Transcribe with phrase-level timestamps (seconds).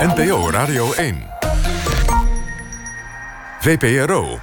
[0.00, 1.16] NPO Radio 1.
[3.60, 4.38] VPRO.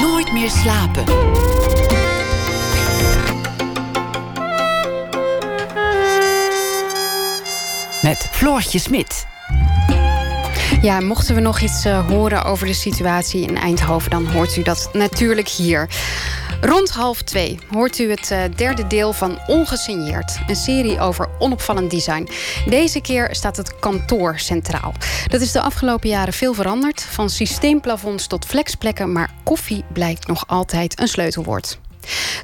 [0.00, 1.04] Nooit meer slapen.
[8.02, 9.26] Met Floortje Smit.
[10.82, 14.62] Ja, mochten we nog iets uh, horen over de situatie in Eindhoven, dan hoort u
[14.62, 15.88] dat natuurlijk hier.
[16.60, 20.38] Rond half twee hoort u het uh, derde deel van Ongesigneerd.
[20.46, 22.28] Een serie over onopvallend design.
[22.66, 24.92] Deze keer staat het kantoor centraal.
[25.26, 27.02] Dat is de afgelopen jaren veel veranderd.
[27.02, 29.12] Van systeemplafonds tot flexplekken.
[29.12, 31.78] Maar koffie blijkt nog altijd een sleutelwoord.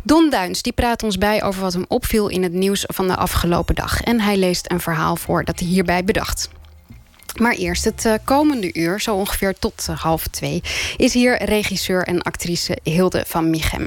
[0.03, 3.17] Don Duins die praat ons bij over wat hem opviel in het nieuws van de
[3.17, 4.03] afgelopen dag.
[4.03, 6.49] En hij leest een verhaal voor dat hij hierbij bedacht.
[7.39, 10.63] Maar eerst het uh, komende uur, zo ongeveer tot uh, half twee,
[10.97, 13.87] is hier regisseur en actrice Hilde van Michem.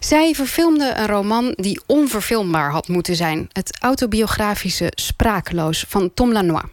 [0.00, 6.64] Zij verfilmde een roman die onverfilmbaar had moeten zijn: het autobiografische Sprakeloos van Tom Lanois.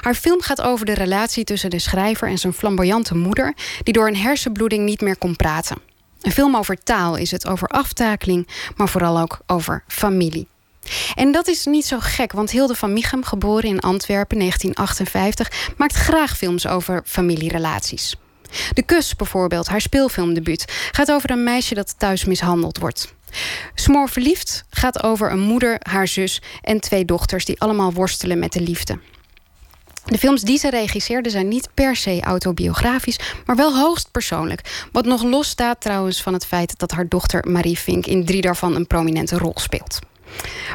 [0.00, 4.08] Haar film gaat over de relatie tussen de schrijver en zijn flamboyante moeder, die door
[4.08, 5.76] een hersenbloeding niet meer kon praten.
[6.20, 10.46] Een film over taal is het, over aftakeling, maar vooral ook over familie.
[11.14, 15.94] En dat is niet zo gek, want Hilde van Michem, geboren in Antwerpen 1958, maakt
[15.94, 18.16] graag films over familierelaties.
[18.72, 23.14] De Kus bijvoorbeeld, haar speelfilmdebuut, gaat over een meisje dat thuis mishandeld wordt.
[23.74, 28.52] Smoor verliefd gaat over een moeder, haar zus en twee dochters die allemaal worstelen met
[28.52, 28.98] de liefde.
[30.04, 34.86] De films die ze regisseerde zijn niet per se autobiografisch, maar wel hoogst persoonlijk.
[34.92, 38.40] Wat nog los staat trouwens van het feit dat haar dochter Marie Vink in drie
[38.40, 39.98] daarvan een prominente rol speelt.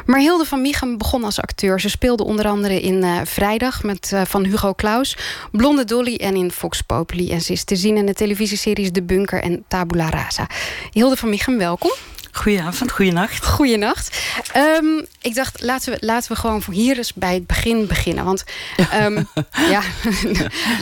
[0.06, 1.80] Maar Hilde van Michem begon als acteur.
[1.80, 5.16] Ze speelde onder andere in uh, Vrijdag met, uh, van Hugo Claus,
[5.52, 7.30] Blonde Dolly en in Fox Populi.
[7.30, 10.46] En ze is te zien in de televisieseries De Bunker en Tabula Rasa.
[10.90, 11.92] Hilde van Michem, welkom.
[12.32, 13.46] Goedenavond, goeienacht.
[13.46, 14.20] Goeienacht.
[14.56, 18.24] Um, ik dacht, laten we, laten we gewoon voor hier eens bij het begin beginnen.
[18.24, 18.44] Want
[19.00, 19.28] um,
[19.74, 19.82] ja,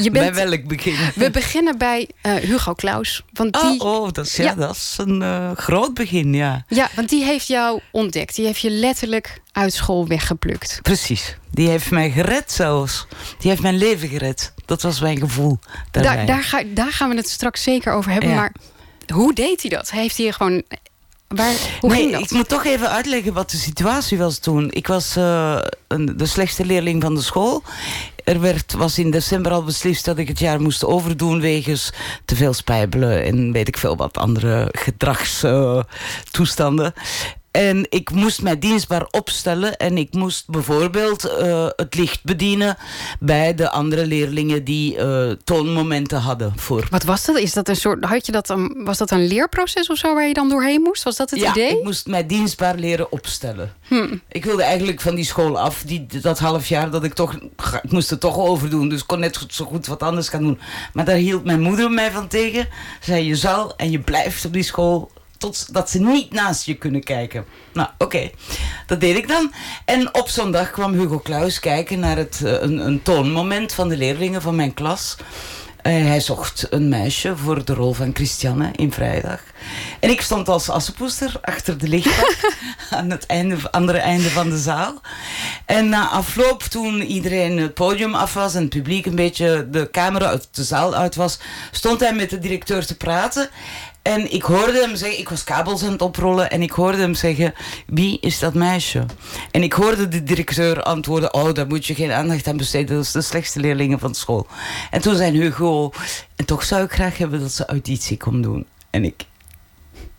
[0.00, 0.96] je bent, bij welk begin?
[1.14, 3.24] We beginnen bij uh, Hugo Claus.
[3.32, 4.54] Want die, oh, oh dat, is, ja, ja.
[4.54, 6.64] dat is een uh, groot begin, ja.
[6.68, 8.34] Ja, want die heeft jou ontdekt.
[8.34, 10.78] Die heeft je letterlijk uit school weggeplukt.
[10.82, 11.36] Precies.
[11.50, 13.06] Die heeft mij gered zelfs.
[13.38, 14.52] Die heeft mijn leven gered.
[14.66, 15.58] Dat was mijn gevoel.
[15.90, 18.30] Daar, daar, ga, daar gaan we het straks zeker over hebben.
[18.30, 18.36] Ja.
[18.36, 18.52] Maar
[19.12, 19.90] hoe deed hij dat?
[19.90, 20.62] Heeft hij gewoon
[21.36, 22.20] Waar, hoe nee, ging dat?
[22.20, 24.70] ik moet toch even uitleggen wat de situatie was toen.
[24.70, 25.58] Ik was uh,
[25.88, 27.62] een, de slechtste leerling van de school.
[28.24, 31.40] Er werd, was in december al beslist dat ik het jaar moest overdoen...
[31.40, 31.92] wegens
[32.24, 36.94] te veel spijbelen en weet ik veel wat andere gedragstoestanden.
[37.50, 39.76] En ik moest mij dienstbaar opstellen.
[39.76, 42.76] En ik moest bijvoorbeeld uh, het licht bedienen
[43.20, 46.52] bij de andere leerlingen die uh, toonmomenten hadden.
[46.56, 46.86] Voor.
[46.90, 47.38] Wat was dat?
[47.38, 50.26] Is dat een soort, had je dat een, was dat een leerproces of zo waar
[50.26, 51.02] je dan doorheen moest?
[51.02, 51.78] Was dat het ja, idee?
[51.78, 53.72] Ik moest mij dienstbaar leren opstellen.
[53.88, 54.16] Hm.
[54.28, 57.34] Ik wilde eigenlijk van die school af, die, dat half jaar dat ik toch,
[57.82, 58.88] ik moest het toch overdoen.
[58.88, 60.58] Dus ik kon net zo goed wat anders gaan doen.
[60.92, 62.62] Maar daar hield mijn moeder mij van tegen.
[63.00, 66.74] Ze zei: Je zal en je blijft op die school totdat ze niet naast je
[66.74, 67.44] kunnen kijken.
[67.72, 68.04] Nou, oké.
[68.04, 68.34] Okay.
[68.86, 69.52] Dat deed ik dan.
[69.84, 73.96] En op zondag kwam Hugo Claus kijken naar het, uh, een, een toonmoment van de
[73.96, 75.16] leerlingen van mijn klas.
[75.82, 79.40] Uh, hij zocht een meisje voor de rol van Christiane in Vrijdag.
[80.00, 82.36] En ik stond als assenpoester achter de lichtbak
[82.90, 85.00] aan het einde, andere einde van de zaal.
[85.66, 89.88] En na afloop, toen iedereen het podium af was en het publiek een beetje de
[89.90, 91.38] camera uit de zaal uit was,
[91.70, 93.50] stond hij met de directeur te praten.
[94.02, 97.14] En ik hoorde hem zeggen, ik was kabels aan het oprollen en ik hoorde hem
[97.14, 97.54] zeggen,
[97.86, 99.06] wie is dat meisje?
[99.50, 103.04] En ik hoorde de directeur antwoorden, oh, daar moet je geen aandacht aan besteden, dat
[103.04, 104.46] is de slechtste leerlingen van school.
[104.90, 105.90] En toen zei Hugo,
[106.36, 108.66] en toch zou ik graag hebben dat ze auditie kon doen.
[108.90, 109.24] En ik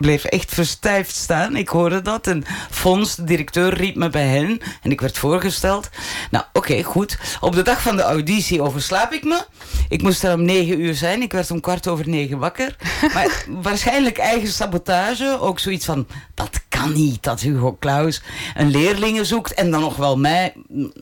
[0.02, 1.56] bleef echt verstijfd staan.
[1.56, 2.26] Ik hoorde dat.
[2.26, 4.60] En Fons, de directeur, riep me bij hen.
[4.82, 5.88] En ik werd voorgesteld.
[6.30, 7.18] Nou, oké, okay, goed.
[7.40, 9.44] Op de dag van de auditie overslaap ik me.
[9.88, 11.22] Ik moest er om negen uur zijn.
[11.22, 12.76] Ik werd om kwart over negen wakker.
[13.14, 15.40] Maar waarschijnlijk eigen sabotage.
[15.40, 18.22] Ook zoiets van, dat kan niet dat Hugo Claus
[18.54, 19.54] een leerlingen zoekt.
[19.54, 20.52] En dan nog wel mij.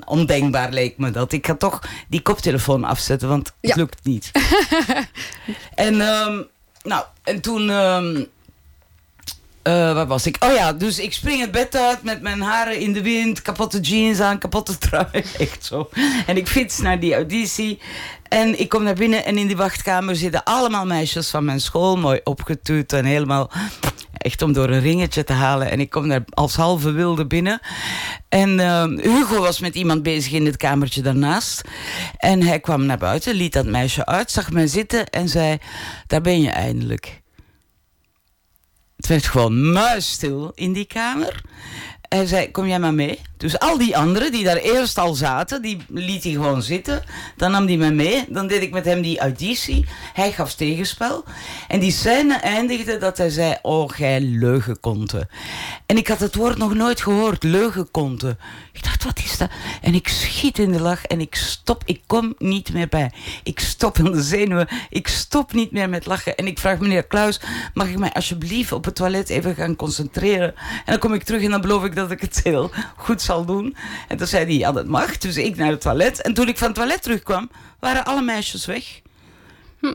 [0.04, 1.32] Ondenkbaar leek me dat.
[1.32, 3.76] Ik ga toch die koptelefoon afzetten, want het ja.
[3.76, 4.30] lukt niet.
[5.74, 6.46] en, um,
[6.82, 7.68] nou, en toen...
[7.68, 8.28] Um,
[9.62, 10.36] uh, waar was ik?
[10.44, 13.80] Oh ja, dus ik spring het bed uit met mijn haren in de wind, kapotte
[13.80, 15.06] jeans aan, kapotte trui.
[15.38, 15.88] Echt zo.
[16.26, 17.78] En ik fiets naar die auditie.
[18.28, 21.96] En ik kom naar binnen en in die wachtkamer zitten allemaal meisjes van mijn school,
[21.96, 23.50] mooi opgetuut en helemaal
[24.12, 25.70] echt om door een ringetje te halen.
[25.70, 27.60] En ik kom daar als halve wilde binnen.
[28.28, 31.62] En uh, Hugo was met iemand bezig in het kamertje daarnaast.
[32.16, 35.58] En hij kwam naar buiten, liet dat meisje uit, zag mij zitten en zei:
[36.06, 37.19] Daar ben je eindelijk.
[39.00, 41.40] Het werd gewoon muisstil in die kamer.
[42.08, 43.20] Hij zei, kom jij maar mee?
[43.40, 47.02] Dus al die anderen die daar eerst al zaten, die liet hij gewoon zitten.
[47.36, 48.24] Dan nam hij me mee.
[48.28, 49.86] Dan deed ik met hem die auditie.
[50.12, 51.24] Hij gaf tegenspel.
[51.68, 55.28] En die scène eindigde dat hij zei: Oh, gij leugenkonte.
[55.86, 58.36] En ik had het woord nog nooit gehoord, leugenkonte.
[58.72, 59.50] Ik dacht, wat is dat?
[59.82, 61.82] En ik schiet in de lach en ik stop.
[61.86, 63.12] Ik kom niet meer bij.
[63.42, 64.68] Ik stop in de zenuwen.
[64.90, 66.36] Ik stop niet meer met lachen.
[66.36, 67.40] En ik vraag meneer Klaus:
[67.74, 70.54] Mag ik mij alsjeblieft op het toilet even gaan concentreren?
[70.56, 73.29] En dan kom ik terug en dan beloof ik dat ik het heel goed zal
[73.38, 73.76] doen.
[74.08, 75.18] En toen zei hij: Ja, dat mag.
[75.18, 76.22] Dus ik naar het toilet.
[76.22, 79.00] En toen ik van het toilet terugkwam, waren alle meisjes weg.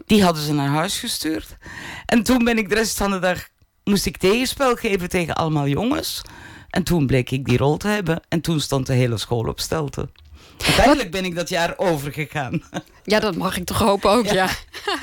[0.06, 1.58] Die hadden ze naar huis gestuurd.
[2.06, 3.48] En toen ben ik de rest van de dag
[3.84, 6.22] moest ik tegenspel geven tegen allemaal jongens.
[6.70, 8.22] En toen bleek ik die rol te hebben.
[8.30, 10.10] En toen stond de hele school op stelte.
[10.66, 12.62] Uiteindelijk ben ik dat jaar overgegaan.
[13.08, 14.50] Ja, dat mag ik toch hopen ook, ja.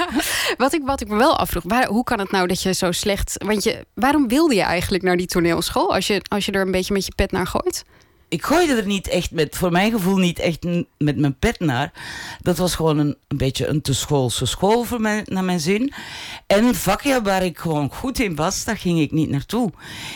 [0.56, 2.92] wat, ik, wat ik me wel afvroeg, waar, hoe kan het nou dat je zo
[2.92, 3.44] slecht...
[3.44, 5.94] Want je, waarom wilde je eigenlijk naar die toneelschool...
[5.94, 7.84] als je, als je er een beetje met je pet naar gooit?
[8.32, 10.66] Ik gooide er niet echt met, voor mijn gevoel niet echt
[10.98, 11.92] met mijn pet naar.
[12.40, 15.92] Dat was gewoon een, een beetje een te schoolse school voor mij, naar mijn zin.
[16.46, 19.70] En vakken waar ik gewoon goed in was, daar ging ik niet naartoe.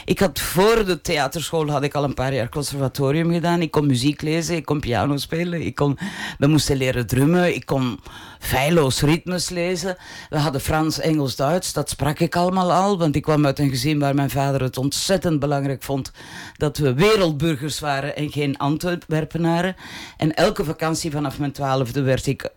[0.05, 3.63] Ik had voor de theaterschool had ik al een paar jaar conservatorium gedaan.
[3.63, 5.99] Ik kon muziek lezen, ik kon piano spelen, ik kon,
[6.39, 7.99] we moesten leren drummen, ik kon
[8.39, 9.97] feilloos ritmes lezen.
[10.31, 13.71] We hadden Frans, Engels, Duits, dat sprak ik allemaal al, want ik kwam uit een
[13.71, 16.11] gezin waar mijn vader het ontzettend belangrijk vond
[16.57, 19.77] dat we wereldburgers waren en geen Antwerpenaren.
[20.17, 22.51] En elke vakantie vanaf mijn twaalfde werd ik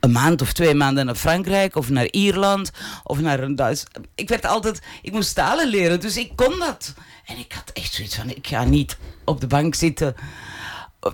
[0.00, 2.70] een maand of twee maanden naar Frankrijk of naar Ierland
[3.02, 3.84] of naar een Duits.
[4.14, 6.94] Ik werd altijd, ik moest talen leren, dus ik kon dat.
[7.26, 10.14] En ik had echt zoiets van, ik ga niet op de bank zitten.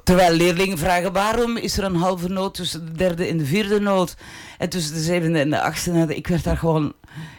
[0.04, 3.80] Terwijl leerlingen vragen waarom is er een halve noot tussen de derde en de vierde
[3.80, 4.14] noot
[4.58, 6.10] en tussen de zevende en de achtste noot.
[6.10, 6.92] Ik werd daar gewoon,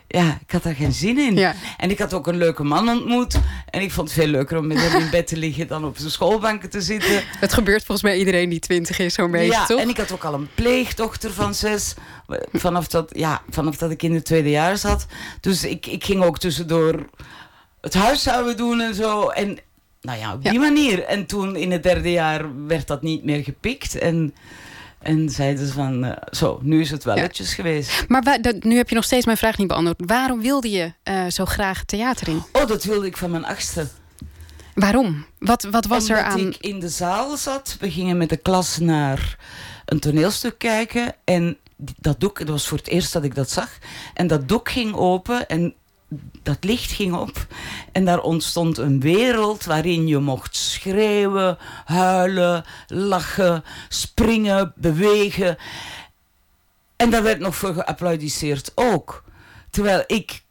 [0.08, 1.36] ja, ik had daar geen zin in.
[1.36, 1.56] Ja.
[1.78, 3.40] En ik had ook een leuke man ontmoet.
[3.70, 5.98] En ik vond het veel leuker om met hem in bed te liggen dan op
[5.98, 7.24] de schoolbanken te zitten.
[7.40, 9.80] Het gebeurt volgens mij iedereen die twintig is zo'n beetje, ja, toch?
[9.80, 11.94] en ik had ook al een pleegdochter van zes.
[12.52, 15.06] Vanaf dat, ja, vanaf dat ik in het tweede jaar zat.
[15.42, 17.06] Dus ik, ik ging ook tussendoor
[17.82, 19.28] het huishouden doen en zo.
[19.28, 19.60] En
[20.02, 20.60] nou ja, op die Ja.
[20.60, 21.04] manier.
[21.04, 23.98] En toen in het derde jaar werd dat niet meer gepikt.
[23.98, 24.34] En,
[25.00, 28.06] en zeiden ze van, eh, zo, nu is het welletjes geweest.
[28.08, 30.02] Maar dat- nu heb je nog steeds mijn vraag niet beantwoord.
[30.06, 32.44] Waarom wilde je eh, zo graag theater in?
[32.52, 33.88] Oh, dat wilde ik van mijn achtste.
[34.76, 35.26] Waarom?
[35.40, 36.40] Wat, wat was er Omdat aan...
[36.48, 37.78] ik in de zaal zat.
[37.80, 39.38] We gingen met de klas naar
[39.86, 41.16] een toneelstuk kijken.
[41.24, 43.78] En dat doek, dat was voor het eerst dat ik dat zag.
[44.14, 45.74] En dat doek ging open en
[46.44, 47.48] dat licht ging op.
[47.92, 55.58] En daar ontstond een wereld waarin je mocht schreeuwen, huilen, lachen, springen, bewegen.
[56.96, 59.24] En daar werd nog voor geapplaudisseerd ook.
[59.70, 60.42] Terwijl ik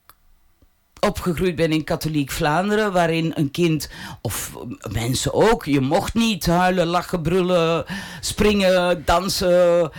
[1.01, 3.89] opgegroeid ben in katholiek Vlaanderen, waarin een kind,
[4.23, 4.53] of
[4.93, 7.85] mensen ook, je mocht niet huilen, lachen, brullen,
[8.21, 9.91] springen, dansen,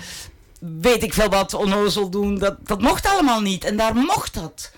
[0.60, 2.38] weet ik veel wat, onnozel doen.
[2.38, 3.64] Dat, dat mocht allemaal niet.
[3.64, 4.72] En daar mocht dat.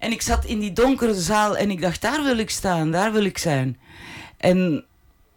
[0.00, 3.12] En ik zat in die donkere zaal en ik dacht, daar wil ik staan, daar
[3.12, 3.78] wil ik zijn.
[4.36, 4.84] En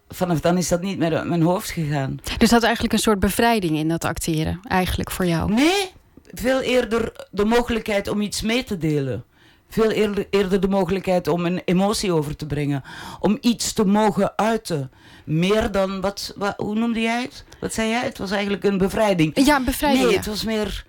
[0.10, 2.20] vanaf dan is dat niet meer uit mijn hoofd gegaan.
[2.38, 5.54] Dus dat eigenlijk een soort bevrijding in dat acteren, eigenlijk voor jou.
[5.54, 5.92] Nee,
[6.34, 9.24] veel eerder de mogelijkheid om iets mee te delen.
[9.70, 12.84] Veel eerder, eerder de mogelijkheid om een emotie over te brengen.
[13.20, 14.92] Om iets te mogen uiten.
[15.26, 17.44] Meer dan, wat, wat, hoe noemde jij het?
[17.60, 18.04] Wat zei jij?
[18.04, 19.46] Het was eigenlijk een bevrijding.
[19.46, 20.04] Ja, een bevrijding.
[20.04, 20.18] Nee, ja.
[20.18, 20.86] het was meer...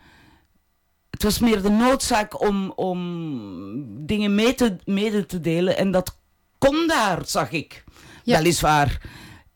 [1.25, 2.97] Het was meer de noodzaak om, om
[4.07, 5.77] dingen mee te, mede te delen.
[5.77, 6.17] En dat
[6.59, 7.85] kon daar, zag ik.
[8.23, 8.37] Ja.
[8.37, 9.01] Weliswaar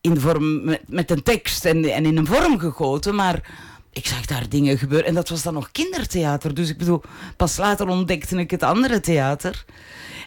[0.00, 3.14] in vorm, met, met een tekst en, en in een vorm gegoten.
[3.14, 3.50] Maar
[3.92, 5.06] ik zag daar dingen gebeuren.
[5.06, 6.54] En dat was dan nog kindertheater.
[6.54, 7.02] Dus ik bedoel,
[7.36, 9.64] pas later ontdekte ik het andere theater.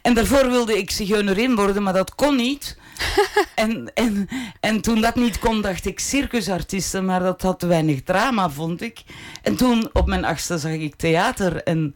[0.01, 2.77] En daarvoor wilde ik zigeunerin worden, maar dat kon niet.
[3.55, 4.27] en, en,
[4.60, 9.01] en toen dat niet kon, dacht ik circusartiesten, maar dat had weinig drama, vond ik.
[9.41, 11.96] En toen op mijn achtste zag ik theater en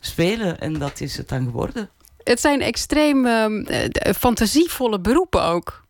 [0.00, 1.90] spelen en dat is het dan geworden.
[2.22, 5.83] Het zijn extreem ehm, eh, fantasievolle beroepen ook.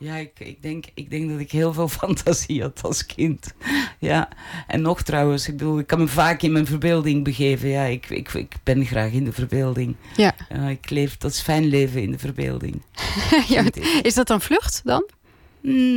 [0.00, 3.54] Ja, ik, ik, denk, ik denk dat ik heel veel fantasie had als kind.
[3.98, 4.28] Ja,
[4.66, 7.68] en nog trouwens, ik bedoel, ik kan me vaak in mijn verbeelding begeven.
[7.68, 9.96] Ja, ik, ik, ik ben graag in de verbeelding.
[10.16, 10.34] Ja.
[10.68, 12.82] Ik leef, dat is fijn leven in de verbeelding.
[13.48, 13.64] ja,
[14.02, 15.08] is dat dan vlucht dan?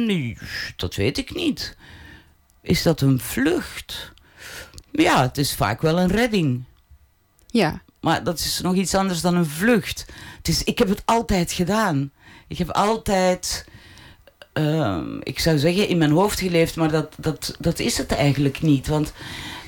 [0.05, 0.37] Nee,
[0.75, 1.77] dat weet ik niet.
[2.61, 4.11] Is dat een vlucht?
[4.91, 6.63] Ja, het is vaak wel een redding.
[7.47, 7.81] Ja.
[7.99, 10.05] Maar dat is nog iets anders dan een vlucht.
[10.37, 12.11] Het is, ik heb het altijd gedaan.
[12.47, 13.65] Ik heb altijd,
[14.53, 18.61] ehm, ik zou zeggen, in mijn hoofd geleefd, maar dat, dat, dat is het eigenlijk
[18.61, 18.87] niet.
[18.87, 19.13] Want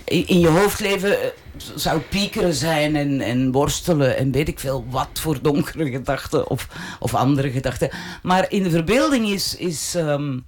[0.05, 1.27] in, je hoofd leven eh,
[1.75, 6.67] zou piekeren zijn en, en worstelen en weet ik veel wat voor donkere gedachten of,
[6.99, 7.89] of andere gedachten.
[8.23, 10.39] Maar in de verbeelding is, is ehm,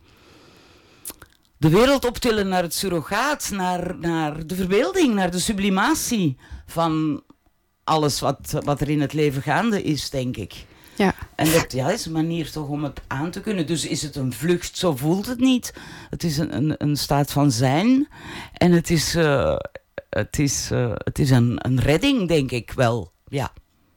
[1.57, 7.23] de wereld optillen naar het surrogaat, naar, naar de verbeelding, naar de sublimatie van
[7.83, 10.65] alles wat, wat er in het leven gaande is, denk ik.
[10.97, 11.13] Ja.
[11.35, 13.67] En dat ja, is een manier toch om het aan te kunnen.
[13.67, 15.73] Dus is het een vlucht, zo voelt het niet.
[16.09, 18.07] Het is een, een, een staat van zijn.
[18.53, 19.55] En het is, uh,
[20.09, 23.11] het is, uh, het is een, een redding, denk ik wel.
[23.27, 23.51] Ja.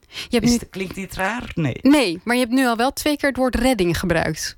[0.08, 0.56] Je hebt Is nu...
[0.58, 1.50] het, klinkt niet raar?
[1.54, 1.78] Nee.
[1.82, 4.54] Nee, maar je hebt nu al wel twee keer het woord redding gebruikt.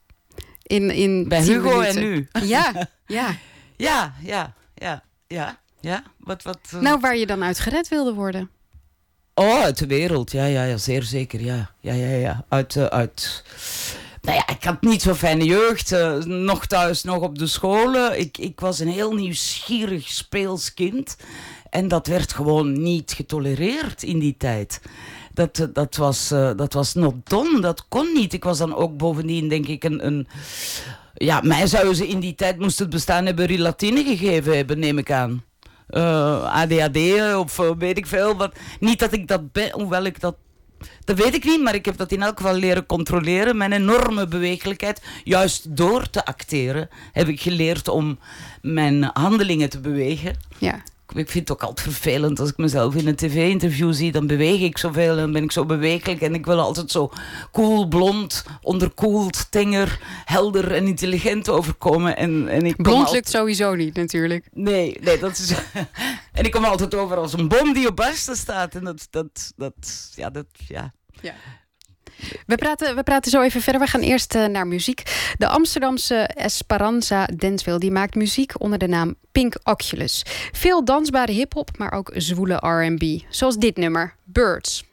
[0.63, 2.29] In, in Bij Hugo en nu.
[2.43, 2.73] Ja,
[3.07, 3.37] ja.
[3.77, 6.03] Ja, ja, ja, ja, ja.
[6.19, 8.51] Wat, wat, eh, Nou, waar je dan uit gered wilde worden.
[9.35, 10.33] Oh, uit de wereld.
[10.33, 11.41] Ja, ja, ja zeer zeker.
[11.41, 12.17] Ja, ja, ja.
[12.17, 12.45] ja.
[12.49, 13.45] Uit, eh, uit...
[14.23, 15.93] Nou ja, ik had niet zo'n fijne jeugd.
[15.93, 18.19] eh, nog thuis, nog op de scholen.
[18.19, 21.17] Ik, ik was een heel nieuwsgierig, speels kind.
[21.71, 24.81] En dat werd gewoon niet getolereerd in die tijd.
[25.35, 27.61] Dat, eh, dat, was, eh, dat was not done.
[27.61, 28.33] Dat kon niet.
[28.33, 30.07] Ik was dan ook bovendien, denk ik, een...
[30.07, 30.27] een
[31.15, 34.99] ja, mij zouden ze in die tijd, moest het bestaan hebben, Rilatine gegeven hebben, neem
[34.99, 35.45] ik aan.
[35.87, 36.99] Eh, ADHD
[37.37, 38.37] of eh, weet ik veel.
[38.37, 38.55] Wat.
[38.81, 40.37] Niet dat ik dat ben, hoewel ik dat.
[41.05, 43.57] Dat weet ik niet, maar ik heb dat in elk geval leren controleren.
[43.57, 45.03] Mijn enorme bewegelijkheid.
[45.25, 48.19] Juist door te acteren heb ik geleerd om
[48.63, 50.37] mijn handelingen te bewegen.
[50.59, 50.83] Ja.
[51.15, 54.13] Ik vind het ook altijd vervelend als ik mezelf in een tv-interview zie.
[54.13, 56.21] Dan beweeg ik zoveel en ben ik zo bewegelijk.
[56.21, 57.11] En ik wil altijd zo
[57.53, 62.17] cool, blond, onderkoeld, tenger, helder en intelligent overkomen.
[62.17, 64.49] En, en ik Blond altijd- lukt sowieso niet, natuurlijk.
[64.53, 65.53] Nee, nee, dat is.
[66.33, 68.75] en ik kom altijd over als een bom die op barsten staat.
[68.75, 70.93] En dat, dat, dat, ja, dat, ja.
[72.47, 73.81] We praten, we praten zo even verder.
[73.81, 75.03] We gaan eerst eh, naar muziek.
[75.39, 80.23] De Amsterdamse Esperanza Danceville die maakt muziek onder de naam Pink Oculus.
[80.53, 83.21] Veel dansbare hip-hop, maar ook zwoele RB.
[83.29, 84.85] Zoals dit nummer, Birds.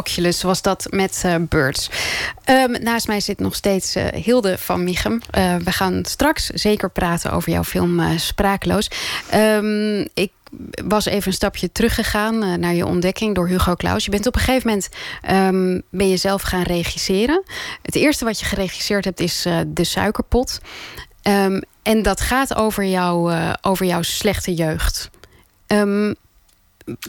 [0.00, 1.90] Oculus was dat met eh, Birds.
[2.44, 5.20] Ehm, naast mij zit nog steeds eh, Hilde van Michem.
[5.30, 8.90] Eh, we gaan straks zeker praten over jouw film Spraakloos.
[9.30, 10.32] Ehm, ik
[10.84, 14.04] was even een stapje teruggegaan naar je ontdekking door Hugo Claus.
[14.04, 14.88] Je bent op een gegeven moment
[15.22, 17.42] ehm, ben je zelf gaan regisseren.
[17.82, 20.60] Het eerste wat je geregisseerd hebt is De Suikerpot.
[21.82, 25.10] En dat gaat over, jou, over jouw slechte jeugd.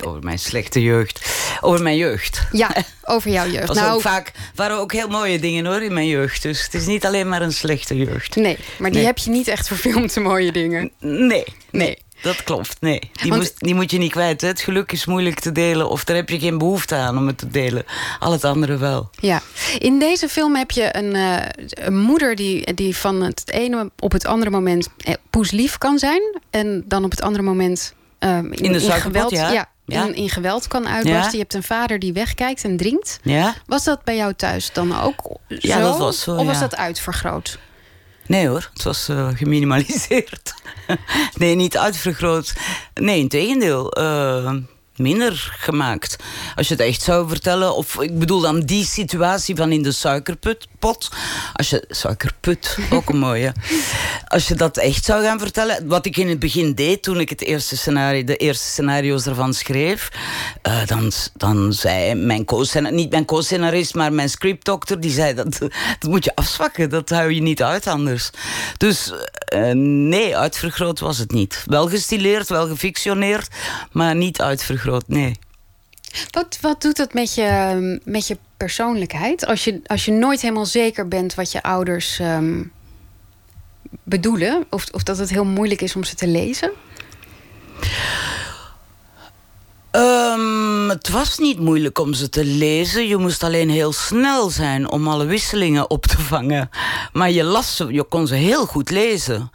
[0.06, 1.26] Over mijn slechte jeugd.
[1.62, 2.42] Over mijn jeugd.
[2.52, 3.68] ja, over jouw jeugd.
[3.74, 6.42] Was Nou, ook vaak, waren ook heel mooie dingen hoor in mijn jeugd.
[6.42, 8.36] Dus het is niet alleen maar een slechte jeugd.
[8.36, 9.08] nee, maar die Nee.
[9.08, 10.92] heb je niet echt verfilmd, de mooie dingen.
[11.00, 11.98] Nee, nee.
[12.22, 13.00] Dat klopt, nee.
[13.00, 14.42] Die, Want- moest, die moet je niet kwijt.
[14.42, 14.48] Hè.
[14.48, 15.90] Het geluk is moeilijk te delen.
[15.90, 17.84] Of daar heb je geen behoefte aan om het te delen.
[18.20, 19.10] Al het andere wel.
[19.20, 19.42] Ja,
[19.78, 21.38] in deze film heb je een, eh,
[21.86, 26.22] een moeder die, die van het ene op het andere moment eh, poeslief kan zijn.
[26.50, 29.52] En dan op het andere moment ehm, In de suikerpot, geweld, ja.
[29.52, 29.70] Ja.
[29.92, 31.24] In, in geweld kan uitbarsten.
[31.24, 31.32] Ja.
[31.32, 33.20] Je hebt een vader die wegkijkt en drinkt.
[33.24, 33.54] Ja?
[33.66, 35.58] Was dat bij jou thuis dan ook zo?
[35.60, 37.60] Ja, dat was zo, Of was dat uitvergroot?
[38.26, 40.54] Nee hoor, het was eh, geminimaliseerd.
[41.38, 42.54] nee, niet uitvergroot.
[42.94, 43.92] Nee, in tegendeel.
[43.92, 44.54] eh,
[44.96, 46.16] minder gemaakt.
[46.56, 49.92] Als je het echt zou vertellen, of ik bedoel dan die situatie van in de
[49.92, 51.10] suikerput, pot.
[51.54, 53.54] Als je, suikerput, ook een mooie.
[54.28, 57.30] Als je dat echt zou gaan vertellen, wat ik in het begin deed toen ik
[57.30, 60.12] het eerste scenario, de eerste scenario's ervan schreef,
[60.62, 65.60] eh, dan, dan zei mijn co-scenarist, niet mijn co-scenarist, maar mijn scriptdokter, die zei dat,
[66.00, 68.30] dat moet je afzwakken, dat hou je niet uit anders.
[68.78, 69.14] Dus
[69.46, 71.64] eh, nee, uitvergroot was het niet.
[71.66, 73.48] Wel gestileerd, wel gefictioneerd,
[73.92, 75.40] maar niet uitvergroot, nee.
[76.32, 79.46] Wat, wat doet dat met je, met je persoonlijkheid?
[79.46, 82.64] Als je, als je nooit helemaal zeker bent wat je ouders ehm,
[84.04, 86.72] bedoelen, of, of dat het heel moeilijk is om ze te lezen?
[89.92, 93.08] Ehm, het was niet moeilijk om ze te lezen.
[93.08, 96.70] Je moest alleen heel snel zijn om alle wisselingen op te vangen.
[97.14, 99.52] Maar je las ze, je kon ze heel goed lezen.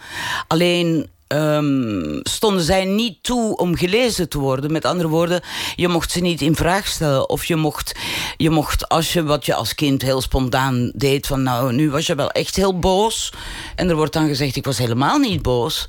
[0.46, 4.72] Alleen ehm, stonden zij niet toe om gelezen te worden.
[4.72, 5.40] Met andere woorden,
[5.76, 7.28] je mocht ze niet in vraag stellen.
[7.28, 7.94] Of je mocht,
[8.36, 12.06] je mocht als je wat je als kind heel spontaan deed, van nou, nu was
[12.06, 13.32] je wel echt heel boos.
[13.76, 15.86] En er wordt dan gezegd, ik was helemaal niet boos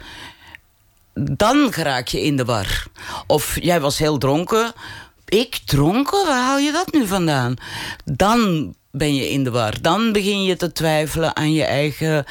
[1.19, 2.85] dan geraak je in de war.
[3.27, 4.73] Of jij was heel dronken.
[5.25, 6.25] Ik dronken?
[6.25, 7.55] Waar haal je dat nu vandaan?
[8.05, 9.81] Dan ben je in de war.
[9.81, 12.25] Dan begin je te twijfelen aan je eigen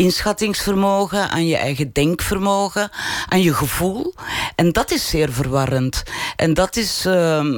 [0.00, 2.90] inschattingsvermogen, aan je eigen denkvermogen,
[3.28, 4.14] aan je gevoel.
[4.54, 6.02] En dat is zeer verwarrend.
[6.36, 7.52] En dat is, ehm,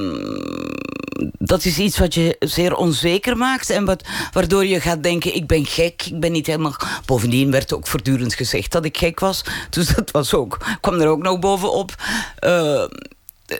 [1.37, 5.47] dat is iets wat je zeer onzeker maakt en wat, waardoor je gaat denken: ik
[5.47, 6.75] ben gek, ik ben niet helemaal.
[7.05, 9.41] Bovendien werd ook voortdurend gezegd dat ik gek was.
[9.69, 11.95] Dus dat was ook, kwam er ook nog bovenop.
[12.39, 12.83] Eh,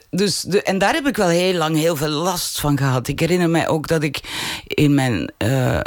[0.09, 3.07] dus de, en daar heb ik wel heel lang heel veel last van gehad.
[3.07, 4.19] Ik herinner mij ook dat ik
[4.67, 5.79] in mijn eh,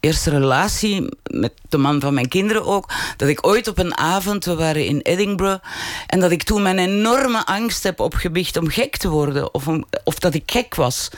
[0.00, 4.44] eerste relatie met de man van mijn kinderen ook, dat ik ooit op een avond,
[4.44, 5.64] we waren in Edinburgh,
[6.06, 9.84] en dat ik toen mijn enorme angst heb opgebiecht om gek te worden, of, om,
[10.04, 11.08] of dat ik gek was.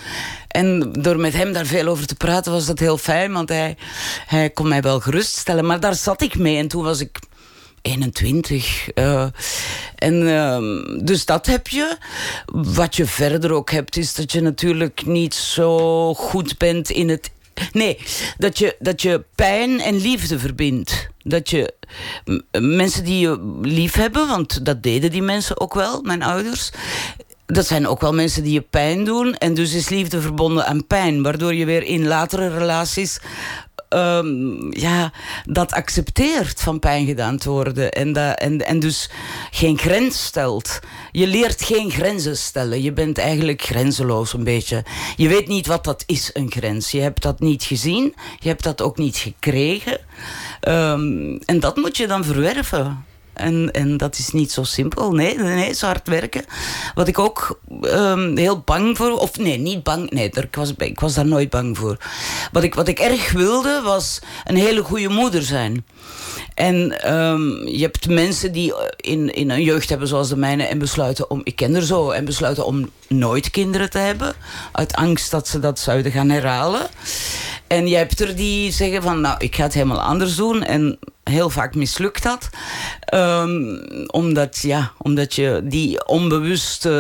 [0.48, 3.76] En door met hem daar veel over te praten was dat heel fijn, want hij,
[4.26, 5.66] hij kon mij wel geruststellen.
[5.66, 7.18] Maar daar zat ik mee en toen was ik
[7.82, 8.90] 21.
[8.90, 9.26] eh,
[9.94, 11.96] en ehm, dus dat heb je.
[12.52, 17.30] Wat je verder ook hebt, is dat je natuurlijk niet zo goed bent in het.
[17.72, 17.98] Nee,
[18.38, 21.08] dat je, dat je pijn en liefde verbindt.
[21.22, 21.74] Dat je
[22.60, 26.70] mensen die je lief hebben, want dat deden die mensen ook wel, mijn ouders.
[27.46, 29.34] Dat zijn ook wel mensen die je pijn doen.
[29.34, 31.22] En dus is liefde verbonden aan pijn.
[31.22, 33.20] Waardoor je weer in latere relaties
[33.90, 35.12] ehm, ja,
[35.44, 37.92] dat accepteert van pijn gedaan te worden.
[37.92, 39.10] En, dat, en, en dus
[39.50, 40.80] geen grens stelt.
[41.12, 42.82] Je leert geen grenzen stellen.
[42.82, 44.84] Je bent eigenlijk grenzeloos een beetje.
[45.16, 46.90] Je weet niet wat dat is, een grens.
[46.90, 48.14] Je hebt dat niet gezien.
[48.38, 50.00] Je hebt dat ook niet gekregen.
[50.60, 53.04] Ehm, en dat moet je dan verwerven.
[53.40, 55.12] En, en dat is niet zo simpel.
[55.12, 56.44] Nee, nee, zo hard werken.
[56.94, 59.18] Wat ik ook ehm, heel bang voor...
[59.18, 60.10] Of nee, niet bang.
[60.10, 61.96] Nee, ik, was, ik was daar nooit bang voor.
[62.52, 65.84] Wat ik, wat ik erg wilde, was een hele goede moeder zijn.
[66.54, 70.64] En ehm, je hebt mensen die in, in een jeugd hebben zoals de mijne...
[70.64, 71.40] en besluiten om...
[71.44, 72.10] Ik ken er zo.
[72.10, 74.34] En besluiten om nooit kinderen te hebben.
[74.72, 76.88] Uit angst dat ze dat zouden gaan herhalen.
[77.66, 79.20] En je hebt er die zeggen van...
[79.20, 80.62] Nou, ik ga het helemaal anders doen.
[80.62, 80.98] En
[81.30, 82.48] heel vaak mislukt dat.
[83.00, 86.92] Ehm, omdat, ja, omdat je die onbewuste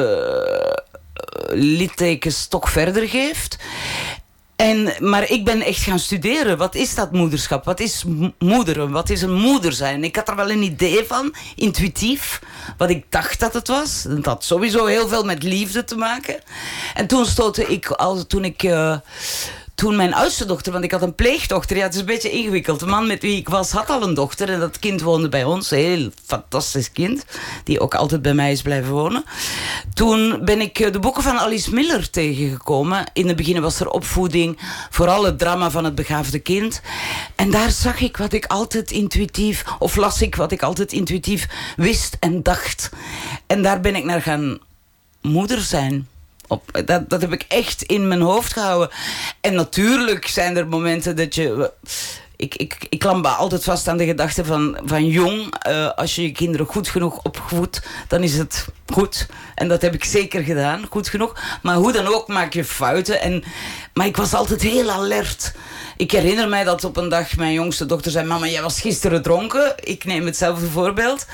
[1.14, 3.58] eh, littekens toch verder geeft.
[4.56, 6.58] En, maar ik ben echt gaan studeren.
[6.58, 7.64] Wat is dat moederschap?
[7.64, 8.04] Wat is
[8.38, 8.90] moederen?
[8.90, 10.04] Wat is een moeder zijn?
[10.04, 12.40] Ik had er wel een idee van, intuïtief.
[12.76, 14.02] Wat ik dacht dat het was.
[14.02, 16.40] Dat had sowieso heel veel met liefde te maken.
[16.94, 18.62] En toen stootte ik, al, toen ik...
[18.62, 18.96] eh,
[19.80, 21.76] toen mijn oudste dochter, want ik had een pleegdochter.
[21.76, 22.80] Ja, het is een beetje ingewikkeld.
[22.80, 24.48] De man met wie ik was had al een dochter.
[24.48, 25.70] En dat kind woonde bij ons.
[25.70, 27.24] Een heel fantastisch kind.
[27.64, 29.24] Die ook altijd bij mij is blijven wonen.
[29.94, 33.10] Toen ben ik eh, de boeken van Alice Miller tegengekomen.
[33.12, 34.58] In het begin was er opvoeding.
[34.90, 36.80] Vooral het drama van het begaafde kind.
[37.36, 39.64] En daar zag ik wat ik altijd intuïtief...
[39.78, 42.90] Of las ik wat ik altijd intuïtief wist en dacht.
[43.46, 44.58] En daar ben ik naar gaan
[45.20, 46.08] moeder zijn.
[46.50, 48.90] Op, dat, dat heb ik echt in mijn hoofd gehouden.
[49.40, 51.72] En natuurlijk zijn er momenten dat je.
[52.36, 55.54] Ik, ik, ik klamp altijd vast aan de gedachte van, van jong.
[55.58, 59.26] eh, als je je kinderen goed genoeg opvoedt, dan is het goed.
[59.54, 61.58] En dat heb ik zeker gedaan, goed genoeg.
[61.62, 63.20] Maar hoe dan ook maak je fouten.
[63.20, 63.44] En,
[63.94, 65.52] maar ik was altijd heel alert.
[65.96, 69.22] Ik herinner mij dat op een dag mijn jongste dochter zei: Mama, jij was gisteren
[69.22, 69.74] dronken.
[69.80, 71.26] Ik neem hetzelfde voorbeeld.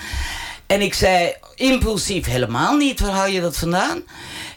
[0.67, 4.03] En ik zei impulsief: Helemaal niet, waar haal je dat vandaan?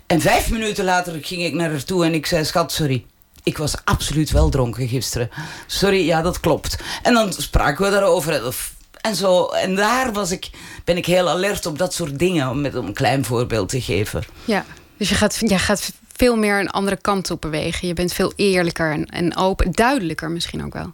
[0.10, 3.06] En vijf minuten later ging ik naar haar toe en ik zei: Schat, sorry.
[3.43, 5.30] Ik was absoluut wel dronken gisteren.
[5.67, 6.78] Sorry, ja, dat klopt.
[7.04, 8.54] En dan spraken we daarover.
[9.02, 10.50] En, zo, en daar was ik,
[10.84, 13.82] ben ik heel alert op dat soort dingen, om, met, om een klein voorbeeld te
[13.82, 14.24] geven.
[14.45, 14.65] Ja,
[14.98, 17.88] dus je gaat, jij gaat veel meer een andere kant op bewegen.
[17.88, 20.93] Je bent veel eerlijker en, en open, duidelijker misschien ook wel.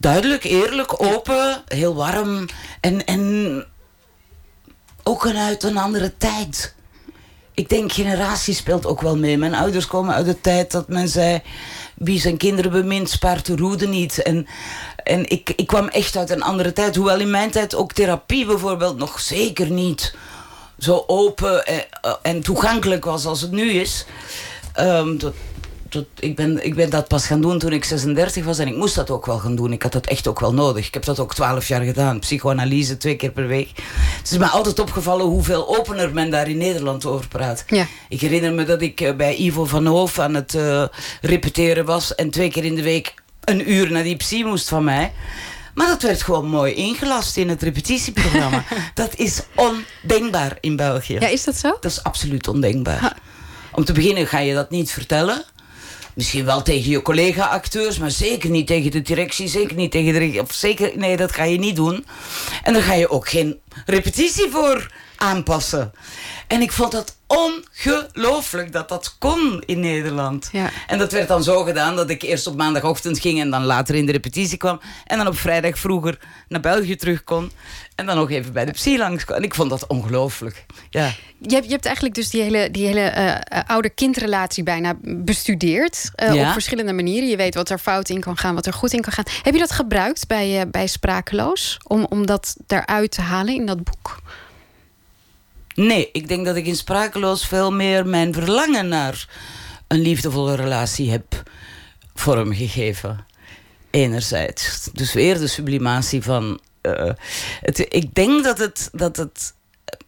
[0.00, 2.46] Duidelijk, eerlijk, open, heel warm.
[2.80, 3.64] En, en
[5.02, 6.74] ook een uit een andere tijd.
[7.60, 9.38] Ik denk generatie speelt ook wel mee.
[9.38, 11.42] Mijn ouders komen uit de tijd dat men zei...
[11.94, 14.22] wie zijn kinderen bemint, spaart de roede niet.
[14.22, 14.46] En,
[14.96, 16.96] en ik, ik kwam echt uit een andere tijd.
[16.96, 20.14] Hoewel in mijn tijd ook therapie bijvoorbeeld nog zeker niet...
[20.78, 21.84] zo open en,
[22.22, 24.04] en toegankelijk was als het nu is.
[24.72, 25.34] Ehm, dat,
[25.92, 28.76] dat, ik, ben, ik ben dat pas gaan doen toen ik 36 was en ik
[28.76, 29.72] moest dat ook wel gaan doen.
[29.72, 30.86] Ik had dat echt ook wel nodig.
[30.86, 32.18] Ik heb dat ook 12 jaar gedaan.
[32.18, 33.70] Psychoanalyse twee keer per week.
[34.18, 37.64] Het is me altijd opgevallen hoeveel opener men daar in Nederland over praat.
[37.66, 37.86] Ja.
[38.08, 40.84] Ik herinner me dat ik eh, bij Ivo van Hoof aan het eh,
[41.20, 44.84] repeteren was en twee keer in de week een uur naar die psy moest van
[44.84, 45.12] mij.
[45.74, 48.64] Maar dat werd gewoon mooi ingelast in het repetitieprogramma.
[48.94, 51.14] dat is ondenkbaar in België.
[51.20, 51.68] Ja, is dat zo?
[51.80, 53.16] Dat is absoluut ondenkbaar.
[53.72, 55.44] Om te beginnen ga je dat niet vertellen.
[56.14, 60.40] Misschien wel tegen je collega-acteurs, maar zeker niet tegen de directie, zeker niet tegen de.
[60.40, 62.06] Of zeker, nee, dat ga je niet doen.
[62.62, 64.90] En daar ga je ook geen repetitie voor
[65.20, 65.92] aanpassen.
[66.46, 70.48] En ik vond dat ongelooflijk dat dat kon in Nederland.
[70.52, 70.70] Ja.
[70.86, 73.94] En dat werd dan zo gedaan dat ik eerst op maandagochtend ging en dan later
[73.94, 74.80] in de repetitie kwam.
[75.06, 77.52] En dan op vrijdag vroeger naar België terug kon.
[77.94, 79.24] En dan nog even bij de psy langs.
[79.24, 80.64] En ik vond dat ongelooflijk.
[80.90, 81.10] Ja.
[81.38, 86.10] Je hebt, je hebt eigenlijk dus die hele, die hele eh, eh, ouder-kindrelatie bijna bestudeerd.
[86.14, 86.46] eh, Ja.
[86.46, 87.28] Op verschillende manieren.
[87.28, 89.24] Je weet wat er fout in kan gaan, wat er goed in kan gaan.
[89.42, 91.78] Heb je dat gebruikt bij, bij Sprakeloos?
[91.86, 94.18] Om, om dat eruit te halen in dat boek?
[95.80, 99.28] Nee, ik denk dat ik in Sprakeloos veel meer mijn verlangen naar
[99.86, 101.42] een liefdevolle relatie heb
[102.14, 103.26] vormgegeven.
[103.90, 104.88] Enerzijds.
[104.92, 106.60] Dus weer de sublimatie van.
[106.80, 107.10] eh,
[107.60, 109.54] het, ik denk dat het, dat het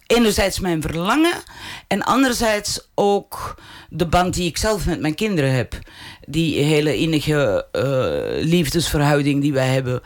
[0.06, 1.42] enerzijds mijn verlangen
[1.86, 3.54] en anderzijds ook
[3.88, 5.78] de band die ik zelf met mijn kinderen heb.
[6.26, 10.02] Die hele innige eh, liefdesverhouding die wij hebben.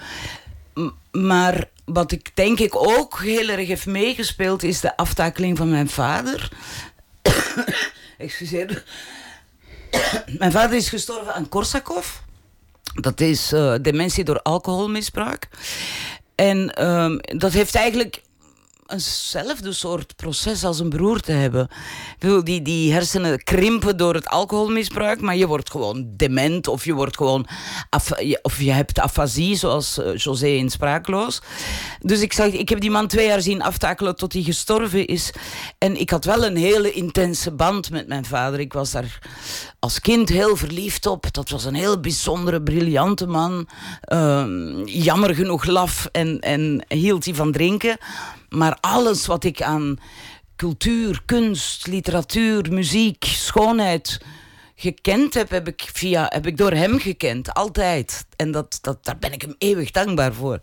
[1.10, 5.88] Maar wat ik denk ik ook heel erg heeft meegespeeld is de aftakeling van mijn
[5.88, 6.48] vader.
[8.18, 8.84] Excuseer.
[10.38, 12.22] mijn vader is gestorven aan Korsakoff.
[12.94, 15.48] Dat is eh, dementie door alcoholmisbruik.
[16.34, 18.22] En ehm, dat heeft eigenlijk
[18.86, 21.62] eenzelfde soort proces als een beroerte hebben.
[21.62, 26.84] Ik bedoel, die, die hersenen krimpen door het alcoholmisbruik, maar je wordt gewoon dement of
[26.84, 27.46] je wordt gewoon
[28.42, 31.40] of je hebt afasie, zoals eh, José in Spraakloos.
[32.00, 35.30] Dus ik, zag, ik heb die man twee jaar zien aftakelen tot hij gestorven is.
[35.78, 38.60] En ik had wel een hele intense band met mijn vader.
[38.60, 39.18] Ik was daar
[39.78, 41.32] als kind heel verliefd op.
[41.32, 43.68] Dat was een heel bijzondere, briljante man.
[44.00, 47.96] Ehm, jammer genoeg laf en, en hield hij van drinken.
[48.56, 49.98] Maar alles wat ik aan
[50.56, 54.20] cultuur, kunst, literatuur, muziek, schoonheid
[54.74, 57.54] gekend heb, heb ik, via, heb ik door hem gekend.
[57.54, 58.26] Altijd.
[58.36, 60.60] En dat, dat, daar ben ik hem eeuwig dankbaar voor.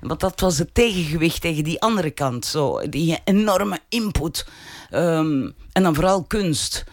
[0.00, 2.44] Want dat was het tegengewicht tegen die andere kant.
[2.44, 4.46] Zo, die enorme input.
[4.90, 6.84] Ehm, en dan vooral kunst.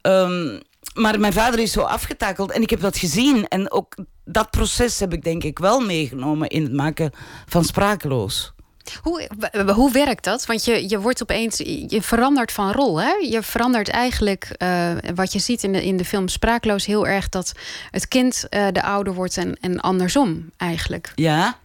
[0.00, 0.60] Ehm,
[0.94, 3.48] maar mijn vader is zo afgetakeld en ik heb dat gezien.
[3.48, 7.10] En ook dat proces heb ik denk ik wel meegenomen in het maken
[7.46, 8.54] van Sprakeloos.
[9.02, 9.28] Hoe,
[9.74, 10.46] hoe werkt dat?
[10.46, 13.00] Want je, je wordt opeens, je verandert van rol.
[13.00, 13.12] Hè?
[13.12, 17.28] Je verandert eigenlijk, eh, wat je ziet in de, in de film Spraakloos, heel erg
[17.28, 17.52] dat
[17.90, 21.12] het kind eh, de ouder wordt en, en andersom eigenlijk.
[21.14, 21.58] Ja.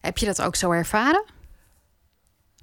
[0.00, 1.24] Heb je dat ook zo ervaren?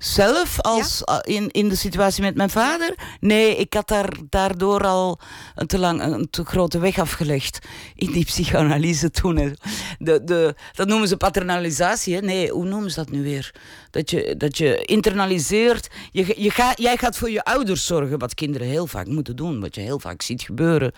[0.03, 2.95] Zelf als uh, in, in de situatie met mijn vader?
[3.19, 5.19] Nee, ik had daar, daardoor al
[5.55, 7.59] een te lang een te grote weg afgelegd
[7.95, 9.37] in die psychoanalyse toen.
[9.37, 9.51] hè.
[9.97, 12.15] De, de, dat noemen ze paternalisatie.
[12.15, 12.21] Hè?
[12.21, 13.53] Nee, hoe noemen ze dat nu weer?
[13.89, 15.87] Dat je, dat je internaliseert.
[16.11, 19.59] Je, je ga, jij gaat voor je ouders zorgen, wat kinderen heel vaak moeten doen,
[19.59, 20.91] wat je heel vaak ziet gebeuren.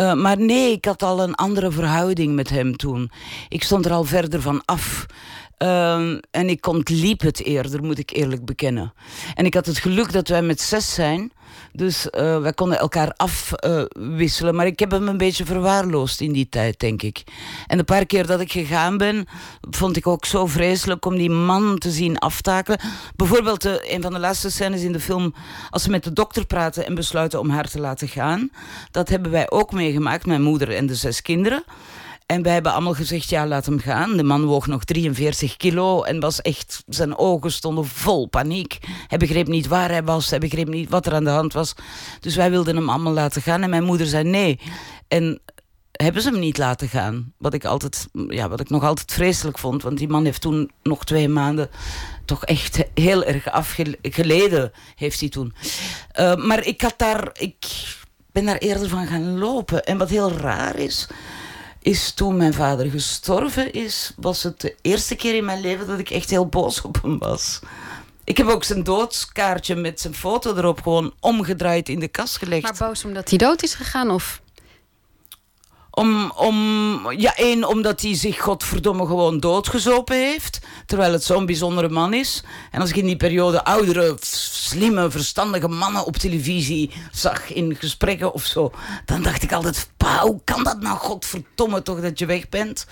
[0.00, 3.10] Uh, maar nee, ik had al een andere verhouding met hem toen.
[3.48, 5.06] Ik stond er al verder van af.
[5.58, 8.92] Um, en ik ontliep het eerder, moet ik eerlijk bekennen.
[9.34, 11.32] En ik had het geluk dat wij met zes zijn.
[11.72, 14.54] Dus uh, wij konden elkaar afwisselen.
[14.54, 17.24] Maar ik heb hem een beetje verwaarloosd in die tijd, denk ik.
[17.66, 19.26] En de paar keer dat ik gegaan ben,
[19.70, 22.80] vond ik ook zo vreselijk om die man te zien aftakelen.
[23.16, 25.34] Bijvoorbeeld uh, een van de laatste scènes in de film,
[25.70, 28.50] als ze met de dokter praten en besluiten om haar te laten gaan.
[28.90, 31.64] Dat hebben wij ook meegemaakt, mijn moeder en de zes kinderen.
[32.28, 34.16] En wij hebben allemaal gezegd, ja, laat hem gaan.
[34.16, 36.82] De man woog nog 43 kilo en was echt...
[36.86, 38.78] Zijn ogen stonden vol paniek.
[39.06, 40.30] Hij begreep niet waar hij was.
[40.30, 41.74] Hij begreep niet wat er aan de hand was.
[42.20, 43.62] Dus wij wilden hem allemaal laten gaan.
[43.62, 44.60] En mijn moeder zei nee.
[45.08, 45.40] En
[45.92, 47.32] hebben ze hem niet laten gaan.
[47.38, 49.82] Wat ik, altijd, ja, wat ik nog altijd vreselijk vond.
[49.82, 51.70] Want die man heeft toen nog twee maanden...
[52.24, 55.54] toch echt heel erg afgeleden, heeft hij toen.
[56.20, 57.30] Uh, maar ik had daar...
[57.32, 57.56] Ik
[58.32, 59.84] ben daar eerder van gaan lopen.
[59.84, 61.08] En wat heel raar is
[61.82, 65.98] is toen mijn vader gestorven is, was het de eerste keer in mijn leven dat
[65.98, 67.60] ik echt heel boos op hem was.
[68.24, 72.62] Ik heb ook zijn doodskaartje met zijn foto erop gewoon omgedraaid in de kast gelegd.
[72.62, 74.40] Maar boos omdat hij dood is gegaan of?
[75.98, 80.60] Om, om, ja, één, omdat hij zich godverdomme gewoon doodgezopen heeft.
[80.86, 82.44] Terwijl het zo'n bijzondere man is.
[82.70, 88.32] En als ik in die periode oudere, slimme, verstandige mannen op televisie zag in gesprekken
[88.32, 88.72] of zo.
[89.04, 92.86] Dan dacht ik altijd, pa, hoe kan dat nou godverdomme toch dat je weg bent?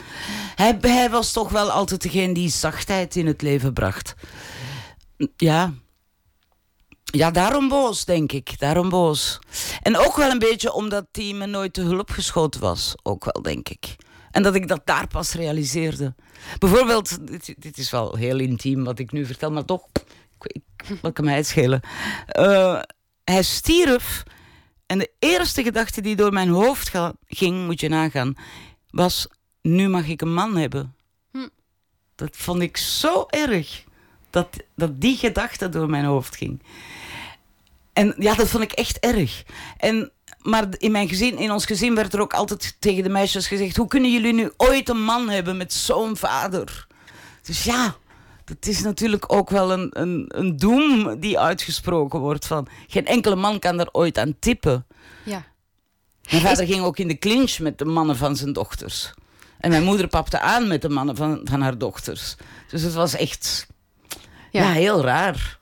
[0.55, 4.15] Hij, hij was toch wel altijd degene die zachtheid in het leven bracht.
[5.37, 5.73] Ja,
[7.07, 8.59] ja, daarom boos, denk ik.
[8.59, 9.39] Daarom boos.
[9.83, 12.95] En ook wel een beetje omdat hij me nooit te hulp geschoten was.
[13.03, 13.97] Ook wel, denk ik.
[14.31, 16.15] En dat ik dat daar pas realiseerde.
[16.59, 20.99] Bijvoorbeeld, dit, dit is wel heel intiem wat ik nu vertel, maar toch, ik, ik,
[21.03, 21.81] wat kan mij het schelen?
[22.39, 22.81] Uh,
[23.25, 24.23] hij stierf
[24.87, 26.91] en de eerste gedachte die door mijn hoofd
[27.27, 28.35] ging, moet je nagaan,
[28.91, 29.29] was:
[29.63, 30.95] nu mag ik een man hebben.
[31.33, 31.49] Hm.
[32.15, 33.85] Dat vond ik zo erg.
[34.31, 36.63] Dat, dat die gedachte door mijn hoofd ging.
[37.97, 39.43] En ja, dat vond ik echt erg.
[39.77, 43.47] En, maar in, mijn gezin, in ons gezin werd er ook altijd tegen de meisjes
[43.47, 46.87] gezegd: hoe kunnen jullie nu ooit een man hebben met zo'n vader?
[47.43, 47.97] Dus ja,
[48.45, 53.37] dat is natuurlijk ook wel een, een, een doem die uitgesproken wordt: van geen enkele
[53.37, 54.87] man kan er ooit aan tippen.
[55.25, 55.45] Ja.
[56.31, 59.13] Mijn vader ging ook in de clinch met de mannen van zijn dochters.
[59.59, 62.37] En mijn moeder papte aan met de mannen van, van haar dochters.
[62.71, 63.67] Dus het was echt
[64.57, 64.63] ja.
[64.63, 64.73] ja.
[64.73, 65.59] heel raar.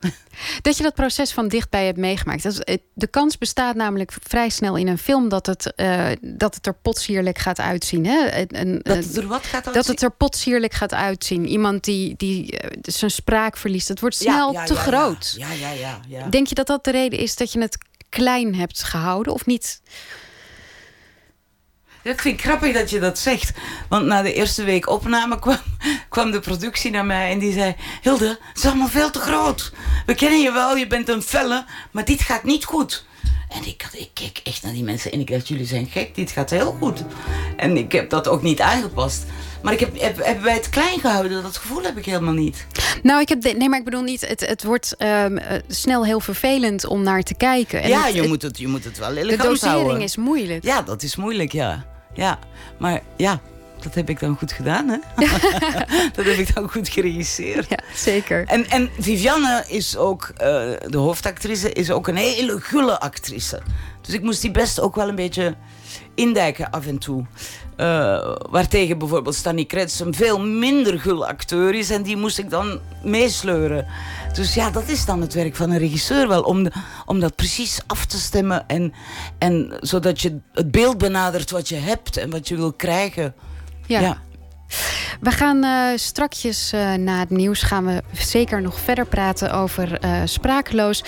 [0.63, 2.43] Dat je dat proces van dichtbij hebt meegemaakt.
[2.43, 6.67] Dat, de kans bestaat namelijk vrij snel in een film dat het, uh, dat het
[6.67, 8.07] er potsierlijk gaat uitzien.
[8.07, 8.47] Hè?
[8.49, 9.73] Een, dat het er wat gaat uitzien?
[9.73, 11.47] Dat het er potsierlijk gaat uitzien.
[11.47, 13.89] Iemand die, die uh, zijn spraak verliest.
[13.89, 15.35] Het wordt snel ja, ja, te groot.
[15.37, 15.53] Ja.
[15.53, 17.79] Ja, ja, ja, Denk je dat dat de reden is dat je het
[18.09, 19.81] klein hebt gehouden of niet?
[22.05, 23.53] Dat vind ik grappig dat je dat zegt.
[23.89, 25.59] Want na de eerste week opname kwam,
[26.09, 27.75] kwam de productie naar mij en die zei...
[28.03, 29.73] Hilde, het is allemaal veel te groot.
[30.07, 33.05] We kennen je wel, je bent een felle, maar dit gaat niet goed.
[33.49, 36.31] En ik, ik keek echt naar die mensen en ik dacht, jullie zijn gek, dit
[36.31, 37.05] gaat heel goed.
[37.57, 39.25] En ik heb dat ook niet aangepast.
[39.63, 41.43] Maar ik heb, heb, hebben wij het klein gehouden?
[41.43, 42.67] Dat gevoel heb ik helemaal niet.
[43.03, 44.29] Nou, ik heb de, nee, maar ik bedoel niet.
[44.29, 45.39] Het, het wordt um,
[45.69, 47.83] snel heel vervelend om naar te kijken.
[47.83, 50.01] En ja, het, je, het, moet het, je moet het wel elegant De dosering houden.
[50.01, 50.65] is moeilijk.
[50.65, 51.85] Ja, dat is moeilijk, ja.
[52.15, 52.39] Ja,
[52.79, 53.41] maar ja,
[53.85, 54.99] dat heb ik dan goed gedaan, hè?
[56.17, 57.69] dat heb ik dan goed geregisseerd.
[57.69, 58.47] Ja, zeker.
[58.47, 60.39] En, en Vivianne is ook, uh,
[60.87, 63.63] de hoofdactrice, is ook een hele gulle actrice.
[64.01, 65.55] Dus ik moest die best ook wel een beetje
[66.15, 67.27] indijken af en toe.
[67.77, 71.91] Uh, waartegen bijvoorbeeld Stanny Kretz een veel minder gul acteur is.
[71.91, 73.87] En die moest ik dan meesleuren.
[74.33, 76.43] Dus ja, dat is dan het werk van een regisseur wel.
[76.43, 76.73] Om, de,
[77.07, 78.69] om dat precies af te stemmen.
[78.69, 78.93] En,
[79.39, 83.35] en zodat je het beeld benadert wat je hebt en wat je wil krijgen.
[83.87, 84.01] Ja.
[84.01, 84.23] ja.
[85.21, 90.05] We gaan uh, strakjes uh, na het nieuws gaan we zeker nog verder praten over
[90.05, 91.05] uh, Sprakeloos.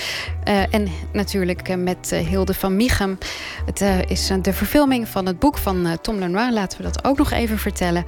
[0.70, 3.18] en natuurlijk met Hilde van Michem.
[3.64, 6.52] Het is de verfilming van het boek van Tom Lenoir.
[6.52, 8.04] Laten we dat ook nog even vertellen.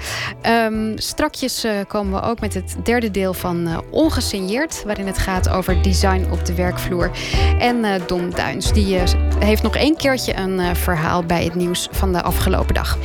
[0.46, 4.82] Um, strakjes komen we ook met het derde deel van Ongesigneerd.
[4.84, 7.11] Waarin het gaat over design op de werkvloer.
[7.58, 8.72] En Dom Duins.
[8.72, 8.98] Die
[9.38, 12.98] heeft nog één keertje een verhaal bij het nieuws van de afgelopen dag.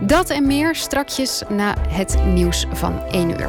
[0.00, 1.74] Dat en meer strakjes na
[2.24, 3.48] nieuws van 1 uur.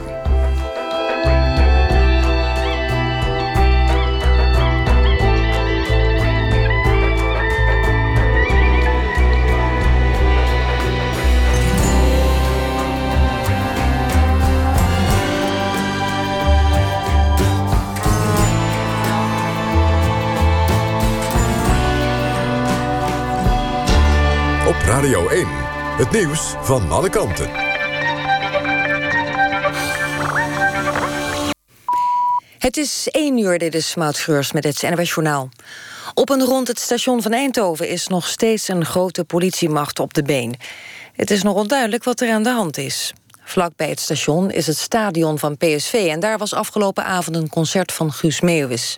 [24.67, 25.47] Op Radio 1,
[25.97, 27.70] het nieuws van alle kanten.
[32.61, 35.49] Het is 1 uur, dit is Maud Schreurs met het NWS Journaal.
[36.13, 40.23] Op en rond het station van Eindhoven is nog steeds een grote politiemacht op de
[40.23, 40.55] been.
[41.13, 43.13] Het is nog onduidelijk wat er aan de hand is.
[43.43, 45.93] Vlak bij het station is het stadion van PSV...
[45.93, 48.97] en daar was afgelopen avond een concert van Guus Meeuwis.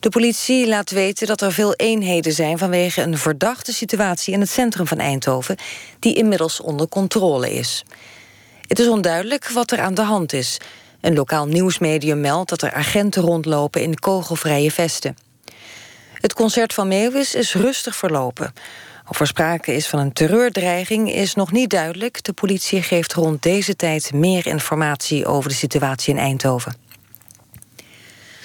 [0.00, 2.58] De politie laat weten dat er veel eenheden zijn...
[2.58, 5.56] vanwege een verdachte situatie in het centrum van Eindhoven...
[5.98, 7.84] die inmiddels onder controle is.
[8.66, 10.58] Het is onduidelijk wat er aan de hand is...
[11.04, 15.16] Een lokaal nieuwsmedium meldt dat er agenten rondlopen in kogelvrije vesten.
[16.12, 18.52] Het concert van Meeuwis is rustig verlopen.
[19.08, 22.22] Of er sprake is van een terreurdreiging is nog niet duidelijk.
[22.22, 26.76] De politie geeft rond deze tijd meer informatie over de situatie in Eindhoven.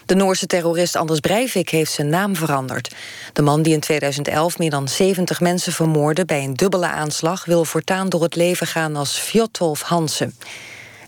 [0.06, 2.96] De Noorse terrorist Anders Breivik heeft zijn naam veranderd.
[3.34, 7.46] De man die in 2011 meer dan 70 mensen vermoordde bij een dubbele aanslag...
[7.46, 10.34] wil voortaan door het leven gaan als Fjotolf Hansen.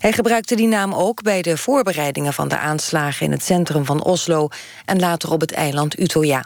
[0.02, 4.04] Hij gebruikte die naam ook bij de voorbereidingen van de aanslagen in het centrum van
[4.04, 4.48] Oslo
[4.84, 6.44] en later op het eiland Utøya.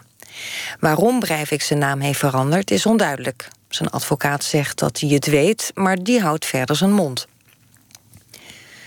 [0.79, 3.47] Waarom Breivik zijn naam heeft veranderd is onduidelijk.
[3.69, 7.27] Zijn advocaat zegt dat hij het weet, maar die houdt verder zijn mond.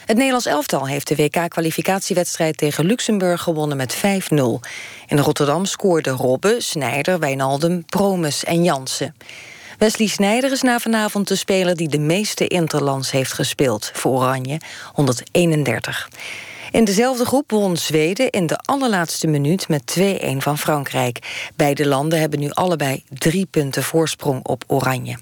[0.06, 3.98] Het Nederlands elftal heeft de WK-kwalificatiewedstrijd tegen Luxemburg gewonnen met 5-0.
[5.06, 9.14] In Rotterdam scoorden Robbe, Snijder, Wijnaldum, Promes en Jansen.
[9.80, 14.60] Wesley Sneijder is na vanavond de speler die de meeste interlands heeft gespeeld voor Oranje,
[14.92, 16.10] 131.
[16.70, 21.48] In dezelfde groep won Zweden in de allerlaatste minuut met 2-1 van Frankrijk.
[21.56, 25.16] Beide landen hebben nu allebei drie punten voorsprong op Oranje.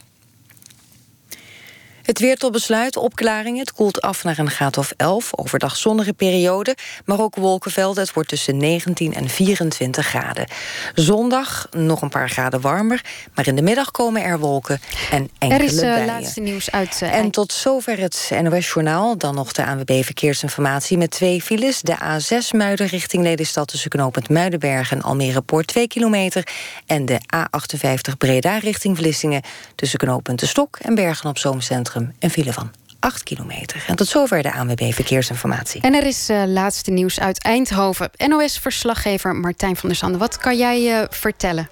[2.09, 3.61] Het weer tot besluit, opklaringen.
[3.61, 5.31] Het koelt af naar een graad of 11.
[5.37, 8.03] Overdag zonnige periode, maar ook wolkenvelden.
[8.03, 10.47] Het wordt tussen 19 en 24 graden.
[10.95, 13.05] Zondag nog een paar graden warmer.
[13.35, 16.07] Maar in de middag komen er wolken en enkele Er is uh, buien.
[16.07, 17.01] laatste nieuws uit...
[17.03, 19.19] Uh, En tot zover het NOS-journaal.
[19.19, 21.83] Dan nog de ANWB Verkeersinformatie met twee files.
[21.83, 26.47] De A6 Muiden richting Lelystad tussen knooppunt Muidenberg en Almere Poort 2 kilometer.
[26.87, 29.43] En de A58 Breda richting Vlissingen
[29.75, 31.61] tussen knooppunt De Stok en Bergen op Zoom
[31.99, 32.17] Centrum.
[32.19, 33.85] Een file van 8 kilometer.
[33.87, 35.81] En tot zover de ANWB Verkeersinformatie.
[35.81, 38.11] En er is uh, laatste nieuws uit Eindhoven.
[38.17, 40.19] NOS-verslaggever Martijn van der Sande.
[40.19, 41.69] Wat kan jij uh, vertellen?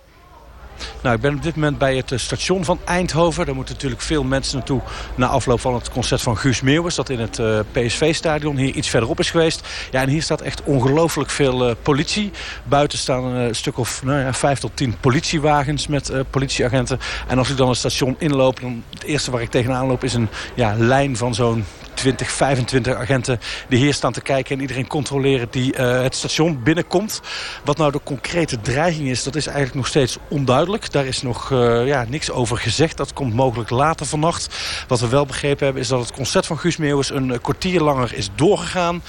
[1.03, 3.47] Nou, ik ben op dit moment bij het station van Eindhoven.
[3.47, 4.81] Daar moeten natuurlijk veel mensen naartoe
[5.15, 6.95] na afloop van het concert van Guus Meeuwis.
[6.95, 9.69] Dat in het uh, PSV-stadion hier iets verderop is geweest.
[9.91, 12.31] Ja, en hier staat echt ongelooflijk veel uh, politie.
[12.65, 16.99] Buiten staan een stuk of nou ja, vijf tot tien politiewagens met politieagenten.
[17.29, 20.15] En als ik dan het station inloop, dan het eerste waar ik tegenaan loop is
[20.15, 21.65] een ja, lijn van zo'n
[21.97, 24.55] 20, 25 agenten die hier staan te kijken...
[24.55, 27.21] en iedereen controleren die uh, het station binnenkomt.
[27.65, 30.93] Wat nou de concrete dreiging is, dat is eigenlijk nog steeds onduidelijk.
[30.93, 32.97] Daar is nog uh, ja, niks over gezegd.
[32.97, 34.55] Dat komt mogelijk later vannacht.
[34.89, 37.11] Wat we wel begrepen hebben is dat het concert van Guus Meeuwis...
[37.11, 39.03] een kwartier langer is doorgegaan.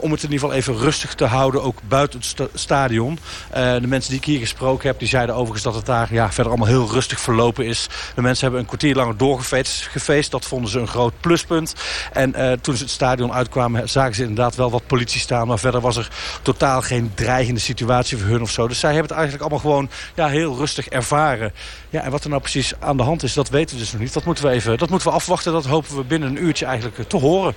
[0.00, 3.18] Om het in ieder geval even rustig te houden, ook buiten het sta stadion.
[3.52, 6.52] de mensen die ik hier gesproken heb, die zeiden overigens dat het daar ja, verder
[6.52, 7.88] allemaal heel rustig verlopen is.
[8.14, 9.86] De mensen hebben een kwartier langer doorgefeest.
[9.90, 10.30] Gefeest.
[10.30, 11.74] Dat vonden ze een groot pluspunt.
[12.12, 15.46] En uh, toen ze het stadion uitkwamen zagen ze inderdaad wel wat politie staan.
[15.46, 16.08] Maar verder was er
[16.42, 18.68] totaal geen dreigende situatie voor hun of zo.
[18.68, 21.52] Dus zij hebben het eigenlijk allemaal gewoon ja, heel rustig ervaren.
[21.90, 24.00] Ja, en wat er nou precies aan de hand is, dat weten we dus nog
[24.00, 24.12] niet.
[24.12, 25.52] Dat moeten we, even, dat moeten we afwachten.
[25.52, 27.54] Dat hopen we binnen een uurtje eigenlijk te horen.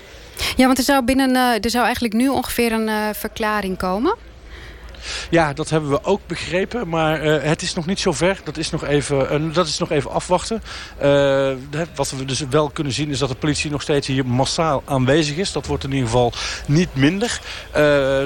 [0.56, 4.16] Ja, want er zou, binnen, uh, er zou eigenlijk nu ongeveer een uh, verklaring komen.
[5.30, 6.90] Ja, dat hebben we ook begrepen.
[6.90, 8.40] Maar uh, het is nog niet zo ver.
[8.44, 10.64] Dat is nog even, uh, dat is nog even afwachten.
[11.04, 11.52] Uh,
[11.96, 15.36] wat we dus wel kunnen zien is dat de politie nog steeds hier massaal aanwezig
[15.36, 15.52] is.
[15.52, 16.34] Dat wordt in ieder geval
[16.66, 17.42] niet minder.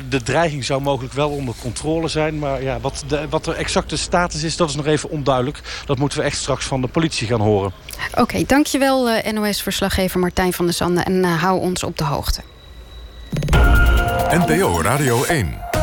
[0.10, 2.40] de dreiging zou mogelijk wel onder controle zijn.
[2.40, 5.62] Maar ja, wat, de, wat de exacte status is, dat is nog even onduidelijk.
[5.86, 7.72] Dat moeten we echt straks van de politie gaan horen.
[8.12, 11.02] Oké, okay, dankjewel NOS-verslaggever Martijn van der Sande.
[11.02, 12.42] En hou ons op de hoogte.
[14.32, 15.79] NPO Radio 1.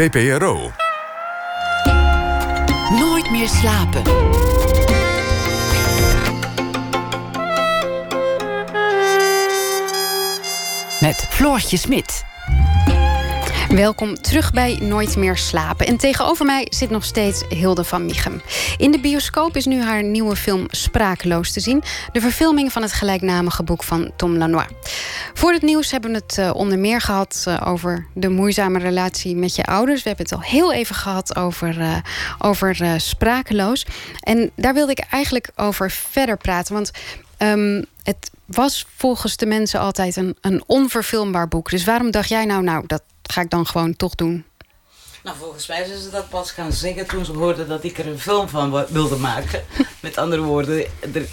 [0.00, 0.70] VPRO.
[2.98, 4.02] Nooit meer slapen.
[11.00, 12.24] Met Floortje Smit.
[13.74, 15.86] Welkom terug bij Nooit meer slapen.
[15.86, 18.42] En tegenover mij zit nog steeds Hilde van Michem.
[18.76, 21.82] In de bioscoop is nu haar nieuwe film Sprakeloos te zien.
[22.12, 24.66] De verfilming van het gelijknamige boek van Tom Lanois.
[25.34, 29.36] Voor het nieuws hebben we het uh, onder meer gehad uh, over de moeizame relatie
[29.36, 30.02] met je ouders.
[30.02, 31.96] We hebben het al heel even gehad over, uh,
[32.38, 33.86] over Sprakeloos.
[34.20, 36.74] En daar wilde ik eigenlijk over verder praten.
[36.74, 36.90] Want
[37.38, 41.70] um, het was volgens de mensen altijd een, een onverfilmbaar boek.
[41.70, 43.02] Dus waarom dacht jij nou, nou, dat
[43.32, 44.44] ga ik dan gewoon toch doen?
[45.22, 48.06] Nou, volgens mij zijn ze dat pas gaan zeggen toen ze hoorden dat ik er
[48.06, 49.64] een film van wilde maken.
[50.00, 50.86] Met andere woorden,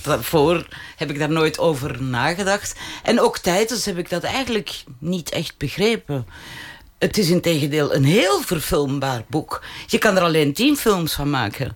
[0.03, 2.75] daarvoor heb ik daar nooit over nagedacht.
[3.03, 6.27] En ook tijdens heb ik dat eigenlijk niet echt begrepen.
[6.97, 9.63] Het is in tegendeel een heel verfilmbaar boek.
[9.87, 11.75] Je kan er alleen tien films van maken.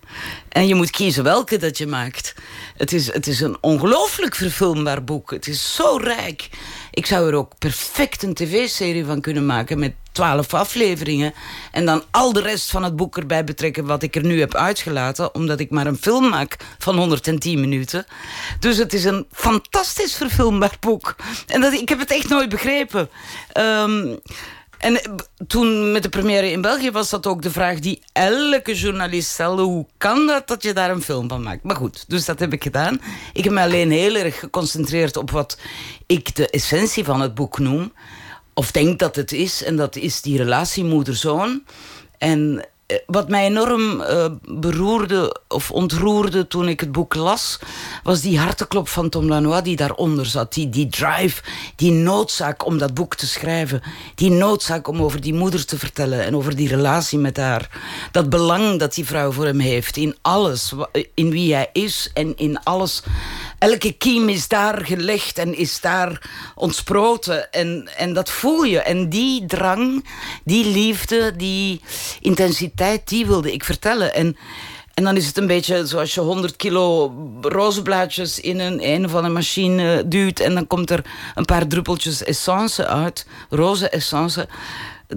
[0.49, 2.33] En je moet kiezen welke dat je maakt.
[2.77, 5.31] Het is, het is een ongelooflijk verfilmbaar boek.
[5.31, 6.49] Het is zo rijk.
[6.91, 11.33] Ik zou er ook perfect een tv-serie van kunnen maken met twaalf afleveringen.
[11.71, 14.55] En dan al de rest van het boek erbij betrekken wat ik er nu heb
[14.55, 15.35] uitgelaten.
[15.35, 18.05] Omdat ik maar een film maak van 110 minuten.
[18.59, 21.15] Dus het is een fantastisch verfilmbaar boek.
[21.47, 23.09] En dat, ik heb het echt nooit begrepen.
[23.57, 24.19] Um,
[24.81, 25.11] en eh,
[25.47, 29.61] toen met de première in België was dat ook de vraag die elke journalist stelde.
[29.61, 31.63] Hoe kan dat dat je daar een film van maakt?
[31.63, 33.01] Maar goed, dus dat heb ik gedaan.
[33.33, 35.57] Ik heb me alleen heel erg geconcentreerd op wat
[36.05, 37.93] ik de essentie van het boek noem.
[38.61, 39.63] Of denk dat het is.
[39.63, 41.63] En dat is die relatie moeder-zoon.
[42.17, 47.59] En eh, wat mij enorm uh, beroerde of ontroerde toen ik het boek las,
[48.03, 50.53] was die harteklop van Tom Lanois die daaronder zat.
[50.53, 51.41] Die, die drive,
[51.75, 53.81] die noodzaak om dat boek te schrijven.
[54.15, 57.69] Die noodzaak om over die moeder te vertellen en over die relatie met haar.
[58.11, 60.73] Dat belang dat die vrouw voor hem heeft in alles,
[61.13, 63.03] in wie hij is en in alles
[63.61, 67.51] elke kiem is daar gelegd en is daar ontsproten.
[67.51, 68.79] En, en dat voel je.
[68.79, 70.05] En die drang,
[70.43, 71.81] die liefde, die
[72.19, 74.13] intensiteit, die wilde ik vertellen.
[74.13, 74.37] En,
[74.93, 79.25] en dan is het een beetje zoals je 100 kilo rozenblaadjes in een, een van
[79.25, 80.39] een machine duwt.
[80.39, 81.05] En dan komt er
[81.35, 83.27] een paar druppeltjes essence uit.
[83.49, 84.47] Roze essence.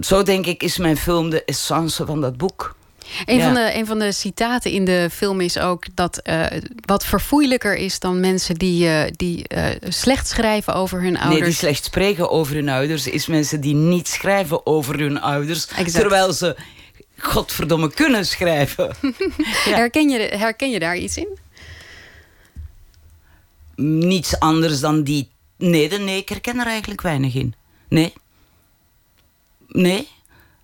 [0.01, 2.74] Zo denk ik is mijn film de essence van dat boek.
[3.24, 6.46] Een, van de, een van de citaten in de film is ook dat uh,
[6.80, 11.40] wat verfoeilijker is dan mensen die, uh, die uh, slecht schrijven over hun ouders.
[11.40, 15.66] Nee, die slecht spreken over hun ouders, is mensen die niet schrijven over hun ouders.
[15.66, 15.92] Exact.
[15.92, 16.57] Terwijl ze
[17.18, 18.96] godverdomme kunnen schrijven.
[19.64, 19.74] ja.
[19.74, 21.38] herken, je, herken je daar iets in?
[23.76, 25.28] Niets anders dan die.
[25.57, 27.55] Nee, nee, ik herken er eigenlijk weinig in.
[27.88, 28.12] Nee.
[29.68, 30.09] Nee.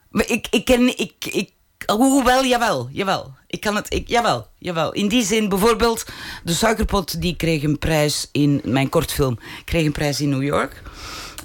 [0.09, 0.99] Maar ik, ik ken.
[0.99, 1.51] Ik, ik
[1.97, 3.35] Hoewel, jawel, jawel.
[3.47, 4.93] Ik kan het, ik, jawel, jawel.
[4.93, 6.05] In die zin, bijvoorbeeld,
[6.45, 10.83] de suikerpot die kreeg een prijs in mijn kortfilm, kreeg een prijs in New York.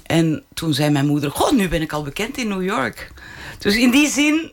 [0.02, 3.12] En toen zei mijn moeder, goh, nu ben ik al bekend in New York.
[3.58, 4.52] Dus in die zin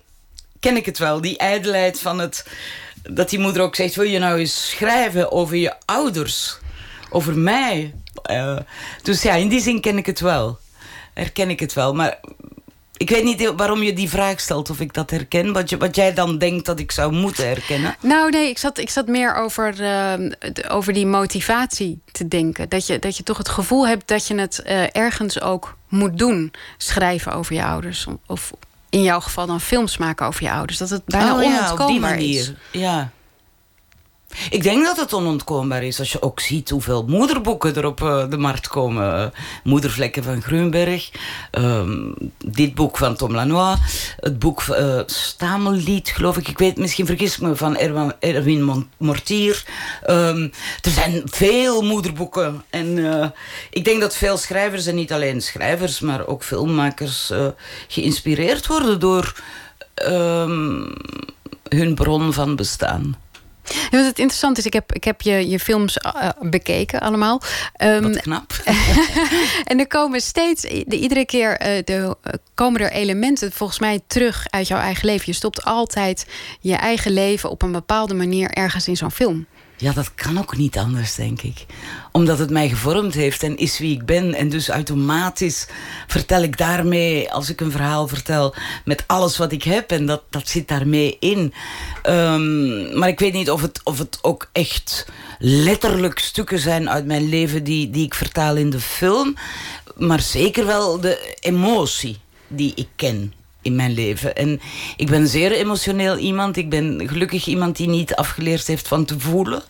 [0.59, 2.47] ken ik het wel, die ijdelheid van het...
[3.09, 6.57] Dat die moeder ook zegt, wil je nou eens schrijven over je ouders?
[7.09, 7.93] Over mij?
[8.31, 8.57] Uh,
[9.01, 10.59] dus ja, in die zin ken ik het wel.
[11.13, 11.93] Herken ik het wel.
[11.93, 12.19] Maar
[13.03, 15.53] ik weet niet waarom je die vraag stelt of ik dat herken.
[15.53, 17.95] Wat, je, wat jij dan denkt dat ik zou moeten herkennen.
[17.99, 20.31] Nou nee, ik zat, ik zat meer over, uh,
[20.69, 22.69] over die motivatie te denken.
[22.69, 26.17] Dat je, dat je toch het gevoel hebt dat je het uh, ergens ook moet
[26.17, 26.53] doen.
[26.77, 28.07] Schrijven over je ouders.
[28.25, 28.51] Of
[28.89, 30.77] in jouw geval dan films maken over je ouders.
[30.77, 32.39] Dat het bijna oh, onontkoombaar ja, op die manier.
[32.39, 32.53] is.
[32.71, 33.11] Ja.
[34.49, 38.29] Ik denk dat het onontkoombaar is als je ook ziet hoeveel moederboeken er op uh,
[38.29, 39.19] de markt komen.
[39.19, 39.25] Uh,
[39.63, 41.11] Moedervlekken van Grunberg,
[41.51, 42.15] um,
[42.45, 43.77] dit boek van Tom Lanois,
[44.19, 46.47] het boek uh, Stamellied, geloof ik.
[46.47, 49.65] Ik weet, misschien vergis me van Erwin, Erwin Mortier.
[50.09, 52.63] Um, er zijn veel moederboeken.
[52.69, 53.33] En
[53.69, 57.31] ik denk dat veel schrijvers, en niet alleen schrijvers, maar ook filmmakers,
[57.87, 59.41] geïnspireerd worden door
[60.07, 60.93] um,
[61.69, 63.15] hun bron van bestaan.
[63.91, 67.41] Wat het interessant is, ik heb, ik heb je, je films eh, bekeken allemaal.
[67.73, 68.53] Ehm, Wat knap.
[69.71, 73.99] en er komen steeds, de, iedere keer eh, de, eh, komen er elementen volgens mij
[74.07, 75.23] terug uit jouw eigen leven.
[75.25, 76.27] Je stopt altijd
[76.59, 79.47] je eigen leven op een bepaalde manier ergens in zo'n film.
[79.77, 81.65] Ja, dat kan ook niet anders, denk ik.
[82.11, 84.33] Omdat het mij gevormd heeft en is wie ik ben.
[84.33, 85.67] En dus automatisch
[86.07, 88.55] vertel ik daarmee, als ik een verhaal vertel,
[88.85, 89.91] met alles wat ik heb.
[89.91, 91.53] En dat, dat zit daarmee in.
[92.01, 95.05] Ehm, maar ik weet niet of het, of het ook echt
[95.39, 99.35] letterlijk stukken zijn uit mijn leven die, die ik vertaal in de film.
[99.95, 103.33] Maar zeker wel de emotie die ik ken
[103.63, 104.35] in mijn leven.
[104.35, 104.61] En
[104.97, 106.57] ik ben zeer emotioneel iemand.
[106.57, 109.63] Ik ben gelukkig iemand die niet afgeleerd heeft van te voelen.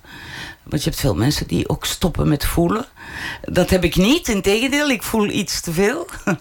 [0.63, 2.85] Want je hebt veel mensen die ook stoppen met voelen.
[3.41, 6.07] Dat heb ik niet, integendeel, ik voel iets te veel.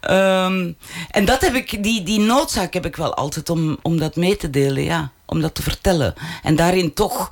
[0.00, 0.72] Ehm,
[1.10, 4.36] en dat heb ik, die, die noodzaak heb ik wel altijd om, om dat mee
[4.36, 5.10] te delen, ja.
[5.24, 6.14] Om dat te vertellen.
[6.42, 7.30] En daarin toch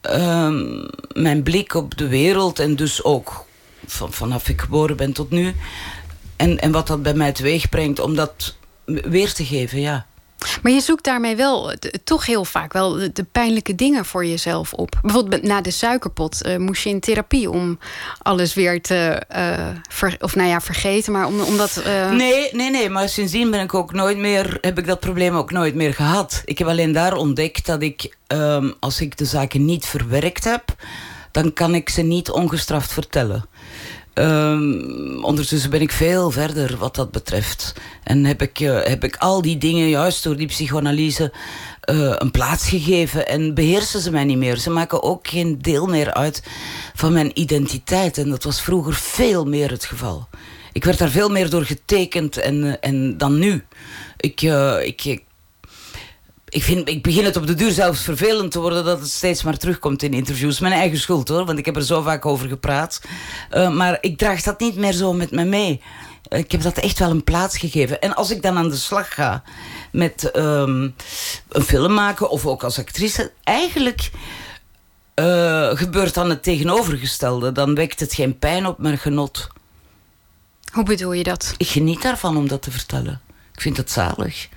[0.00, 3.44] ehm, mijn blik op de wereld en dus ook
[3.86, 5.54] van, vanaf ik geboren ben tot nu.
[6.36, 8.56] En, en wat dat bij mij teweeg brengt, om dat
[9.08, 10.06] weer te geven, ja.
[10.62, 11.72] Maar je zoekt daarmee wel
[12.04, 14.98] toch heel vaak wel de, pijnlijke dingen voor jezelf op.
[15.02, 17.78] Bijvoorbeeld na de suikerpot eh, moest je in therapie om
[18.22, 21.76] alles weer te, eh, ver- of nou ja, vergeten, maar om, omdat.
[21.76, 25.34] eh, Nee, nee, nee, maar sindsdien ben ik ook nooit meer, heb ik dat probleem
[25.36, 26.42] ook nooit meer gehad.
[26.44, 30.64] Ik heb alleen daar ontdekt dat ik, ehm, als ik de zaken niet verwerkt heb,
[31.32, 33.48] dan kan ik ze niet ongestraft vertellen.
[34.18, 37.74] Ehm, ondertussen ben ik veel verder wat dat betreft.
[38.02, 41.32] En heb ik, eh, heb ik al die dingen juist door die psychoanalyse
[41.80, 43.28] eh, een plaats gegeven.
[43.28, 44.56] En beheersen ze mij niet meer.
[44.56, 46.42] Ze maken ook geen deel meer uit
[46.94, 48.18] van mijn identiteit.
[48.18, 50.28] En dat was vroeger veel meer het geval.
[50.72, 53.64] Ik werd daar veel meer door getekend en, eh, en dan nu.
[54.16, 54.42] Ik,
[54.82, 55.22] ik, ik,
[56.48, 59.42] ik, vind, ik begin het op de duur zelfs vervelend te worden dat het steeds
[59.42, 60.60] maar terugkomt in interviews.
[60.60, 63.00] Mijn eigen schuld hoor, want ik heb er zo vaak over gepraat.
[63.50, 65.80] Eh, maar ik draag dat niet meer zo met me mee.
[66.22, 68.00] Eh, Ik heb dat echt wel een plaats gegeven.
[68.00, 69.42] En als ik dan aan de slag ga
[69.92, 70.88] met ehm,
[71.48, 74.10] een film maken of ook als actrice, eigenlijk
[75.14, 77.52] eh, gebeurt dan het tegenovergestelde.
[77.52, 79.48] Dan wekt het geen pijn op, maar genot.
[80.72, 81.54] Hoe bedoel je dat?
[81.56, 83.20] Ik geniet daarvan om dat te vertellen.
[83.54, 84.48] Ik vind het zalig.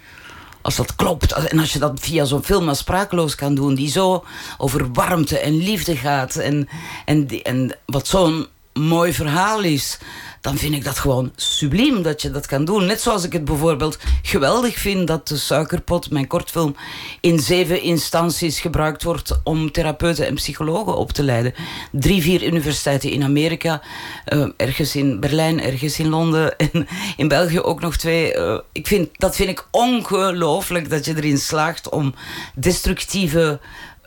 [0.61, 1.31] Als dat klopt.
[1.31, 4.23] En als je dat via zo'n film als Sprakeloos kan doen, die zo
[4.57, 6.35] over warmte en liefde gaat.
[6.35, 6.69] En,
[7.05, 9.97] en, en wat zo'n mooi verhaal is.
[10.41, 12.85] Dan vind ik dat gewoon subliem dat je dat kan doen.
[12.85, 16.75] Net zoals ik het bijvoorbeeld geweldig vind dat de Suikerpot, mijn kortfilm,
[17.19, 21.53] in zeven instanties gebruikt wordt om therapeuten en psychologen op te leiden.
[21.91, 23.81] Drie, vier universiteiten in Amerika,
[24.25, 26.87] eh, ergens in Berlijn, ergens in Londen en
[27.17, 28.33] in België ook nog twee.
[28.33, 32.13] Eh, ik vind, dat vind ik ongelooflijk dat je erin slaagt om
[32.55, 33.59] destructieve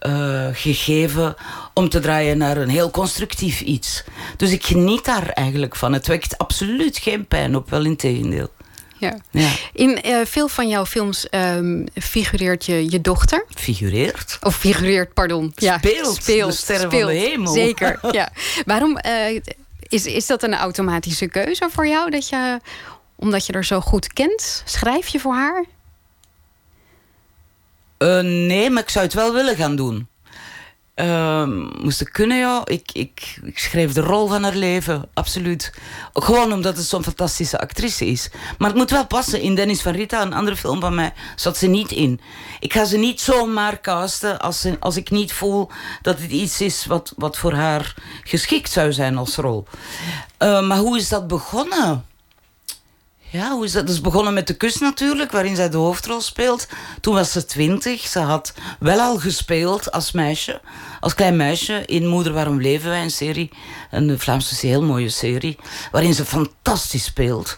[0.05, 1.35] eh, gegeven
[1.75, 4.05] om te draaien naar een heel constructief iets.
[4.37, 5.93] Dus ik geniet daar eigenlijk van.
[5.93, 8.49] Het wekt absoluut geen pijn op, wel in tegendeel.
[8.99, 9.17] Ja.
[9.31, 9.51] Ja.
[9.73, 13.45] In eh, veel van jouw films ehm, figureert je je dochter.
[13.55, 14.39] Figureert.
[14.43, 15.53] Of figureert, pardon.
[15.55, 17.53] Ja, Speelt, de sterren van de hemel.
[17.53, 18.29] Zeker, ja.
[18.67, 19.41] Waarom eh,
[19.89, 22.11] is, is dat een automatische keuze voor jou?
[22.11, 22.61] Dat je,
[23.17, 24.63] omdat je er zo goed kent?
[24.65, 25.65] Schrijf je voor haar?
[28.05, 30.09] Eh, nee, maar ik zou het wel willen gaan doen.
[30.95, 32.63] Ehm, moest ik kunnen, ja.
[32.65, 35.73] Ik, ik, ik schreef de rol van haar leven, absoluut.
[36.13, 38.31] Gewoon omdat het zo'n fantastische actrice is.
[38.59, 39.41] Maar het moet wel passen.
[39.41, 42.21] In Dennis van Rita, een andere film van mij, zat ze niet in.
[42.61, 45.71] Ik ga ze niet zomaar casten als, als ik niet voel
[46.03, 47.95] dat het iets is wat, wat voor haar
[48.25, 49.65] geschikt zou zijn als rol.
[50.39, 52.05] Eh, maar hoe is dat begonnen?
[53.35, 53.89] Ja, hoe is dat?
[53.89, 56.67] Is begonnen met De Kus natuurlijk, waarin zij de hoofdrol speelt.
[57.01, 58.07] Toen was ze twintig.
[58.07, 60.61] Ze had wel al gespeeld als meisje,
[61.01, 63.03] als klein meisje in Moeder, waarom leven wij?
[63.03, 63.51] Een serie,
[63.91, 65.57] een Vlaamse heel mooie serie,
[65.93, 67.57] waarin ze fantastisch speelt.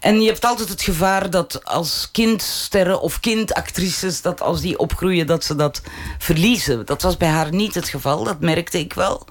[0.00, 5.26] En je hebt altijd het gevaar dat als kindsterren of kindactrices, dat als die opgroeien,
[5.26, 5.82] dat ze dat
[6.18, 6.86] verliezen.
[6.86, 9.26] Dat was bij haar niet het geval, dat merkte ik wel.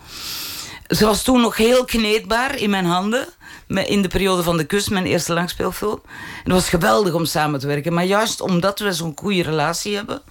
[0.87, 3.27] Ze was toen nog heel kneedbaar in mijn handen.
[3.67, 6.01] In de periode van de kus, mijn eerste langspeelfilm.
[6.03, 7.93] En het was geweldig om samen te werken.
[7.93, 10.21] Maar juist omdat we zo'n goede relatie hebben,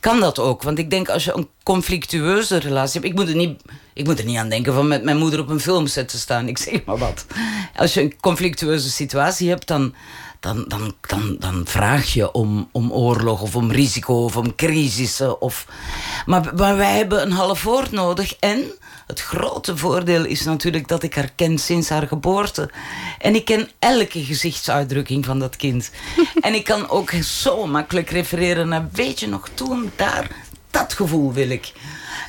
[0.00, 0.62] kan dat ook.
[0.62, 3.12] Want ik denk als je een conflictueuze relatie hebt.
[3.12, 3.62] Ik moet er niet,
[3.94, 6.48] ik moet er niet aan denken van met mijn moeder op een filmset te staan.
[6.48, 7.26] Ik zeg maar wat.
[7.76, 9.94] Als je een conflictueuze situatie hebt, dan.
[10.42, 15.40] Dan, dan, dan, dan vraag je om, om oorlog of om risico of om crisissen.
[15.40, 15.66] Of...
[16.26, 18.36] Maar, maar wij hebben een half woord nodig.
[18.38, 18.64] En
[19.06, 22.70] het grote voordeel is natuurlijk dat ik haar ken sinds haar geboorte.
[23.18, 25.90] En ik ken elke gezichtsuitdrukking van dat kind.
[26.40, 28.88] en ik kan ook zo makkelijk refereren naar...
[28.92, 30.30] Weet je nog toen daar...
[30.70, 31.72] Dat gevoel wil ik.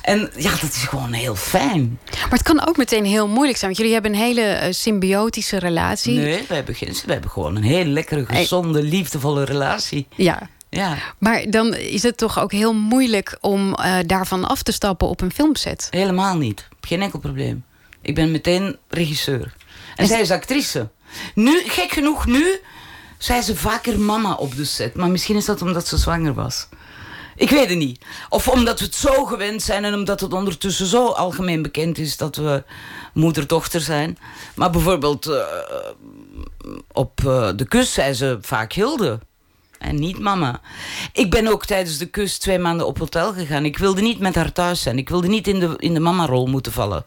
[0.02, 1.98] En ja, dat is gewoon heel fijn.
[2.10, 3.70] Maar het kan ook meteen heel moeilijk zijn.
[3.70, 6.18] Want jullie hebben een hele eh, symbiotische relatie.
[6.18, 10.06] Nee, we hebben, geen, we hebben gewoon een heel lekkere, gezonde, liefdevolle relatie.
[10.16, 10.48] Ja.
[10.70, 15.08] Ja, Maar dan is het toch ook heel moeilijk om eh, daarvan af te stappen
[15.08, 15.86] op een filmset.
[15.90, 16.68] helemaal niet.
[16.80, 17.64] Geen enkel probleem.
[18.02, 19.54] Ik ben meteen regisseur.
[19.96, 20.88] En zij is actrice.
[21.34, 22.58] Nu, gek genoeg, nu
[23.18, 24.94] zei ze vaker mama op de set.
[24.94, 26.68] Maar misschien is dat omdat ze zwanger was.
[27.36, 28.04] Ik weet het niet.
[28.28, 32.16] Of omdat we het zo gewend zijn en omdat het ondertussen zo algemeen bekend is
[32.16, 32.62] dat we
[33.12, 34.18] moeder-dochter zijn.
[34.54, 35.42] Maar bijvoorbeeld eh,
[36.92, 39.18] op eh, de kus zei ze vaak Hilde.
[39.84, 40.60] En niet mama.
[41.12, 43.64] Ik ben ook tijdens de kus twee maanden op hotel gegaan.
[43.64, 44.98] Ik wilde niet met haar thuis zijn.
[44.98, 47.02] Ik wilde niet in de, in de mama-rol moeten vallen.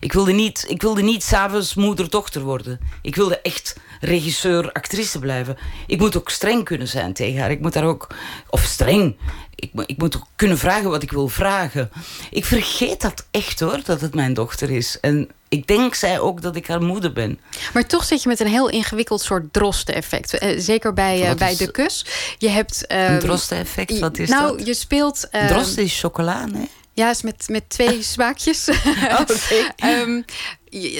[0.00, 2.80] Ik wilde niet, ik wilde niet s'avonds moeder-dochter worden.
[3.02, 5.56] Ik wilde echt regisseur, actrice blijven.
[5.86, 7.50] Ik moet ook streng kunnen zijn tegen haar.
[7.50, 8.06] Ik moet daar ook...
[8.50, 9.16] Of streng.
[9.60, 11.90] Ik, moet- ik moet kunnen vragen wat ik wil vragen.
[12.30, 15.00] Ik vergeet dat echt hoor, dat het mijn dochter is.
[15.00, 17.40] En ik denk zij ook dat ik haar moeder ben.
[17.72, 20.38] Maar toch zit je met een heel ingewikkeld soort drosten-effect.
[20.38, 22.06] Eh, zeker bij, eh, bij de kus.
[22.38, 22.84] Je hebt...
[22.88, 24.66] Een ehm, drosten-effect, wat is nou, dat?
[24.66, 25.28] je speelt...
[25.30, 26.68] ehm, Drosten is chocola, nee?
[27.00, 28.68] Ja, is met, met twee smaakjes.
[29.76, 30.22] Ehm,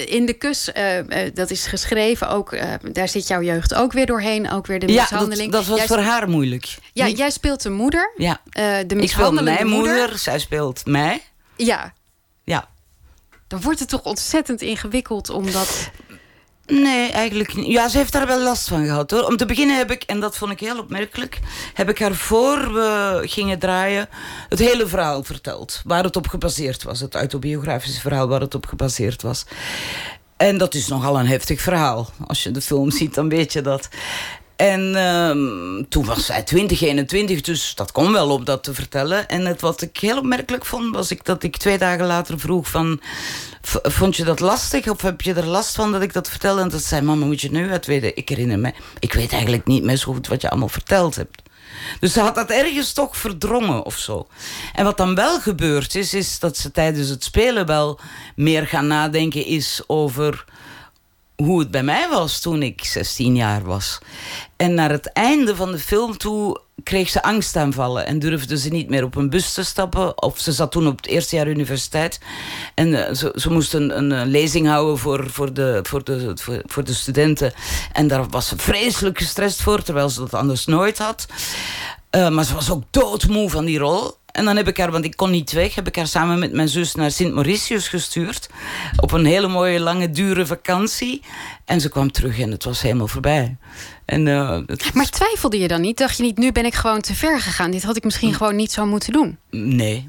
[0.07, 2.53] in de kus, eh, eh, dat is geschreven ook.
[2.53, 4.51] eh, daar zit jouw jeugd ook weer doorheen.
[4.51, 5.53] Ook weer de Ja, dat, mishandeling.
[5.53, 6.77] dat was jij, voor haar moeilijk.
[6.93, 8.13] Ja, jij speelt de moeder.
[8.17, 8.41] ja.
[8.53, 9.99] de Ik mishandelende mijn moeder.
[9.99, 11.23] moeder, zij speelt mij.
[11.57, 11.93] Ja,
[12.45, 12.69] Ja.
[13.47, 15.91] dan wordt het toch ontzettend ingewikkeld omdat.
[16.71, 17.67] Nee, eigenlijk niet.
[17.67, 19.23] Ja, ze heeft daar wel last van gehad hoor.
[19.23, 21.39] Om te beginnen heb ik, en dat vond ik heel opmerkelijk,
[21.75, 24.09] heb ik haar voor we gingen draaien
[24.49, 25.81] het hele verhaal verteld.
[25.85, 27.01] Waar het op gebaseerd was.
[27.01, 29.45] Het autobiografische verhaal waar het op gebaseerd was.
[30.37, 32.11] En dat is nogal een heftig verhaal.
[32.27, 33.89] Als je de film ziet, dan weet je dat.
[34.61, 39.29] En ehm, toen was zij 20, 21, dus dat kon wel om dat te vertellen.
[39.29, 42.69] En het, wat ik heel opmerkelijk vond, was ik, dat ik twee dagen later vroeg
[42.69, 43.01] van...
[43.63, 46.61] "V- Vond je dat lastig of heb je er last van dat ik dat vertelde?
[46.63, 48.17] En dat zei mama, moet je nu het weten?
[48.17, 51.43] Ik herinner me, ik weet eigenlijk niet meer zo goed wat je allemaal verteld hebt.
[52.01, 54.27] Dus ze had dat ergens toch verdrongen of zo.
[54.75, 58.01] En wat dan wel gebeurd is, is dat ze tijdens het spelen wel
[58.37, 60.45] meer gaan nadenken is over
[61.45, 63.99] hoe het bij mij was toen ik 16 jaar was.
[64.57, 68.89] En naar het einde van de film toe kreeg ze angstaanvallen en durfde ze niet
[68.89, 70.23] meer op een bus te stappen.
[70.23, 72.21] Of ze zat toen op het eerste jaar universiteit.
[72.75, 76.33] En eh, ze, ze moest een, een, lezing houden voor, voor, de, voor, de,
[76.67, 77.53] voor de studenten.
[77.93, 81.27] En daar was ze vreselijk gestrest voor, terwijl ze dat anders nooit had.
[82.11, 84.19] Eh, maar ze was ook doodmoe van die rol.
[84.33, 86.53] En dan heb ik haar, want ik kon niet weg, heb ik haar samen met
[86.53, 88.49] mijn zus naar Sint Mauritius gestuurd.
[88.97, 91.23] Op een hele mooie, lange, dure vakantie.
[91.65, 93.57] En ze kwam terug en het was helemaal voorbij.
[94.05, 95.99] En, eh, het- Maar twijfelde je dan niet?
[95.99, 97.71] Dacht je niet, nu ben ik gewoon te ver gegaan?
[97.71, 99.39] Dit had ik misschien gewoon niet zo moeten doen.
[99.51, 100.09] Nee.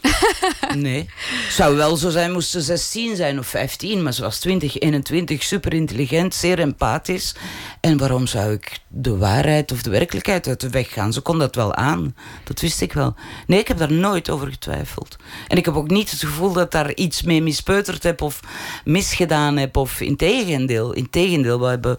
[0.74, 1.10] nee.
[1.50, 5.42] Zou wel zo zijn, moest ze 16 zijn of 15, maar ze was 20, 21,
[5.42, 7.34] super intelligent, zeer empathisch.
[7.80, 11.12] En waarom zou ik de waarheid of de werkelijkheid uit de weg gaan?
[11.12, 12.16] Ze kon dat wel aan.
[12.44, 13.14] Dat wist ik wel.
[13.46, 15.16] Nee, ik heb daar nooit over getwijfeld.
[15.48, 18.40] En ik heb ook niet het gevoel dat daar iets mee mispeuterd heb of
[18.84, 19.76] misgedaan heb.
[19.76, 20.92] Of integendeel.
[20.92, 21.90] Integendeel, we hebben,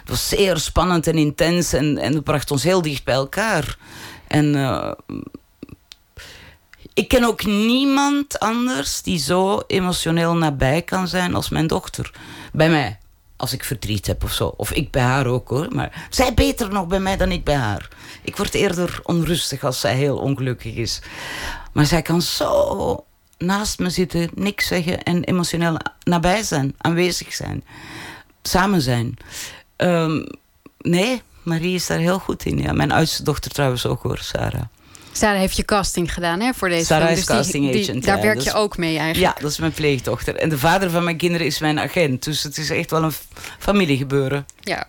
[0.00, 3.76] het was zeer spannend en intens en, en het bracht ons heel dicht bij elkaar.
[4.26, 4.90] En eh,
[6.98, 12.10] ik ken ook niemand anders die zo emotioneel nabij kan zijn als mijn dochter.
[12.52, 12.98] Bij mij.
[13.36, 14.54] Als ik verdriet heb of zo.
[14.56, 15.66] Of ik bij haar ook hoor.
[15.70, 17.88] Maar zij beter nog bij mij dan ik bij haar.
[18.22, 21.00] Ik word eerder onrustig als zij heel ongelukkig is.
[21.72, 23.04] Maar zij kan zo
[23.38, 27.64] naast me zitten, niks zeggen en emotioneel nabij zijn, aanwezig zijn,
[28.42, 29.16] samen zijn.
[29.76, 30.24] Ehm,
[30.78, 32.58] nee, Marie is daar heel goed in.
[32.58, 32.72] Ja.
[32.72, 34.64] Mijn oudste dochter trouwens ook hoor, Sarah.
[35.18, 37.18] Sarah heeft je casting gedaan hè, voor deze Sarah film.
[37.18, 39.34] is Dus casting die- agent, daar ja, werk dat je ook mee eigenlijk.
[39.36, 40.36] Ja, dat is mijn pleegdochter.
[40.36, 42.24] En de vader van mijn kinderen is mijn agent.
[42.24, 43.12] Dus het is echt wel een
[43.58, 44.46] familiegebeuren.
[44.60, 44.86] Ja.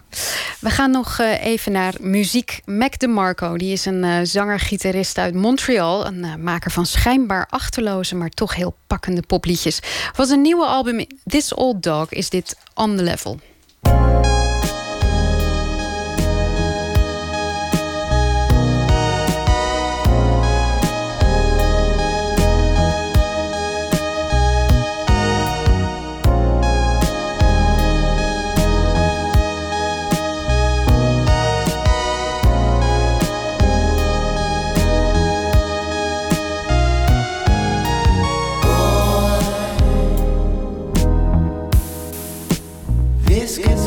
[0.59, 2.61] We gaan nog eh, even naar muziek.
[2.65, 6.05] Mac DeMarco, die is een eh, zanger-gitarist uit Montreal.
[6.05, 9.79] Een eh, maker van schijnbaar achterloze, maar toch heel pakkende popliedjes.
[10.15, 13.39] Wat een nieuwe album, This Old Dog, is dit On The Level.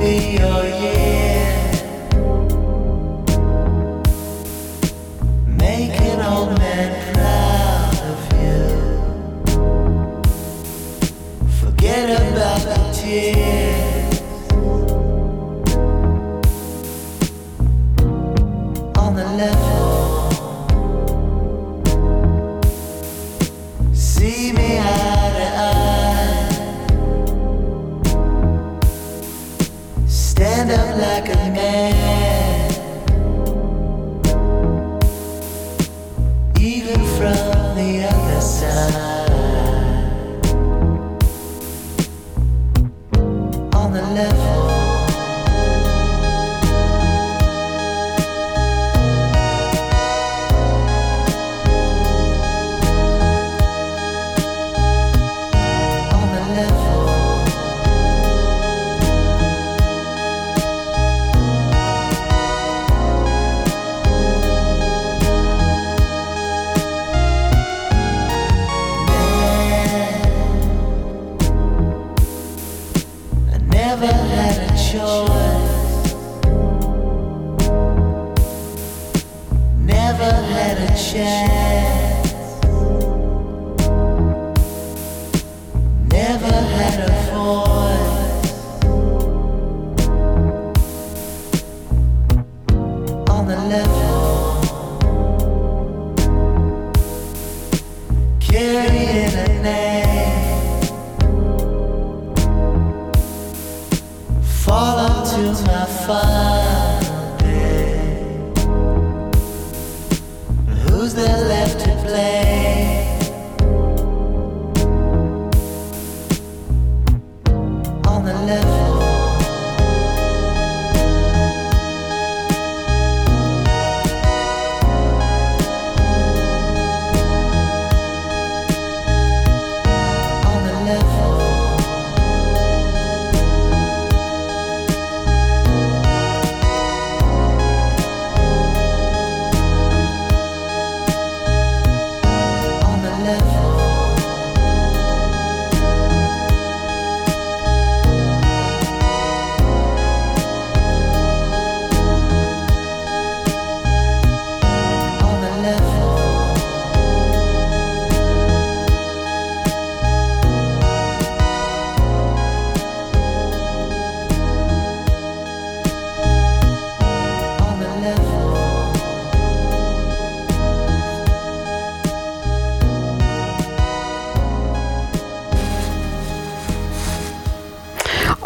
[0.03, 0.72] see your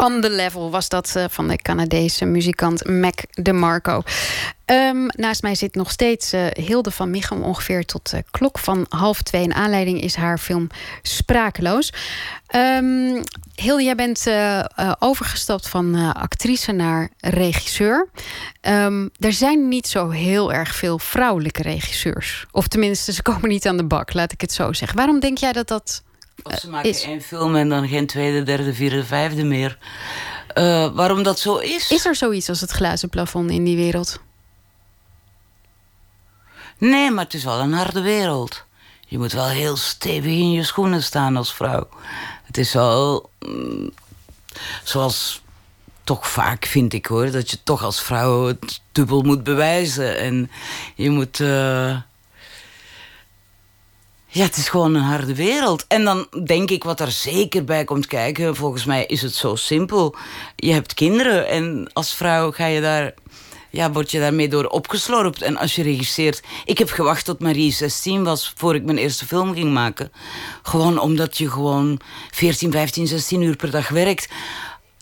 [0.07, 4.01] On the Level was dat eh, van de Canadese muzikant Mac DeMarco.
[4.65, 8.85] Ehm, naast mij zit nog steeds eh, Hilde van Michem, ongeveer tot de klok van
[8.89, 9.43] half twee.
[9.43, 10.67] En aanleiding is haar film
[11.01, 11.93] Sprakeloos.
[12.47, 13.21] Ehm,
[13.55, 14.63] Hilde, jij bent eh,
[14.99, 18.09] overgestapt van actrice naar regisseur.
[18.61, 22.45] Ehm, er zijn niet zo heel erg veel vrouwelijke regisseurs.
[22.51, 24.97] Of tenminste, ze komen niet aan de bak, laat ik het zo zeggen.
[24.97, 26.03] Waarom denk jij dat dat
[26.43, 29.77] Of ze maken is- één film en dan geen tweede, derde, vierde, vijfde meer.
[30.53, 31.91] Eh, waarom dat zo is?
[31.91, 34.19] Is er zoiets als het glazen plafond in die wereld?
[36.77, 38.63] Nee, maar het is wel een harde wereld.
[39.07, 41.87] Je moet wel heel stevig in je schoenen staan als vrouw.
[42.43, 43.29] Het is wel...
[43.39, 43.91] mm,
[44.83, 45.41] zoals
[46.03, 47.31] toch vaak vind ik hoor...
[47.31, 50.17] dat je toch als vrouw het dubbel moet bewijzen.
[50.17, 50.51] En
[50.95, 51.39] je moet...
[51.39, 51.97] eh,
[54.37, 55.85] Ja, het is gewoon een harde wereld.
[55.87, 58.55] En dan denk ik wat er zeker bij komt kijken.
[58.55, 60.15] Volgens mij is het zo simpel.
[60.55, 63.13] Je hebt kinderen en als vrouw ga je daar,
[63.69, 65.41] ja, word je daarmee door opgeslorpt.
[65.41, 66.41] En als je regisseert.
[66.65, 70.11] Ik heb gewacht tot Marie 16 was voor ik mijn eerste film ging maken.
[70.63, 71.99] Gewoon omdat je gewoon
[72.31, 74.27] 14, 15, 16 uur per dag werkt.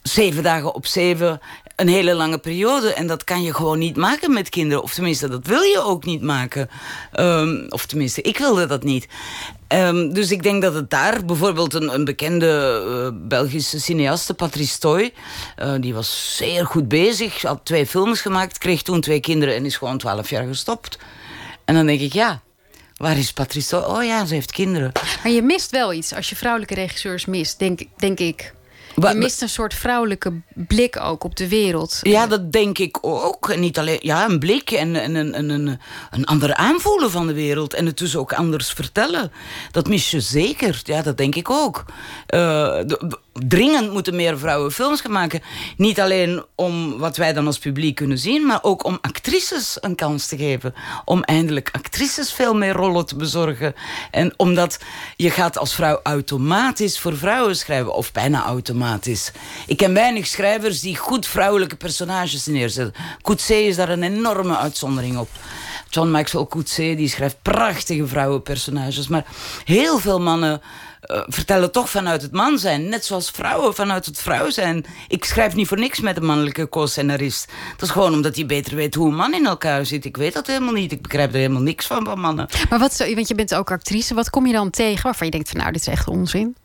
[0.01, 1.39] Zeven dagen op zeven,
[1.75, 2.93] een hele lange periode.
[2.93, 4.83] En dat kan je gewoon niet maken met kinderen.
[4.83, 6.69] Of tenminste, dat wil je ook niet maken.
[7.11, 9.07] Ehm, of tenminste, ik wilde dat niet.
[9.67, 14.79] Ehm, dus ik denk dat het daar bijvoorbeeld een, een bekende eh, Belgische cineaste, Patrice
[14.79, 15.13] Toy,
[15.55, 19.65] eh, die was zeer goed bezig, had twee films gemaakt, kreeg toen twee kinderen en
[19.65, 20.97] is gewoon twaalf jaar gestopt.
[21.65, 22.41] En dan denk ik, ja,
[22.97, 23.81] waar is Patrice Toy?
[23.81, 24.91] Oh ja, ze heeft kinderen.
[25.23, 28.53] Maar je mist wel iets als je vrouwelijke regisseurs mist, denk, denk ik.
[28.95, 31.99] Je mist een soort vrouwelijke blik ook op de wereld.
[32.01, 33.49] Ja, dat denk ik ook.
[33.49, 35.79] En niet alleen ja, een blik en, en een, een, een,
[36.11, 37.73] een ander aanvoelen van de wereld.
[37.73, 39.31] En het dus ook anders vertellen.
[39.71, 40.81] Dat mis je zeker.
[40.83, 41.85] Ja, dat denk ik ook.
[42.25, 45.41] De- dringend moeten meer vrouwen films gaan maken.
[45.77, 49.95] Niet alleen om wat wij dan als publiek kunnen zien, maar ook om actrices een
[49.95, 50.73] kans te geven.
[51.05, 53.75] Om eindelijk actrices veel meer rollen te bezorgen.
[54.11, 54.79] En omdat
[55.15, 59.31] je gaat als vrouw automatisch voor vrouwen schrijven, of bijna automatisch.
[59.67, 63.03] Ik ken weinig schrijvers die goed vrouwelijke personages neerzetten.
[63.21, 65.29] Coetzee is daar een enorme uitzondering op.
[65.89, 69.25] John Maxwell Coetzee die schrijft prachtige vrouwenpersonages, maar
[69.65, 70.61] heel veel mannen
[71.07, 72.89] uh, vertellen toch vanuit het man zijn.
[72.89, 74.85] Net zoals vrouwen vanuit het vrouw zijn.
[75.07, 77.51] Ik schrijf niet voor niks met een mannelijke co-scenarist.
[77.71, 80.05] Dat is gewoon omdat hij beter weet hoe een man in elkaar zit.
[80.05, 80.91] Ik weet dat helemaal niet.
[80.91, 82.47] Ik begrijp er helemaal niks van van mannen.
[82.69, 84.13] Maar wat, want je bent ook actrice.
[84.13, 86.55] Wat kom je dan tegen waarvan je denkt van nou, dit is echt onzin?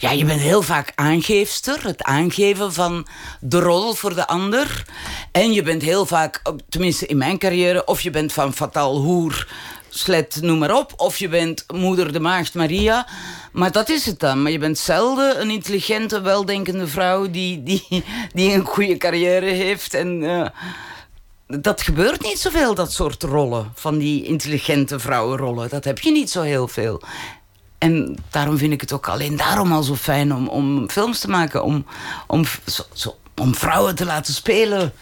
[0.00, 1.84] Ja, je bent heel vaak aangeefster.
[1.84, 3.06] Het aangeven van
[3.40, 4.84] de rol voor de ander.
[5.32, 7.84] En je bent heel vaak, tenminste in mijn carrière...
[7.84, 9.48] of je bent van fataal hoer
[9.90, 10.92] slet, noem maar op.
[10.96, 13.06] Of je bent moeder de maagd Maria.
[13.52, 14.42] Maar dat is het dan.
[14.42, 17.30] Maar je bent zelden een intelligente, weldenkende vrouw...
[17.30, 19.94] die, die, die een goede carrière heeft.
[19.94, 20.46] En uh,
[21.46, 23.72] dat gebeurt niet zoveel, dat soort rollen.
[23.74, 25.68] Van die intelligente vrouwenrollen.
[25.68, 27.02] Dat heb je niet zo heel veel.
[27.78, 31.28] En daarom vind ik het ook alleen daarom al zo fijn om, om films te
[31.28, 31.64] maken.
[31.64, 31.86] Om,
[32.26, 32.44] om,
[33.40, 34.92] om vrouwen te laten spelen.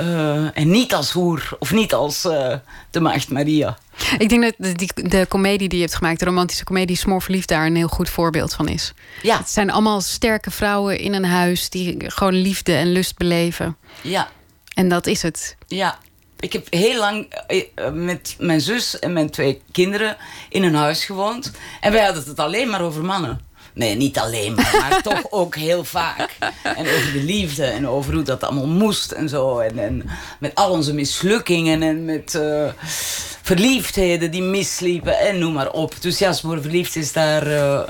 [0.00, 2.54] Uh, en niet als hoer of niet als uh,
[2.90, 3.78] de maagd Maria.
[4.18, 7.22] Ik denk dat de, die, de comedie die je hebt gemaakt, de romantische comedie Smoor
[7.22, 8.92] Verliefd, daar een heel goed voorbeeld van is.
[9.22, 9.38] Ja.
[9.38, 13.76] Het zijn allemaal sterke vrouwen in een huis die gewoon liefde en lust beleven.
[14.00, 14.28] Ja.
[14.74, 15.56] En dat is het.
[15.66, 15.98] Ja.
[16.40, 17.34] Ik heb heel lang
[17.92, 20.16] met mijn zus en mijn twee kinderen
[20.48, 21.52] in een huis gewoond.
[21.80, 23.40] En wij hadden het alleen maar over mannen.
[23.74, 26.36] Nee, niet alleen maar, maar toch ook heel vaak.
[26.62, 29.58] En over de liefde en over hoe dat allemaal moest en zo.
[29.58, 32.68] En, en met al onze mislukkingen en met uh,
[33.42, 35.94] verliefdheden die misliepen en noem maar op.
[36.00, 37.80] Dus ja, Smoor Verliefd is daar, uh,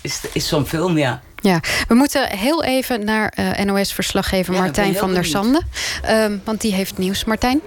[0.00, 1.22] is, is zo'n film, ja.
[1.36, 5.62] Ja, we moeten heel even naar uh, NOS-verslaggever Ja, Martijn van der Sande.
[6.10, 7.24] Um, want die heeft nieuws.
[7.24, 7.60] Martijn?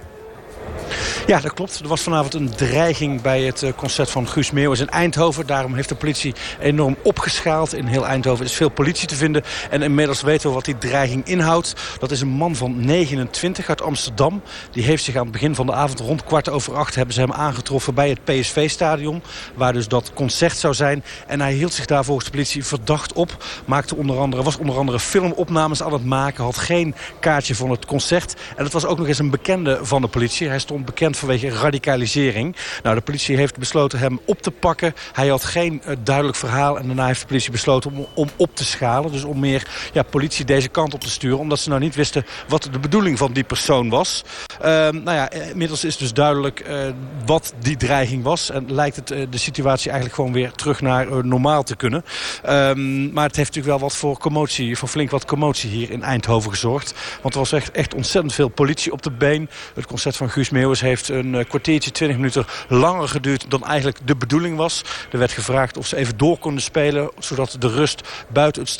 [1.26, 1.80] Ja, dat klopt.
[1.80, 5.46] Er was vanavond een dreiging bij het eh, concert van Guus Meeuwis in Eindhoven.
[5.46, 7.74] Daarom heeft de politie enorm opgeschaald.
[7.74, 9.42] In heel Eindhoven is veel politie te vinden.
[9.70, 11.74] En inmiddels weten we wat die dreiging inhoudt.
[11.98, 14.42] Dat is een man van 29 uit Amsterdam.
[14.70, 16.94] Die heeft zich aan het begin van de avond rond kwart over acht...
[16.94, 19.22] hebben ze hem aangetroffen bij het PSV-stadion.
[19.54, 21.04] Waar dus dat concert zou zijn.
[21.26, 23.44] En hij hield zich daar volgens de politie verdacht op.
[23.64, 26.44] Maakte onder andere, was onder andere filmopnames aan het maken.
[26.44, 28.34] Had geen kaartje van het concert.
[28.56, 30.48] En het was ook nog eens een bekende van de politie.
[30.48, 32.56] Hij stond bekend vanwege radicalisering.
[32.82, 34.94] Nou, de politie heeft besloten hem op te pakken.
[35.12, 36.78] Hij had geen uh, duidelijk verhaal.
[36.78, 39.12] En daarna heeft de politie besloten om, om op te schalen.
[39.12, 41.38] Dus om meer ja, politie deze kant op te sturen.
[41.38, 44.24] Omdat ze nou niet wisten wat de bedoeling van die persoon was.
[44.58, 46.78] Uh, nou ja, inmiddels is dus duidelijk uh,
[47.26, 48.50] wat die dreiging was.
[48.50, 52.04] En lijkt het de situatie eigenlijk gewoon weer terug naar normaal te kunnen.
[52.48, 56.02] Um, maar het heeft natuurlijk wel wat voor commotie, voor flink wat commotie hier in
[56.02, 56.94] Eindhoven gezorgd.
[57.22, 59.48] Want er was echt, echt ontzettend veel politie op de been.
[59.74, 64.16] Het concert van Guus Meeuwis heeft een kwartiertje, 20 minuten langer geduurd dan eigenlijk de
[64.16, 64.84] bedoeling was.
[65.10, 68.70] Er werd gevraagd of ze even door konden spelen, zodat de rust buiten het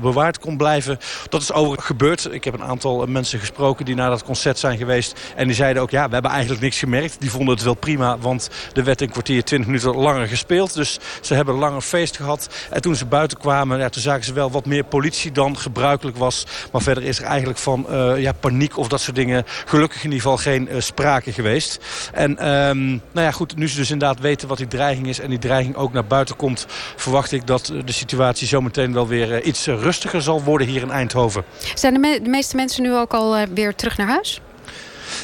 [0.00, 0.98] bewaard kon blijven.
[1.28, 2.32] Dat is overigens gebeurd.
[2.32, 5.32] Ik heb een aantal mensen gesproken die naar dat concert zijn geweest.
[5.36, 7.20] En die zeiden ook, ja, we hebben eigenlijk niks gemerkt.
[7.20, 10.74] Die vonden het wel prima, want er werd een kwartier, 20 minuten langer gespeeld.
[10.74, 12.48] Dus ze hebben een langer feest gehad.
[12.70, 16.16] En toen ze buiten kwamen, ja, toen zagen ze wel wat meer politie dan gebruikelijk
[16.16, 16.46] was.
[16.72, 20.12] Maar verder is er eigenlijk van uh, ja, paniek of dat soort dingen gelukkig in
[20.12, 21.78] ieder geval geen uh, sprake geweest.
[22.12, 25.20] En um, nou ja, goed, nu ze dus inderdaad weten wat die dreiging is...
[25.20, 26.66] en die dreiging ook naar buiten komt...
[26.96, 31.44] verwacht ik dat de situatie zometeen wel weer rustiger zal worden hier in Eindhoven.
[31.74, 34.40] Zijn de, de meeste mensen nu ook al uh, weer terug naar huis?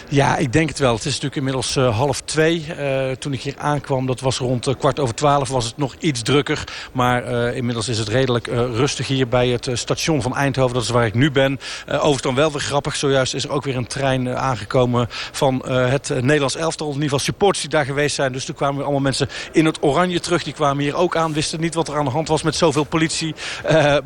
[0.09, 0.95] Ja, ik denk het wel.
[0.95, 2.67] Het is natuurlijk inmiddels uh, half twee.
[2.79, 5.95] Uh, toen ik hier aankwam, dat was rond uh, kwart over twaalf, was het nog
[5.99, 6.65] iets drukker.
[6.93, 7.25] Maar
[7.55, 10.75] inmiddels is het redelijk rustig hier bij het station van Eindhoven.
[10.75, 11.61] Dat is waar ik nu ben.
[11.87, 12.97] overigens wel weer grappig.
[12.97, 16.87] Zojuist is er ook weer een trein aangekomen van het Nederlands elftal.
[16.87, 18.33] In ieder geval supporters die daar geweest zijn.
[18.33, 20.43] Dus toen kwamen weer allemaal mensen in het oranje terug.
[20.43, 21.33] Die kwamen hier ook aan.
[21.33, 23.35] Wisten niet wat er aan de hand was met zoveel politie.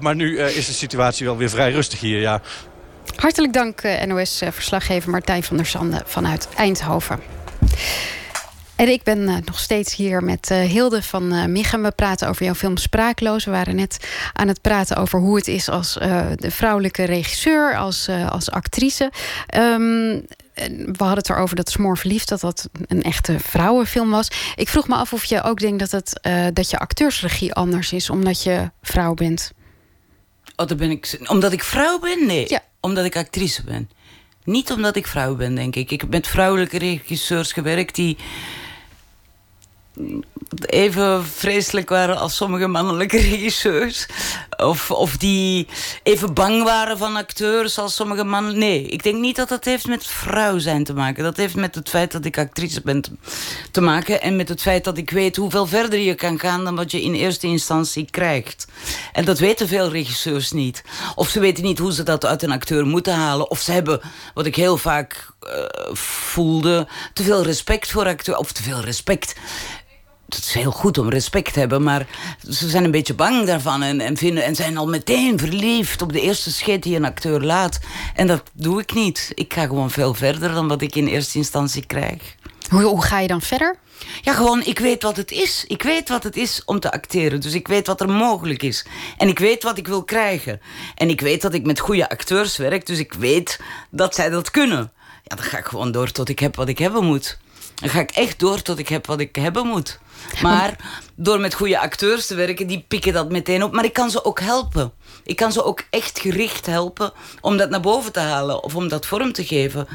[0.01, 2.41] maar nu is de situatie wel weer vrij rustig hier, ja.
[3.17, 7.21] Hartelijk dank NOS-verslaggever Martijn van der Sande vanuit Eindhoven.
[8.77, 11.83] En ik ben uh, nog steeds hier met uh, Hilde van uh, Michem.
[11.83, 13.45] We praten over jouw film Spraakloos.
[13.45, 15.93] We waren net aan het praten over hoe het is als
[16.37, 19.13] de vrouwelijke regisseur, als, als actrice.
[19.57, 22.29] Um, we hadden het erover dat Smoor Verliefd...
[22.29, 24.29] dat dat een echte vrouwenfilm was.
[24.55, 26.21] Ik vroeg me af of je ook denkt dat, het,
[26.55, 28.11] dat je acteursregie anders is...
[28.11, 29.53] omdat je vrouw bent.
[30.57, 31.19] Oh, ben ik...
[31.27, 32.27] Omdat ik vrouw ben?
[32.27, 32.45] Nee.
[32.49, 32.63] Ja.
[32.85, 33.91] Omdat ik actrice ben.
[34.45, 35.91] Niet omdat ik vrouw ben, denk ik.
[35.91, 38.17] Ik heb met vrouwelijke regisseurs gewerkt die
[40.67, 44.07] even vreselijk waren als sommige mannelijke regisseurs.
[44.57, 45.67] Of, of die
[46.03, 48.59] even bang waren van acteurs als sommige mannen.
[48.59, 51.25] Nee, ik denk niet dat dat heeft met vrouw zijn te maken.
[51.25, 53.03] Dat heeft met het feit dat ik actrice ben
[53.71, 54.23] te, maken.
[54.23, 57.03] En met het feit dat ik weet hoeveel verder je kan gaan dan wat je
[57.03, 58.67] in eerste instantie krijgt.
[59.13, 60.85] En dat weten veel regisseurs niet.
[61.15, 63.51] Of ze weten niet hoe ze dat uit een acteur moeten halen.
[63.51, 64.01] Of ze hebben,
[64.35, 68.39] wat ik heel vaak eh, voelde, te veel respect voor acteurs.
[68.39, 69.35] Of te veel respect
[70.35, 72.07] het is heel goed om respect te hebben, maar
[72.51, 76.13] ze zijn een beetje bang daarvan en, en, vinden, en zijn al meteen verliefd op
[76.13, 77.79] de eerste scheet die een acteur laat.
[78.15, 79.33] En dat doe ik niet.
[79.35, 82.37] Ik ga gewoon veel verder dan wat ik in eerste instantie krijg.
[82.69, 83.77] Hoe, hoe ga je dan verder?
[84.23, 85.65] Ja, gewoon, ik weet wat het is.
[85.67, 87.41] Ik weet wat het is om te acteren.
[87.41, 88.87] Dus ik weet wat er mogelijk is.
[89.17, 90.61] En ik weet wat ik wil krijgen.
[90.95, 93.61] En ik weet dat ik met goede acteurs werk, dus ik weet
[93.91, 94.93] dat zij dat kunnen.
[95.23, 97.39] Ja, dan ga ik gewoon door tot ik heb wat ik hebben moet.
[97.75, 99.99] Dan ga ik echt door tot ik heb wat ik hebben moet.
[100.43, 100.77] Maar
[101.15, 103.73] door met goede acteurs te werken, die pikken dat meteen op.
[103.73, 104.93] Maar ik kan ze ook helpen.
[105.25, 108.89] Ik kan ze ook echt gericht helpen om dat naar boven te halen of om
[108.89, 109.89] dat vorm te geven.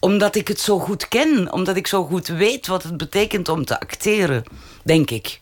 [0.00, 3.64] Omdat ik het zo goed ken, omdat ik zo goed weet wat het betekent om
[3.64, 4.44] te acteren,
[4.84, 5.38] denk ik.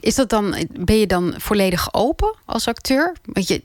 [0.00, 3.16] Is dat dan, ben je dan volledig open als acteur?
[3.24, 3.62] Want je,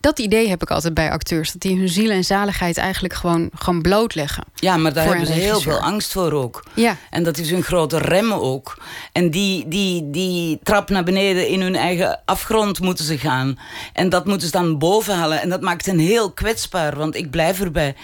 [0.00, 1.52] dat idee heb ik altijd bij acteurs.
[1.52, 4.44] Dat die hun ziel en zaligheid eigenlijk gewoon, gewoon blootleggen.
[4.54, 6.64] Ja, maar daar hebben ze heel veel angst voor ook.
[6.74, 6.96] Ja.
[7.10, 8.78] En dat is hun grote rem ook.
[9.12, 13.58] En die, die, die trap naar beneden in hun eigen afgrond moeten ze gaan.
[13.92, 15.40] En dat moeten ze dan boven halen.
[15.40, 16.96] En dat maakt hen heel kwetsbaar.
[16.96, 17.94] Want ik blijf erbij.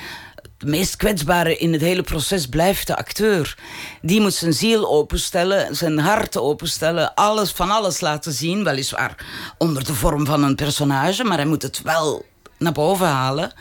[0.59, 3.59] Het meest kwetsbare in het hele proces blijft de acteur.
[4.03, 8.65] Die moet zijn ziel openstellen, zijn hart openstellen, alles van alles laten zien.
[8.65, 9.27] Weliswaar
[9.59, 12.25] onder de vorm van een personage, maar hij moet het wel
[12.59, 13.53] naar boven halen.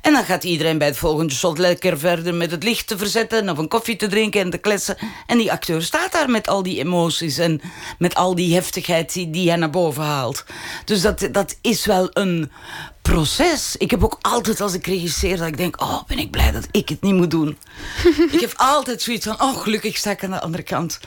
[0.00, 3.50] En dan gaat iedereen bij het volgende shot lekker verder met het licht te verzetten...
[3.50, 4.96] of een koffie te drinken en te kletsen.
[5.26, 7.38] En die acteur staat daar met al die emoties...
[7.38, 7.60] en
[7.98, 10.44] met al die heftigheid die, die hij naar boven haalt.
[10.84, 12.50] Dus dat, dat is wel een
[13.08, 13.76] proces.
[13.76, 15.80] Ik heb ook altijd als ik regisseer dat ik denk...
[15.80, 17.58] oh, ben ik blij dat ik het niet moet doen.
[18.32, 19.40] ik heb altijd zoiets van...
[19.40, 21.00] oh, gelukkig sta ik aan de andere kant.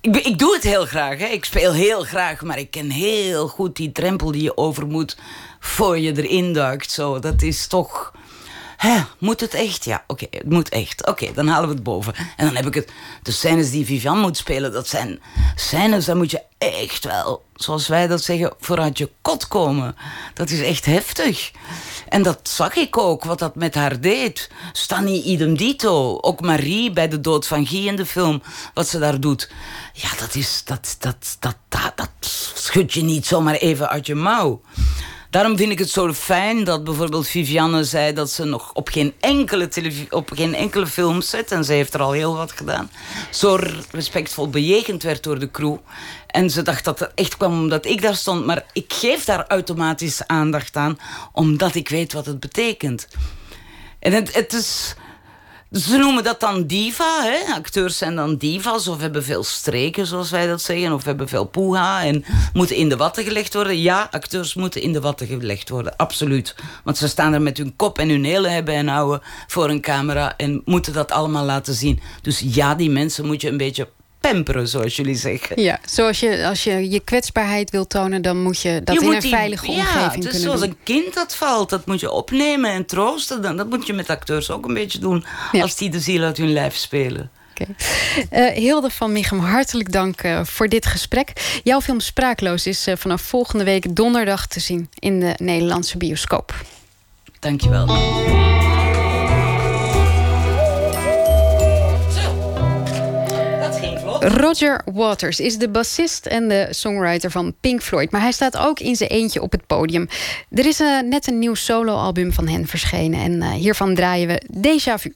[0.00, 1.26] Ik, ik doe het heel graag, hè.
[1.26, 2.42] ik speel heel graag...
[2.42, 5.16] maar ik ken heel goed die drempel die je over moet...
[5.60, 6.90] voor je erin duikt.
[6.90, 8.12] Zo, dat is toch...
[8.82, 9.84] Hè, moet het echt?
[9.84, 11.06] Ja, oké, het moet echt.
[11.06, 12.14] Oké, dan halen we het boven.
[12.36, 12.90] En dan heb ik het...
[13.22, 15.20] De scènes die Vivian moet spelen, dat zijn
[15.54, 16.04] scènes...
[16.04, 18.54] daar moet je echt wel, zoals wij dat zeggen...
[18.60, 19.96] vooruit je kot komen.
[20.34, 21.50] Dat is echt heftig.
[22.08, 24.50] En dat zag ik ook, wat dat met haar deed.
[24.72, 26.18] Stanny idem dito.
[26.20, 28.42] Ook Marie bij de dood van Guy in de film.
[28.74, 29.50] Wat ze daar doet.
[29.92, 30.62] Ja, dat is...
[30.64, 34.60] Dat, dat, dat, dat, dat schud je niet zomaar even uit je mouw.
[35.32, 39.14] Daarom vind ik het zo fijn dat bijvoorbeeld Vivianne zei dat ze nog op geen
[39.20, 39.68] enkele,
[40.10, 42.90] op geen enkele filmset, en ze heeft er al heel wat gedaan,
[43.30, 43.58] zo
[43.90, 45.76] respectvol bejegend werd door de crew.
[46.26, 49.44] En ze dacht dat het echt kwam omdat ik daar stond, maar ik geef daar
[49.46, 50.98] automatisch aandacht aan,
[51.32, 53.08] omdat ik weet wat het betekent.
[53.98, 54.94] En het, het is.
[55.72, 57.22] Ze noemen dat dan diva.
[57.22, 57.54] Hè?
[57.54, 60.92] Acteurs zijn dan divas of hebben veel streken, zoals wij dat zeggen.
[60.92, 63.80] Of hebben veel poeha en moeten in de watten gelegd worden.
[63.80, 66.54] Ja, acteurs moeten in de watten gelegd worden, absoluut.
[66.84, 69.80] Want ze staan er met hun kop en hun hele hebben en houden voor een
[69.80, 72.00] camera en moeten dat allemaal laten zien.
[72.22, 73.88] Dus ja, die mensen moet je een beetje
[74.30, 75.62] pamperen, zoals jullie zeggen.
[75.62, 79.06] Ja, zoals je, als je je kwetsbaarheid wil tonen, dan moet je dat Je in
[79.06, 80.68] moet een die- veilige ja, omgeving het is kunnen zoals doen.
[80.68, 81.70] een kind dat valt.
[81.70, 83.42] Dat moet je opnemen en troosten.
[83.42, 83.56] Dan.
[83.56, 85.24] Dat moet je met acteurs ook een beetje doen.
[85.52, 85.62] Ja.
[85.62, 87.30] Als die de ziel uit hun lijf spelen.
[87.50, 87.66] Oké.
[88.30, 91.60] Eh, Hilde van Michem, hartelijk dank eh, voor dit gesprek.
[91.64, 96.54] Jouw film Spraakloos is eh, vanaf volgende week donderdag te zien in de Nederlandse bioscoop.
[97.40, 97.86] Dankjewel.
[104.22, 108.10] Roger Waters is de bassist en de songwriter van Pink Floyd.
[108.10, 110.08] Maar hij staat ook in zijn eentje op het podium.
[110.50, 113.20] Er is eh, net een nieuw soloalbum van hen verschenen.
[113.20, 115.14] En eh, hiervan draaien we Déjà Vu.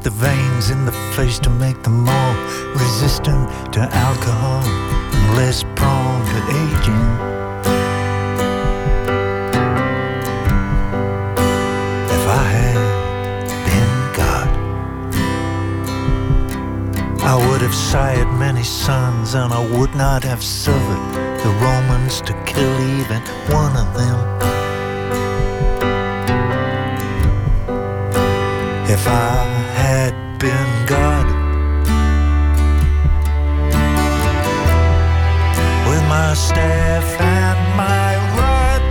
[0.00, 2.34] The veins in the face to make them more
[2.74, 7.06] resistant to alcohol and less prone to aging.
[12.16, 12.78] If I had
[13.68, 14.48] been God,
[17.22, 21.04] I would have sired many sons, and I would not have suffered
[21.42, 24.18] the Romans to kill even one of them.
[28.88, 29.55] If I
[29.86, 31.26] had been God.
[35.88, 38.82] With my staff and my rod,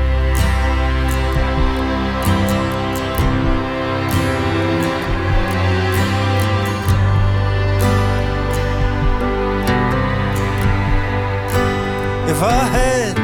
[12.31, 13.15] if I had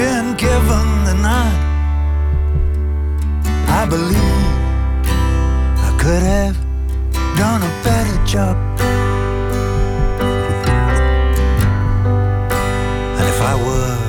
[0.00, 1.60] been given the night,
[3.80, 4.54] I believe
[5.86, 6.63] I could have
[7.36, 8.56] done a better job.
[13.18, 14.03] And if I were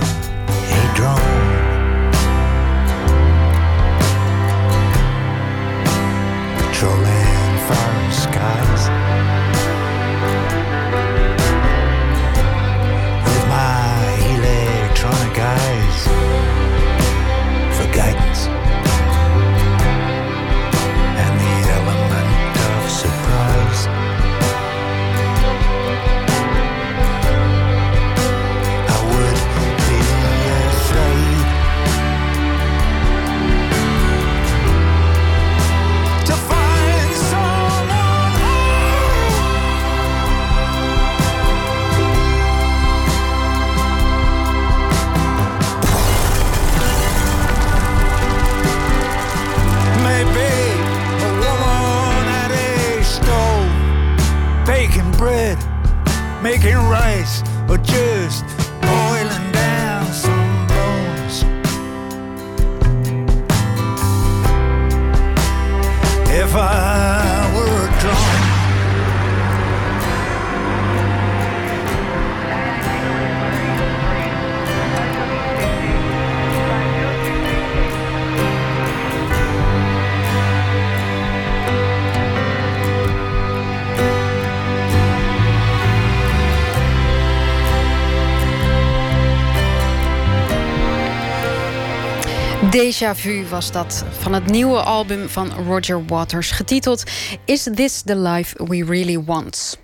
[92.85, 97.03] Déjà vu was dat van het nieuwe album van Roger Waters, getiteld
[97.45, 99.79] Is This the Life We Really Want?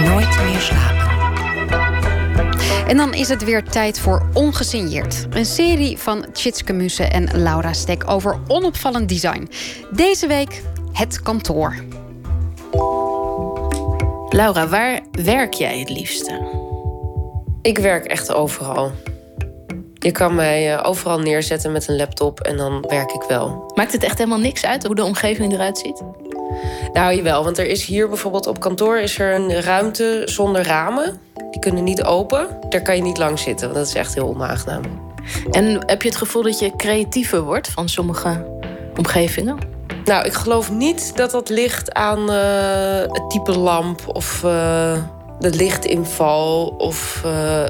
[0.00, 1.08] Nooit meer slapen.
[2.88, 5.26] En dan is het weer tijd voor Ongesigneerd.
[5.30, 9.48] Een serie van Tjitske Mussen en Laura Stek over onopvallend design.
[9.90, 11.74] Deze week het kantoor.
[14.28, 16.62] Laura, waar werk jij het liefste?
[17.62, 18.92] Ik werk echt overal.
[20.04, 23.72] Je kan mij eh, overal neerzetten met een laptop en dan werk ik wel.
[23.74, 26.02] Maakt het echt helemaal niks uit hoe de omgeving eruit ziet?
[26.92, 31.20] Nou, jawel, want er is hier bijvoorbeeld op kantoor is er een ruimte zonder ramen.
[31.50, 32.48] Die kunnen niet open.
[32.68, 34.82] Daar kan je niet lang zitten, want dat is echt heel onaangenaam.
[35.50, 38.46] En heb je het gevoel dat je creatiever wordt van sommige
[38.96, 39.58] omgevingen?
[40.04, 45.02] Nou, ik geloof niet dat dat ligt aan eh, het type lamp of eh,
[45.38, 47.22] de lichtinval of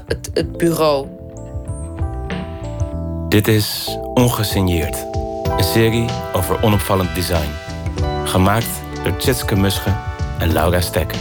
[0.07, 1.14] het, het bureau.
[3.35, 5.07] Dit is Ongesigneerd.
[5.57, 7.51] Een serie over onopvallend design.
[8.25, 8.67] Gemaakt
[9.03, 9.97] door Tjitske Musche
[10.39, 11.13] en Laura Stek.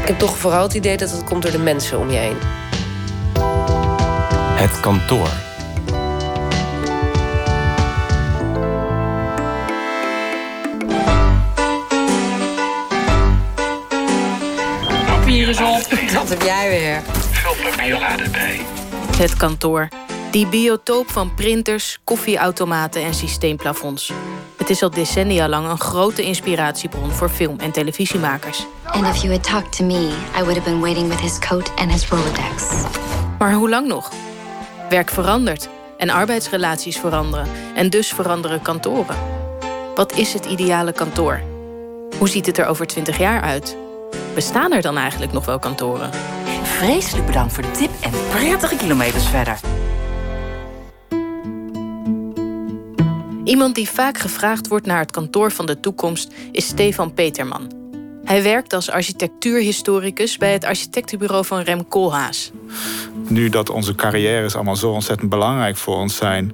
[0.00, 2.36] Ik heb toch vooral het idee dat het komt door de mensen om je heen.
[4.56, 5.28] Het kantoor.
[15.06, 16.12] Papier is op.
[16.12, 17.02] Dat heb jij weer.
[19.16, 19.88] Het kantoor.
[20.34, 24.12] Die biotoop van printers, koffieautomaten en systeemplafonds.
[24.56, 28.66] Het is al decennia lang een grote inspiratiebron voor film- en televisiemakers.
[28.84, 30.08] And if you had talked to me,
[30.38, 32.64] I would have been waiting with his coat and his Rolodex.
[33.38, 34.12] Maar hoe lang nog?
[34.88, 35.68] Werk verandert
[35.98, 39.16] en arbeidsrelaties veranderen en dus veranderen kantoren.
[39.94, 41.40] Wat is het ideale kantoor?
[42.18, 43.76] Hoe ziet het er over 20 jaar uit?
[44.34, 46.10] Bestaan er dan eigenlijk nog wel kantoren?
[46.62, 49.83] Vreselijk bedankt voor de tip en prettige kilometers verder.
[53.44, 57.72] Iemand die vaak gevraagd wordt naar het kantoor van de toekomst is Stefan Peterman.
[58.24, 62.52] Hij werkt als architectuurhistoricus bij het architectenbureau van Rem Koolhaas.
[63.28, 66.52] Nu dat onze carrières allemaal zo ontzettend belangrijk voor ons zijn,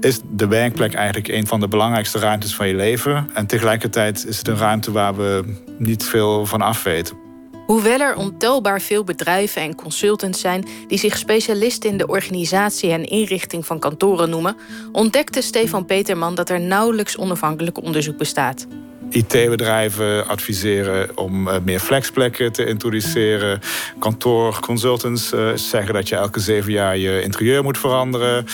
[0.00, 3.30] is de werkplek eigenlijk een van de belangrijkste ruimtes van je leven.
[3.34, 5.44] En tegelijkertijd is het een ruimte waar we
[5.78, 7.25] niet veel van afweten.
[7.66, 13.04] Hoewel er ontelbaar veel bedrijven en consultants zijn die zich specialisten in de organisatie en
[13.04, 14.56] inrichting van kantoren noemen,
[14.92, 18.66] ontdekte Stefan Peterman dat er nauwelijks onafhankelijk onderzoek bestaat.
[19.10, 23.60] IT-bedrijven adviseren om eh, meer flexplekken te introduceren.
[23.98, 28.46] Kantoorconsultants eh, zeggen dat je elke zeven jaar je interieur moet veranderen.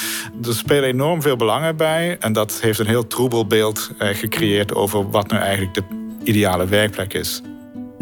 [0.45, 2.17] Er spelen enorm veel belangen bij.
[2.21, 5.85] En dat heeft een heel troebel beeld eh, gecreëerd over wat nu eigenlijk de
[6.25, 7.43] ideale werkplek is.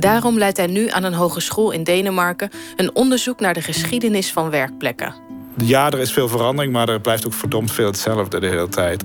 [0.01, 4.51] Daarom leidt hij nu aan een hogeschool in Denemarken een onderzoek naar de geschiedenis van
[4.51, 5.14] werkplekken.
[5.56, 9.05] Ja, er is veel verandering, maar er blijft ook verdomd veel hetzelfde de hele tijd.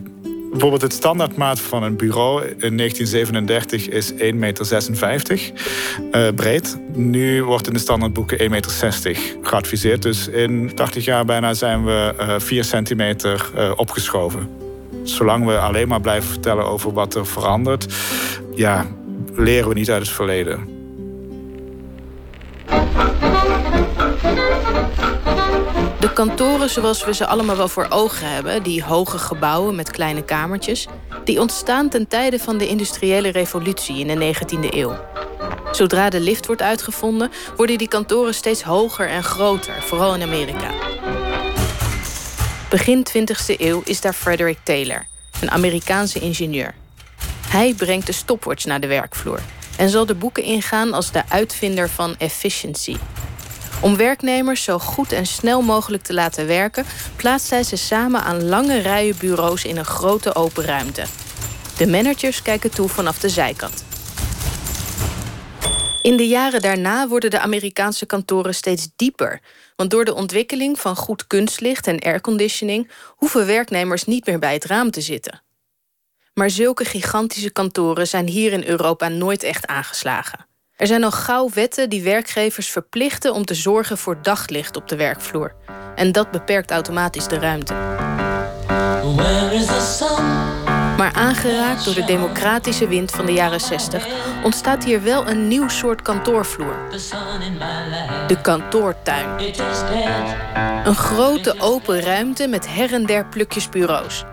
[0.52, 5.52] Bijvoorbeeld het standaardmaat van een bureau in 1937 is 1,56 meter
[6.12, 6.78] uh, breed.
[6.94, 10.02] Nu wordt in de standaardboeken 1,60 meter geadviseerd.
[10.02, 14.50] Dus in 80 jaar bijna zijn we uh, 4 centimeter uh, opgeschoven.
[15.04, 17.94] Zolang we alleen maar blijven vertellen over wat er verandert...
[18.56, 18.86] ja,
[19.34, 20.75] leren we niet uit het verleden.
[26.00, 30.24] De kantoren zoals we ze allemaal wel voor ogen hebben, die hoge gebouwen met kleine
[30.24, 30.88] kamertjes,
[31.24, 34.96] die ontstaan ten tijde van de industriële revolutie in de 19e eeuw.
[35.72, 40.72] Zodra de lift wordt uitgevonden, worden die kantoren steeds hoger en groter, vooral in Amerika.
[42.70, 45.06] Begin 20e eeuw is daar Frederick Taylor,
[45.42, 46.74] een Amerikaanse ingenieur.
[47.48, 49.40] Hij brengt de stopwatch naar de werkvloer
[49.78, 52.98] en zal de boeken ingaan als de uitvinder van efficiency.
[53.82, 56.86] Om werknemers zo goed en snel mogelijk te laten werken,
[57.16, 61.06] plaatst hij ze samen aan lange rijen bureaus in een grote open ruimte.
[61.78, 63.84] De managers kijken toe vanaf de zijkant.
[66.02, 69.42] In de jaren daarna worden de Amerikaanse kantoren steeds dieper.
[69.76, 74.66] Want door de ontwikkeling van goed kunstlicht en airconditioning hoeven werknemers niet meer bij het
[74.66, 75.45] raam te zitten.
[76.36, 80.46] Maar zulke gigantische kantoren zijn hier in Europa nooit echt aangeslagen.
[80.76, 84.96] Er zijn al gauw wetten die werkgevers verplichten om te zorgen voor daglicht op de
[84.96, 85.56] werkvloer.
[85.96, 87.74] En dat beperkt automatisch de ruimte.
[90.98, 94.08] Maar aangeraakt door de democratische wind van de jaren 60
[94.44, 96.78] ontstaat hier wel een nieuw soort kantoorvloer.
[98.28, 99.54] De kantoortuin.
[100.86, 104.26] Een grote open ruimte met her en der plukjes bureaus.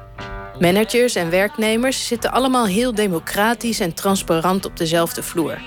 [0.63, 5.59] Managers en werknemers zitten allemaal heel democratisch en transparant op dezelfde vloer.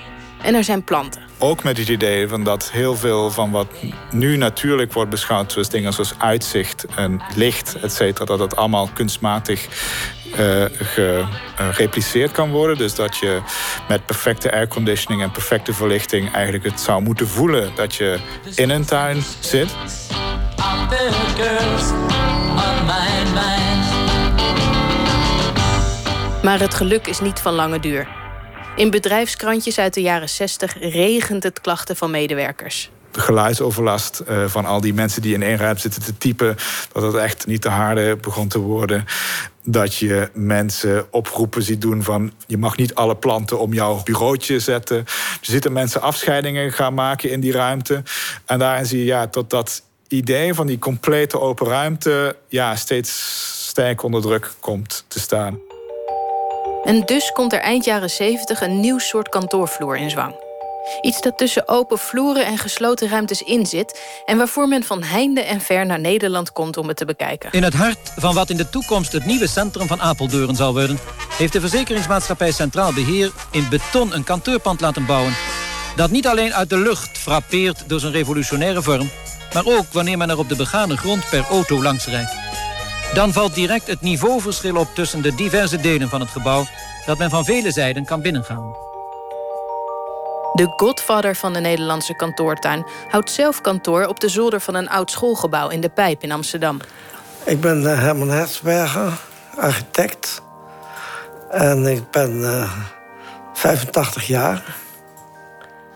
[0.42, 1.22] En er zijn planten.
[1.38, 3.66] Ook met het idee van dat heel veel van wat
[4.10, 8.88] nu natuurlijk wordt beschouwd, zoals dingen zoals uitzicht en licht, et cetera, dat het allemaal
[8.94, 9.68] kunstmatig
[10.38, 10.64] uh,
[11.56, 12.76] gerepliceerd kan worden.
[12.76, 13.40] Dus dat je
[13.88, 18.18] met perfecte airconditioning en perfecte verlichting eigenlijk het zou moeten voelen dat je
[18.54, 19.68] in een tuin zit.
[26.46, 28.08] Maar het geluk is niet van lange duur.
[28.76, 32.90] In bedrijfskrantjes uit de jaren 60 regent het klachten van medewerkers.
[33.10, 36.56] De geluidsoverlast uh, van al die mensen die in één ruimte zitten te typen,
[36.92, 39.04] dat het echt niet te harde begon te worden.
[39.64, 44.58] Dat je mensen oproepen ziet doen van je mag niet alle planten om jouw bureautje
[44.58, 44.96] zetten.
[44.96, 45.06] Er
[45.40, 48.02] zitten mensen afscheidingen gaan maken in die ruimte.
[48.44, 53.10] En daarin zie je ja, tot dat idee van die complete open ruimte ja, steeds
[53.68, 55.58] sterk onder druk komt te staan.
[56.86, 60.34] En dus komt er eind jaren 70 een nieuw soort kantoorvloer in zwang.
[61.00, 64.00] Iets dat tussen open vloeren en gesloten ruimtes in zit...
[64.24, 67.52] en waarvoor men van heinde en ver naar Nederland komt om het te bekijken.
[67.52, 70.98] In het hart van wat in de toekomst het nieuwe centrum van Apeldoorn zal worden...
[71.28, 75.34] heeft de verzekeringsmaatschappij Centraal Beheer in beton een kantoorpand laten bouwen...
[75.96, 79.10] dat niet alleen uit de lucht frappeert door zijn revolutionaire vorm...
[79.52, 82.45] maar ook wanneer men er op de begane grond per auto langs rijdt.
[83.14, 86.64] Dan valt direct het niveauverschil op tussen de diverse delen van het gebouw...
[87.06, 88.74] dat men van vele zijden kan binnengaan.
[90.52, 95.10] De godvader van de Nederlandse kantoortuin houdt zelf kantoor op de zolder van een oud
[95.10, 96.80] schoolgebouw in de Pijp in Amsterdam.
[97.44, 99.12] Ik ben uh, Herman Hertzberger,
[99.56, 100.42] architect.
[101.50, 102.72] En ik ben uh,
[103.52, 104.76] 85 jaar.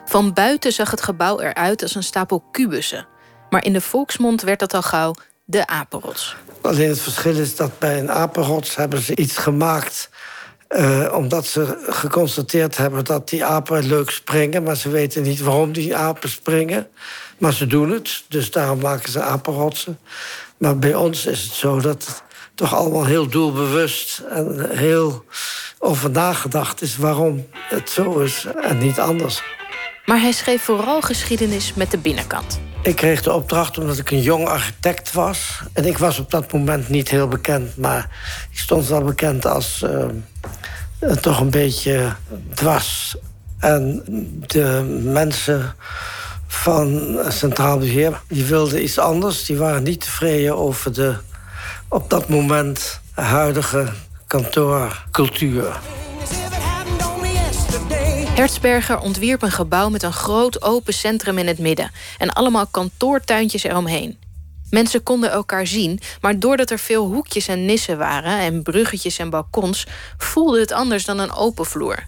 [0.04, 3.06] Van buiten zag het gebouw eruit als een stapel kubussen.
[3.50, 5.14] Maar in de volksmond werd dat al gauw
[5.44, 6.36] de apenrots.
[6.62, 10.10] Alleen het verschil is dat bij een apenrots hebben ze iets gemaakt...
[10.76, 14.62] Uh, omdat ze geconstateerd hebben dat die apen leuk springen...
[14.62, 16.88] maar ze weten niet waarom die apen springen.
[17.38, 19.98] Maar ze doen het, dus daarom maken ze apenrotsen.
[20.56, 22.22] Maar bij ons is het zo dat het
[22.54, 24.18] toch allemaal heel doelbewust...
[24.18, 25.24] en heel
[25.78, 29.42] over nagedacht is waarom het zo is en niet anders.
[30.04, 32.60] Maar hij schreef vooral geschiedenis met de binnenkant.
[32.82, 35.60] Ik kreeg de opdracht omdat ik een jong architect was.
[35.72, 38.08] En ik was op dat moment niet heel bekend, maar
[38.50, 42.14] ik stond wel bekend als uh, toch een beetje
[42.54, 43.16] dwars.
[43.58, 44.02] En
[44.46, 45.74] de mensen
[46.46, 49.44] van Centraal Beheer die wilden iets anders.
[49.44, 51.16] Die waren niet tevreden over de
[51.88, 53.88] op dat moment huidige
[54.26, 55.80] kantoorcultuur.
[58.40, 63.62] Hertzberger ontwierp een gebouw met een groot open centrum in het midden en allemaal kantoortuintjes
[63.62, 64.18] eromheen.
[64.70, 69.30] Mensen konden elkaar zien, maar doordat er veel hoekjes en nissen waren en bruggetjes en
[69.30, 69.86] balkons,
[70.18, 72.06] voelde het anders dan een open vloer.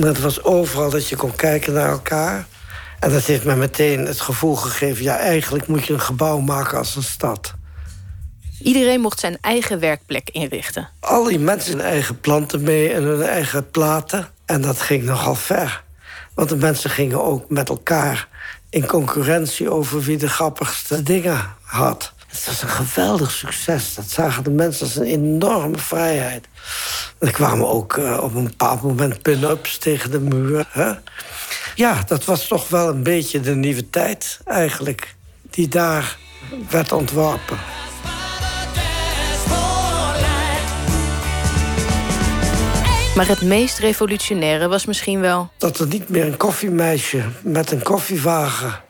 [0.00, 2.46] Het was overal dat je kon kijken naar elkaar.
[2.98, 6.78] En dat heeft me meteen het gevoel gegeven: ja, eigenlijk moet je een gebouw maken
[6.78, 7.54] als een stad.
[8.62, 10.88] Iedereen mocht zijn eigen werkplek inrichten.
[11.00, 14.28] Al die mensen hun eigen planten mee en hun eigen platen.
[14.52, 15.82] En dat ging nogal ver.
[16.34, 18.28] Want de mensen gingen ook met elkaar
[18.70, 22.12] in concurrentie over wie de grappigste dingen had.
[22.26, 23.94] Het was een geweldig succes.
[23.94, 26.46] Dat zagen de mensen als een enorme vrijheid.
[27.18, 30.66] Er kwamen ook uh, op een bepaald moment pin-ups tegen de muur.
[31.74, 35.14] Ja, dat was toch wel een beetje de nieuwe tijd eigenlijk.
[35.50, 36.16] Die daar
[36.70, 37.58] werd ontworpen.
[43.16, 45.50] Maar het meest revolutionaire was misschien wel...
[45.58, 48.80] Dat er niet meer een koffiemeisje met een koffiewagen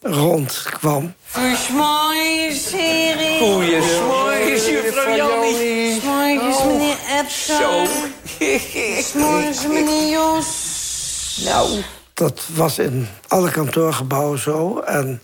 [0.00, 1.14] rondkwam.
[1.24, 3.38] Versmooiers, serie.
[3.38, 6.00] Goeie smoorjes, juffrouw Jannie.
[6.00, 7.88] Smoorjes, meneer Epstein.
[9.02, 11.42] Smoorjes, meneer Jos.
[11.44, 11.82] Nou.
[12.14, 14.78] Dat was in alle kantoorgebouwen zo.
[14.78, 15.22] En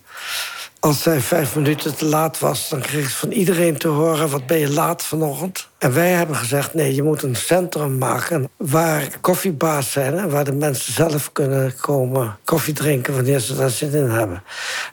[0.84, 2.68] als zij vijf minuten te laat was...
[2.68, 5.68] dan kreeg ze van iedereen te horen, wat ben je laat vanochtend?
[5.78, 8.48] En wij hebben gezegd, nee, je moet een centrum maken...
[8.56, 13.14] waar koffiebaas zijn en waar de mensen zelf kunnen komen koffie drinken...
[13.14, 14.42] wanneer ze daar zin in hebben.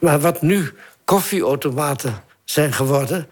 [0.00, 0.72] Maar wat nu
[1.04, 3.28] koffieautomaten zijn geworden...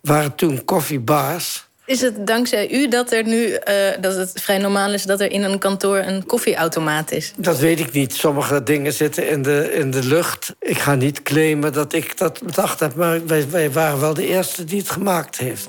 [0.00, 1.70] waren toen koffiebars...
[1.86, 5.30] Is het dankzij u dat er nu eh, dat het vrij normaal is dat er
[5.30, 7.32] in een kantoor een koffieautomaat is?
[7.36, 8.14] Dat weet ik niet.
[8.14, 10.54] Sommige dingen zitten in de, in de lucht.
[10.58, 14.26] Ik ga niet claimen dat ik dat bedacht heb, maar wij, wij waren wel de
[14.26, 15.68] eerste die het gemaakt heeft.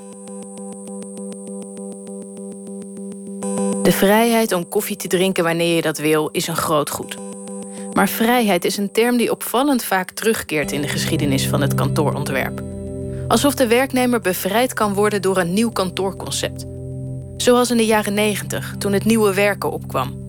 [3.84, 7.18] De vrijheid om koffie te drinken wanneer je dat wil is een groot goed.
[7.94, 12.73] Maar vrijheid is een term die opvallend vaak terugkeert in de geschiedenis van het kantoorontwerp.
[13.28, 16.66] Alsof de werknemer bevrijd kan worden door een nieuw kantoorconcept.
[17.38, 20.22] Zoals in de jaren 90, toen het nieuwe werken opkwam.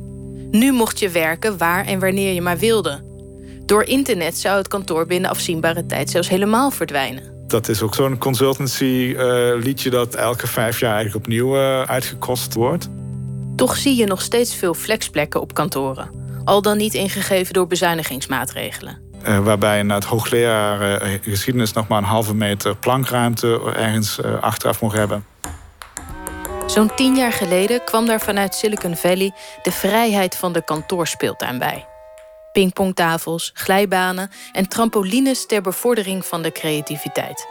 [0.51, 3.03] Nu mocht je werken waar en wanneer je maar wilde.
[3.67, 7.23] Door internet zou het kantoor binnen afzienbare tijd zelfs helemaal verdwijnen.
[7.47, 12.89] Dat is ook zo'n consultancy-liedje dat elke vijf jaar eigenlijk opnieuw uh, uitgekost wordt.
[13.57, 16.11] Toch zie je nog steeds veel flexplekken op kantoren.
[16.45, 19.04] Al dan niet ingegeven door bezuinigingsmaatregelen.
[19.29, 24.81] Uh, waarbij het hoogleraar uh, geschiedenis nog maar een halve meter plankruimte ergens uh, achteraf
[24.81, 25.27] mocht hebben.
[26.67, 31.87] Zo'n tien jaar geleden kwam daar vanuit Silicon Valley de vrijheid van de kantoorspeeltuin bij.
[32.53, 37.47] Pingpongtafels, glijbanen en trampolines ter bevordering van de creativiteit.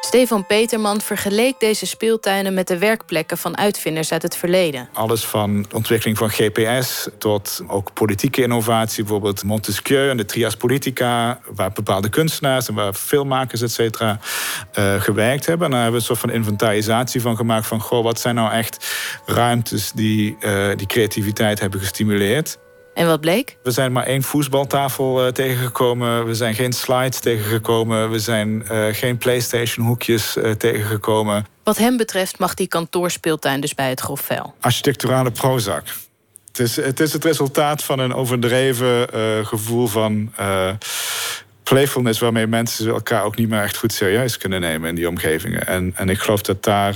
[0.00, 4.88] Stefan Peterman vergeleek deze speeltuinen met de werkplekken van uitvinders uit het verleden.
[4.92, 11.40] Alles van ontwikkeling van GPS tot ook politieke innovatie, bijvoorbeeld Montesquieu en de Trias Politica,
[11.54, 14.18] waar bepaalde kunstenaars en waar filmmakers, et cetera,
[14.78, 15.66] uh, gewerkt hebben.
[15.66, 18.52] En daar hebben we een soort van inventarisatie van gemaakt van, goh, wat zijn nou
[18.52, 18.86] echt
[19.26, 22.58] ruimtes die uh, die creativiteit hebben gestimuleerd.
[22.96, 23.56] En wat bleek?
[23.62, 26.26] We zijn maar één voetbaltafel uh, tegengekomen.
[26.26, 28.10] We zijn geen slides tegengekomen.
[28.10, 31.46] We zijn uh, geen PlayStation-hoekjes uh, tegengekomen.
[31.62, 34.54] Wat hem betreft mag die kantoorspeeltuin dus bij het grof vuil.
[34.60, 35.84] Architecturale Prozac.
[36.46, 39.08] Het is, het is het resultaat van een overdreven
[39.46, 40.32] gevoel van
[41.62, 42.20] playfulness...
[42.20, 45.66] waarmee mensen elkaar ook niet meer echt goed serieus kunnen nemen in die omgevingen.
[45.66, 46.94] En, en ik geloof dat daar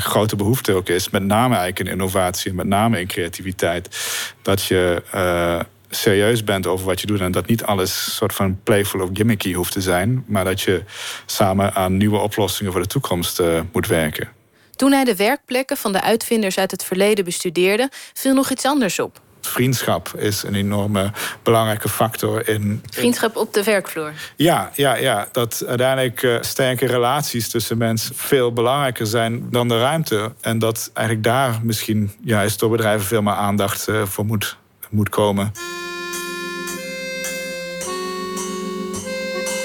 [0.00, 1.10] grote behoefte ook is.
[1.10, 3.98] Met name eigenlijk in innovatie met name in creativiteit.
[4.42, 5.60] Dat je uh,
[5.90, 7.20] serieus bent over wat je doet.
[7.20, 10.24] En dat niet alles soort van playful of gimmicky hoeft te zijn.
[10.26, 10.82] Maar dat je
[11.26, 14.28] samen aan nieuwe oplossingen voor de toekomst uh, moet werken.
[14.76, 18.98] Toen hij de werkplekken van de uitvinders uit het verleden bestudeerde, viel nog iets anders
[18.98, 19.20] op.
[19.46, 21.12] Vriendschap is een enorme
[21.42, 22.82] belangrijke factor in.
[22.90, 24.12] Vriendschap op de werkvloer.
[24.36, 25.28] Ja, ja, ja.
[25.32, 30.32] dat uiteindelijk uh, sterke relaties tussen mensen veel belangrijker zijn dan de ruimte.
[30.40, 34.56] En dat eigenlijk daar misschien juist door bedrijven veel meer aandacht uh, voor moet,
[34.90, 35.52] moet komen.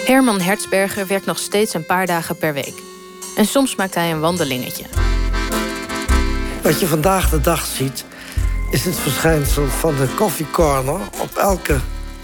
[0.06, 2.74] Herman Hertzberger werkt nog steeds een paar dagen per week.
[3.38, 4.84] En soms maakt hij een wandelingetje.
[6.62, 8.06] Wat je vandaag de dag ziet,
[8.72, 11.80] is het verschijnsel van de koffiecorner op elke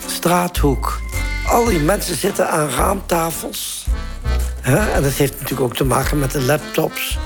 [0.08, 1.00] straathoek.
[1.48, 3.86] Al die mensen zitten aan raamtafels.
[4.62, 4.92] Hè?
[4.92, 7.18] En dat heeft natuurlijk ook te maken met de laptops.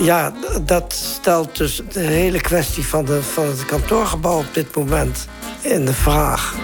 [0.00, 0.32] Ja,
[0.62, 5.28] dat stelt dus de hele kwestie van, de, van het kantoorgebouw op dit moment
[5.60, 6.54] in de vraag.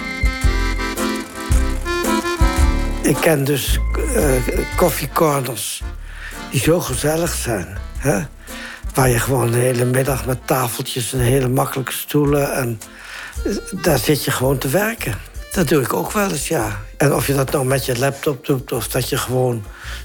[3.03, 3.79] Ik ken dus
[4.17, 4.31] uh,
[4.77, 5.83] koffiecorners
[6.51, 7.79] die zo gezellig zijn.
[7.99, 8.21] Hè?
[8.95, 12.53] Waar je gewoon de hele middag met tafeltjes en hele makkelijke stoelen.
[12.53, 12.81] En
[13.71, 15.19] daar zit je gewoon te werken.
[15.53, 16.81] Dat doe ik ook wel eens, ja.
[16.97, 19.65] En of je dat nou met je laptop doet, of dat je gewoon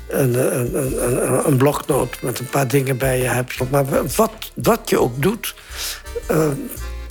[0.10, 3.70] een, een, een, een bloknoot met een paar dingen bij je hebt.
[3.70, 3.86] Maar
[4.16, 5.56] wat, wat je ook doet,
[6.32, 6.48] uh,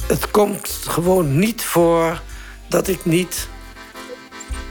[0.07, 2.21] het komt gewoon niet voor
[2.69, 3.49] dat ik niet,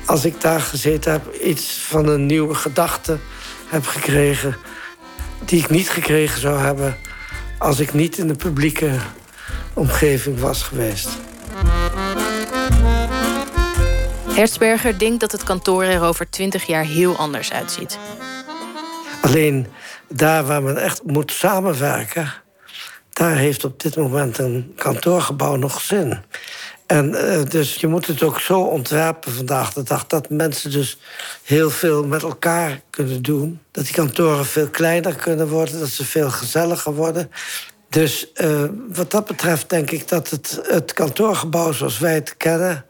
[0.06, 3.18] als ik daar gezeten heb, iets van een nieuwe gedachte
[3.68, 4.56] heb gekregen
[5.45, 6.98] die ik niet gekregen zou hebben
[7.57, 8.91] als ik niet in de publieke
[9.74, 11.10] omgeving was geweest.
[14.36, 17.98] Hertzberger denkt dat het kantoor er over twintig jaar heel anders uitziet.
[19.22, 19.68] Alleen
[20.07, 22.34] daar waar men echt moet samenwerken,
[23.14, 26.24] daar heeft op dit moment een kantoorgebouw nog zin.
[26.86, 30.07] En eh, dus je moet het ook zo ontwerpen vandaag de dag...
[30.07, 30.98] dat mensen dus
[31.44, 33.60] heel veel met elkaar kunnen doen.
[33.72, 37.32] Dat die kantoren veel kleiner kunnen worden, dat ze veel gezelliger worden.
[37.90, 38.64] Dus eh,
[38.94, 42.86] wat dat betreft denk ik dat het, het kantoorgebouw zoals wij het kennen...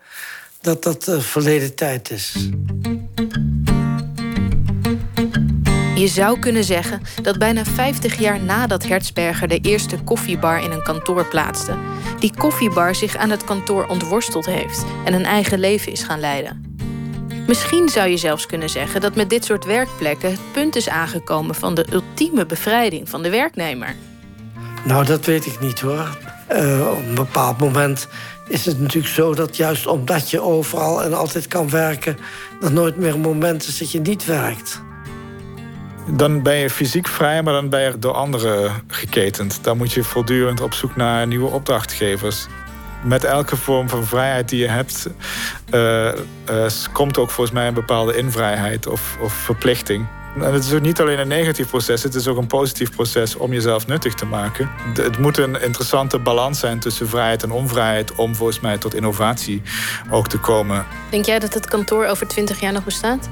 [0.62, 2.50] dat dat uh, verleden tijd is.
[5.96, 10.84] Je zou kunnen zeggen dat bijna 50 jaar nadat Hertzberger de eerste koffiebar in een
[10.84, 11.76] kantoor plaatste,
[12.20, 16.78] die koffiebar zich aan het kantoor ontworsteld heeft en een eigen leven is gaan leiden.
[17.48, 21.56] Misschien zou je zelfs kunnen zeggen dat met dit soort werkplekken het punt is aangekomen
[21.56, 23.96] van de ultieme bevrijding van de werknemer.
[24.86, 26.18] Nou, dat weet ik niet hoor.
[26.52, 28.08] Uh, op een bepaald moment
[28.48, 32.18] is het natuurlijk zo dat juist omdat je overal en altijd kan werken,
[32.60, 34.84] dat nooit meer een moment is dat je niet werkt.
[36.08, 39.64] Dan ben je fysiek vrij, maar dan ben je door anderen geketend.
[39.64, 42.46] Dan moet je voortdurend op zoek naar nieuwe opdrachtgevers.
[43.04, 45.10] Met elke vorm van vrijheid die je hebt,
[45.74, 46.06] uh,
[46.50, 50.08] uh, komt ook volgens mij een bepaalde invrijheid of, of verplichting.
[50.36, 53.36] En het is ook niet alleen een negatief proces, het is ook een positief proces
[53.36, 54.70] om jezelf nuttig te maken.
[54.94, 59.62] Het moet een interessante balans zijn tussen vrijheid en onvrijheid om volgens mij tot innovatie
[60.10, 60.86] ook te komen.
[61.10, 63.30] Denk jij dat het kantoor over 20 jaar nog bestaat?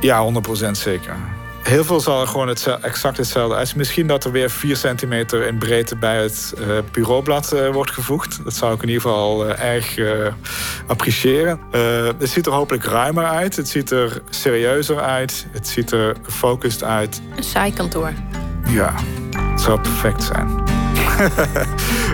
[0.00, 0.32] Ja,
[0.66, 1.16] 100% zeker.
[1.62, 3.76] Heel veel zal er gewoon het, exact hetzelfde uit.
[3.76, 8.44] Misschien dat er weer 4 centimeter in breedte bij het uh, bureaublad uh, wordt gevoegd.
[8.44, 9.96] Dat zou ik in ieder geval uh, erg
[10.86, 11.60] appreciëren.
[12.18, 13.56] het ziet er hopelijk ruimer uit.
[13.56, 15.46] Het ziet er serieuzer uit.
[15.50, 17.20] Het ziet er gefocust uit.
[17.36, 18.12] Een saai kantoor.
[18.68, 18.94] Ja,
[19.36, 20.62] het zou perfect zijn.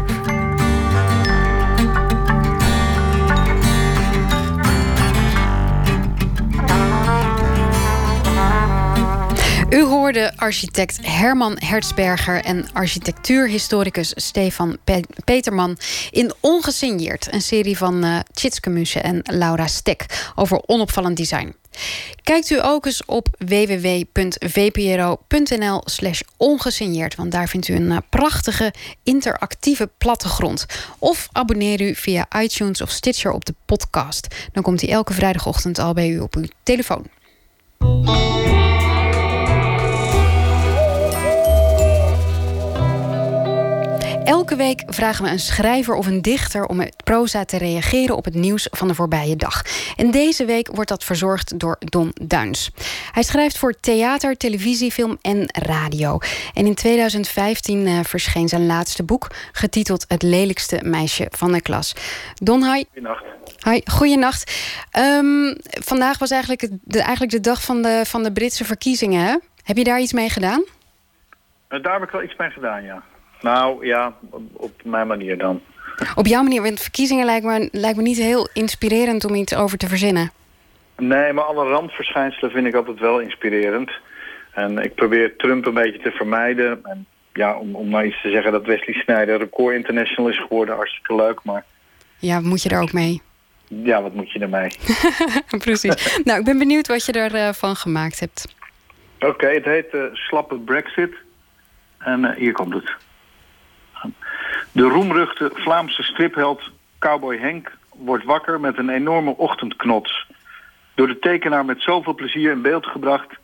[10.05, 15.77] hoorde architect Herman Hertzberger en architectuurhistoricus Stefan Pe Peterman
[16.11, 21.55] in Ongesigneerd, een serie van uh, Tjitske Muse en Laura Stek over onopvallend design.
[22.23, 24.13] Kijkt u ook eens op www.vpro.nl
[25.85, 28.73] slash ongesigneerd, want daar vindt u een uh, prachtige
[29.03, 30.67] interactieve plattegrond.
[30.99, 34.27] Of abonneer u via iTunes of Stitcher op de podcast.
[34.53, 37.07] Dan komt hij elke vrijdagochtend al bij u op uw telefoon.
[44.25, 48.25] Elke week vragen we een schrijver of een dichter om met proza te reageren op
[48.25, 49.63] het nieuws van de voorbije dag.
[49.97, 52.71] En deze week wordt dat verzorgd door Don Duins.
[53.13, 56.19] Hij schrijft voor theater, televisie, film en radio.
[56.55, 61.95] En in 2015 uh, verscheen zijn laatste boek, getiteld Het lelijkste meisje van de klas.
[62.35, 62.85] Don, hi.
[62.85, 63.25] Goedenacht.
[63.65, 64.73] Hi, goeienacht.
[64.99, 69.25] Um, vandaag was eigenlijk de, eigenlijk de dag van de, van de Britse verkiezingen.
[69.27, 69.37] Hè?
[69.63, 70.65] Heb je daar iets mee gedaan?
[71.69, 73.03] Uh, daar heb ik wel iets mee gedaan, ja.
[73.45, 74.15] Nou ja,
[74.53, 75.61] op mijn manier dan.
[76.15, 79.79] Op jouw manier, want verkiezingen lijkt me, lijkt me niet heel inspirerend om iets over
[79.79, 80.31] te verzinnen.
[80.97, 83.91] Nee, maar alle randverschijnselen vind ik altijd wel inspirerend.
[84.53, 86.85] En ik probeer Trump een beetje te vermijden.
[86.85, 90.75] En ja, om, om nou iets te zeggen dat Wesley Sneijder record international is geworden,
[90.75, 91.41] hartstikke leuk.
[91.43, 91.65] Maar...
[92.19, 93.23] Ja, moet je er ook mee?
[93.69, 94.69] Ja, wat moet je ermee?
[95.65, 96.21] Precies.
[96.25, 98.55] nou, ik ben benieuwd wat je ervan uh, van gemaakt hebt.
[99.19, 101.15] Oké, okay, het heet uh, Slappe Brexit.
[101.99, 102.93] En uh, hier komt het.
[104.75, 110.27] De roemruchte Vlaamse stripheld Cowboy Henk wordt wakker met een enorme ochtendknots.
[110.95, 113.37] Door de tekenaar met zoveel plezier in beeld gebracht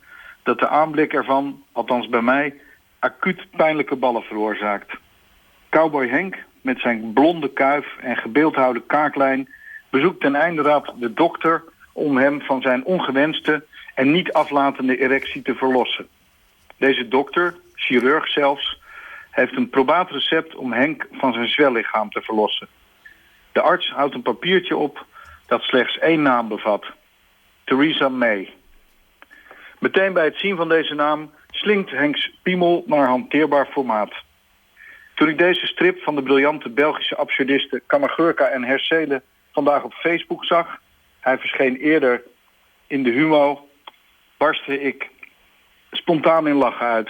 [0.43, 2.53] dat de aanblik ervan, althans bij mij,
[2.99, 4.93] acuut pijnlijke ballen veroorzaakt.
[5.69, 9.49] Cowboy Henk met zijn blonde kuif en gebeeldhouwde kaaklijn
[9.89, 11.63] bezoekt ten einde raad de dokter
[11.93, 16.07] om hem van zijn ongewenste en niet aflatende erectie te verlossen.
[16.77, 18.80] Deze dokter, chirurg zelfs,
[19.31, 22.67] heeft een probaat recept om Henk van zijn zwellichaam te verlossen.
[23.51, 25.05] De arts houdt een papiertje op
[25.47, 26.85] dat slechts één naam bevat.
[27.63, 28.53] Theresa May.
[29.79, 34.13] Meteen bij het zien van deze naam slinkt Henks piemel naar hanteerbaar formaat.
[35.15, 39.21] Toen ik deze strip van de briljante Belgische absurdisten Kamagurka en Hersele
[39.51, 40.81] vandaag op Facebook zag,
[41.19, 42.23] hij verscheen eerder
[42.87, 43.69] in de Humo,
[44.37, 45.09] barstte ik
[45.91, 47.09] spontaan in lachen uit.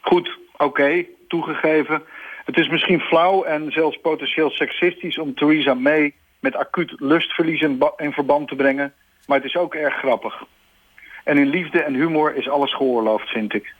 [0.00, 2.02] Goed, oké, toegegeven.
[2.44, 7.82] Het is misschien flauw en zelfs potentieel seksistisch om Theresa May met acuut lustverlies in,
[8.12, 8.92] verband te brengen,
[9.26, 10.44] maar het is ook erg grappig.
[11.24, 13.74] En in liefde en humor is alles geoorloofd, vind ik.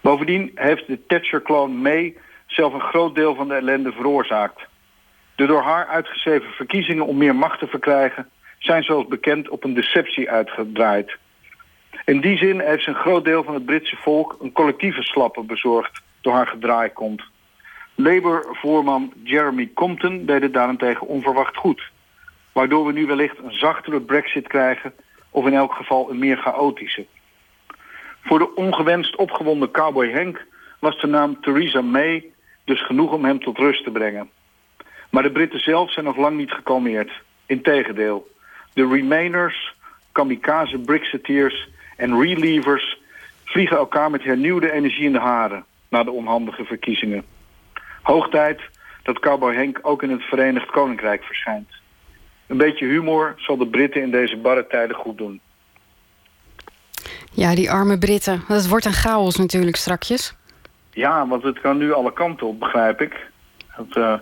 [0.00, 2.16] Bovendien heeft de Thatcher-kloon May
[2.46, 4.60] zelf een groot deel van de ellende veroorzaakt.
[5.36, 8.28] De door haar uitgeschreven verkiezingen om meer macht te verkrijgen...
[8.58, 11.16] zijn zoals bekend op een deceptie uitgedraaid.
[12.04, 14.36] In die zin heeft ze een groot deel van het Britse volk...
[14.40, 17.22] een collectieve slappe bezorgd door haar gedraai komt.
[17.94, 21.82] Labour-voorman Jeremy Compton deed het daarentegen onverwacht goed.
[22.52, 24.92] Waardoor we nu wellicht een zachtere brexit krijgen...
[25.30, 27.06] of in elk geval een meer chaotische.
[28.20, 30.46] Voor de ongewenst opgewonden cowboy Henk
[30.78, 32.32] was de naam Theresa May
[32.64, 34.30] dus genoeg om hem tot rust te brengen.
[35.10, 37.10] Maar de Britten zelf zijn nog lang niet gekalmeerd.
[37.46, 38.28] Integendeel,
[38.72, 39.74] de Remainers,
[40.12, 42.98] kamikaze Brexiteers en Relievers
[43.44, 47.24] vliegen elkaar met hernieuwde energie in de haren na de onhandige verkiezingen.
[48.02, 48.60] Hoog tijd
[49.02, 51.70] dat cowboy Henk ook in het Verenigd Koninkrijk verschijnt.
[52.46, 55.40] Een beetje humor zal de Britten in deze barre tijden goed doen.
[57.32, 58.42] Ja, die arme Britten.
[58.48, 60.36] Dat wordt een chaos natuurlijk strakjes.
[60.90, 63.26] Ja, want het kan nu alle kanten op, begrijp ik.
[63.76, 64.14] Dat, eh,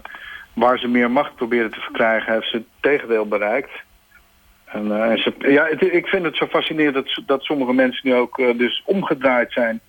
[0.53, 3.71] waar ze meer macht proberen te verkrijgen, heeft ze het tegendeel bereikt.
[4.65, 8.09] En, eh, en ze, ja, het- ik vind het zo fascinerend dat, dat sommige mensen
[8.09, 9.81] nu ook eh, dus omgedraaid zijn.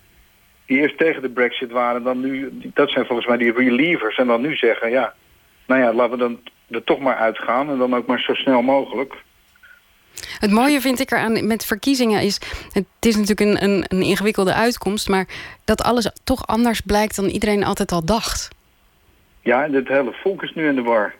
[0.68, 4.16] Die eerst tegen de brexit waren, dan nu, dat zijn volgens mij die relievers.
[4.16, 5.14] En dan nu zeggen, ja,
[5.66, 6.40] nou ja, laten we dan
[6.70, 7.70] er toch maar uitgaan.
[7.70, 9.14] En dan ook maar zo snel mogelijk.
[10.38, 12.40] Het mooie vind ik eraan met verkiezingen is...
[12.72, 15.08] het is natuurlijk een, een, een ingewikkelde uitkomst...
[15.08, 15.26] maar
[15.64, 18.48] dat alles toch anders blijkt dan iedereen altijd al dacht.
[19.40, 21.14] Ja, en het hele volk is nu in de war.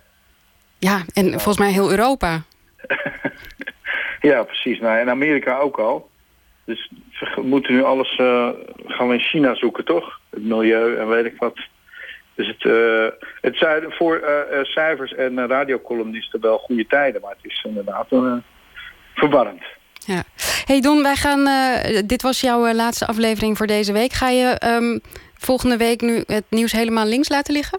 [0.79, 2.43] Ja, en volgens mij heel Europa.
[4.21, 4.81] Ja, precies.
[4.81, 6.11] Nou, en Amerika ook al.
[6.69, 8.49] Dus g- moeten nu alles eh,
[8.87, 10.21] gaan we in China zoeken, toch?
[10.31, 11.59] Het milieu en weet ik wat.
[12.35, 13.07] Dus het, eh,
[13.41, 18.07] het zijn voor eh, cijfers en uh, radiocolumnisten wel goede tijden, maar het is inderdaad
[19.15, 19.63] verwarrend.
[20.07, 20.23] Ja.
[20.65, 21.45] Hey Don, wij gaan,
[22.07, 24.13] dit was jouw laatste aflevering voor deze week.
[24.13, 24.99] Ga je ehm,
[25.35, 27.79] volgende week nu het nieuws helemaal links laten liggen?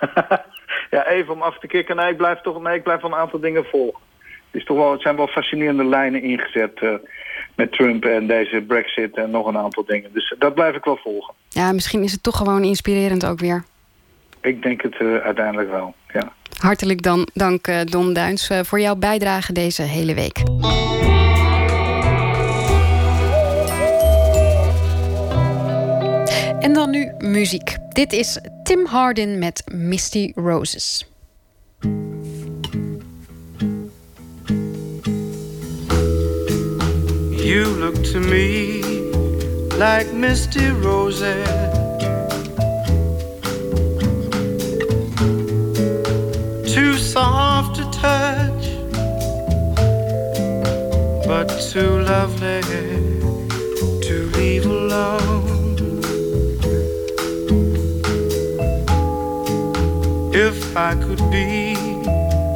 [0.90, 1.96] Ja, even om af te kicken.
[1.96, 4.00] Nee, ik blijf toch nee, ik blijf wel een aantal dingen volgen.
[4.24, 6.80] Het, is toch wel, het zijn wel fascinerende lijnen ingezet
[7.56, 10.12] met Trump en deze brexit en nog een aantal dingen.
[10.12, 11.34] Dus dat blijf ik wel volgen.
[11.48, 13.64] Ja, misschien is het toch gewoon inspirerend ook weer.
[14.40, 16.32] Ik denk het eh, uiteindelijk wel, ja.
[16.58, 20.38] Hartelijk dan, dank eh, Don Duins eh, voor jouw bijdrage deze hele week.
[26.60, 27.76] En dan nu muziek.
[27.88, 31.10] Dit is Tim Hardin met Misty Roses.
[37.46, 38.82] You look to me
[39.78, 41.46] like misty roses.
[46.74, 48.64] Too soft to touch,
[51.28, 52.62] but too lovely
[54.06, 56.00] to leave alone.
[60.34, 61.76] If I could be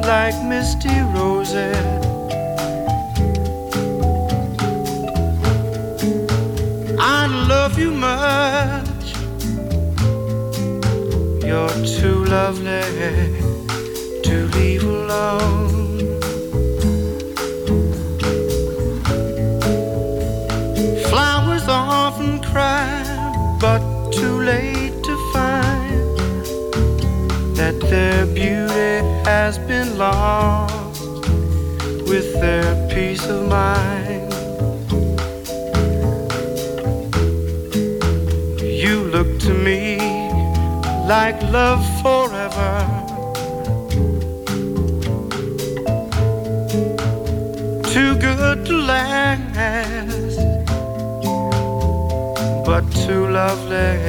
[0.03, 2.10] like misty roses.
[7.03, 9.15] I love you much.
[11.43, 12.83] You're too lovely
[14.21, 16.19] to leave alone.
[21.09, 26.17] Flowers often cry, but too late to find
[27.57, 31.01] that their beauty has been lost
[32.07, 34.00] with their peace of mind.
[39.23, 39.97] Look to me
[41.07, 42.73] like love forever.
[47.93, 50.37] Too good to last,
[52.65, 53.99] but too lovely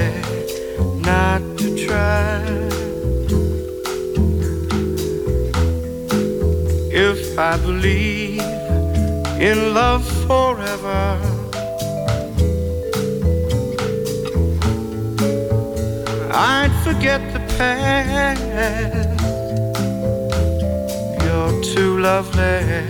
[1.08, 2.40] not to try.
[7.08, 8.40] If I believe
[9.48, 11.31] in love forever.
[16.34, 18.40] I'd forget the past.
[21.22, 22.86] You're too lovely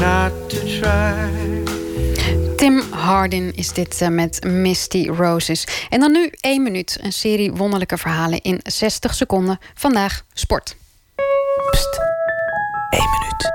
[0.00, 1.64] not to try.
[2.56, 5.66] Tim Hardin is dit eh, met Misty Roses.
[5.88, 6.98] En dan nu één minuut.
[7.02, 9.58] Een serie wonderlijke verhalen in 60 seconden.
[9.74, 10.76] Vandaag sport.
[11.70, 12.00] Pst,
[12.90, 13.52] één minuut.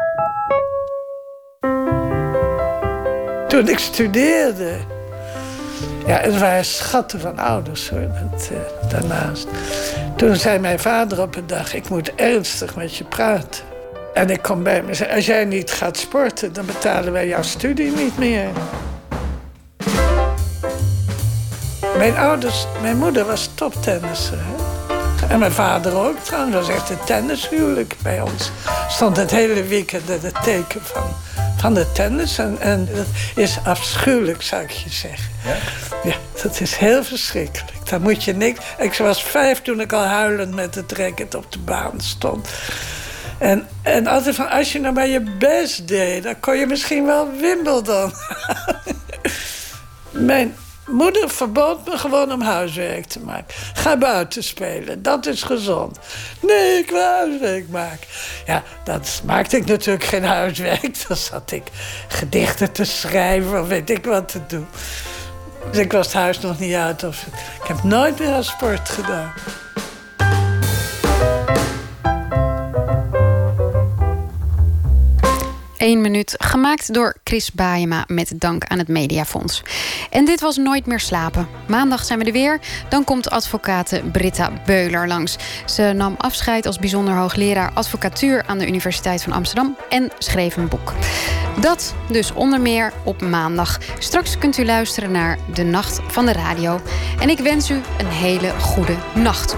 [3.50, 4.91] Toen ik studeerde.
[6.06, 9.48] Ja, het waren schatten van ouders hoor, eh, daarnaast.
[10.16, 13.64] Toen zei mijn vader op een dag: Ik moet ernstig met je praten.
[14.14, 17.42] En ik kom bij me zei: Als jij niet gaat sporten, dan betalen wij jouw
[17.42, 18.48] studie niet meer.
[21.98, 24.38] Mijn ouders, mijn moeder was toptennisser.
[25.30, 26.56] En mijn vader ook trouwens.
[26.56, 28.52] Dat was echt een tennishuwelijk bij ons.
[28.90, 31.04] Stond het hele weekend in het teken van,
[31.62, 32.38] van de tennis.
[32.38, 33.06] En, en dat
[33.36, 35.32] is afschuwelijk, zou ik je zeggen.
[35.46, 35.56] Ja?
[36.04, 37.90] Ja, dat is heel verschrikkelijk.
[37.90, 38.60] Daar moet je niks...
[38.78, 42.50] Ik was vijf toen ik al huilend met het racket op de baan stond.
[43.38, 46.24] En, en altijd van, als je nou maar je best deed...
[46.24, 48.14] dan kon je misschien wel Wimbledon.
[50.12, 50.56] Mijn
[50.88, 53.56] moeder verbood me gewoon om huiswerk te maken.
[53.74, 56.00] Ga buiten spelen, dat is gezond.
[56.42, 58.08] Nee, ik wil huiswerk maken.
[58.46, 60.82] Ja, dat maakte ik natuurlijk geen huiswerk.
[61.08, 61.64] Dan zat ik
[62.08, 64.68] gedichten te schrijven of weet ik wat te doen.
[65.72, 67.04] Dus ik was het huis nog niet uit.
[67.04, 67.26] Of,
[67.62, 69.34] ik heb nooit meer sport gedaan.
[75.82, 79.62] Eén minuut, gemaakt door Chris Baayema met dank aan het Mediafonds.
[80.10, 81.48] En dit was Nooit meer slapen.
[81.68, 82.60] Maandag zijn we er weer.
[82.90, 85.36] Dan komt advocate Britta Beuler langs.
[85.66, 90.68] Ze nam afscheid als bijzonder hoogleraar advocatuur aan de Universiteit van Amsterdam en schreef een
[90.68, 90.94] boek.
[91.60, 93.80] Dat dus onder meer op maandag.
[94.00, 96.82] Straks kunt u luisteren naar De Nacht van de Radio.
[97.20, 99.58] En ik wens u een hele goede nacht.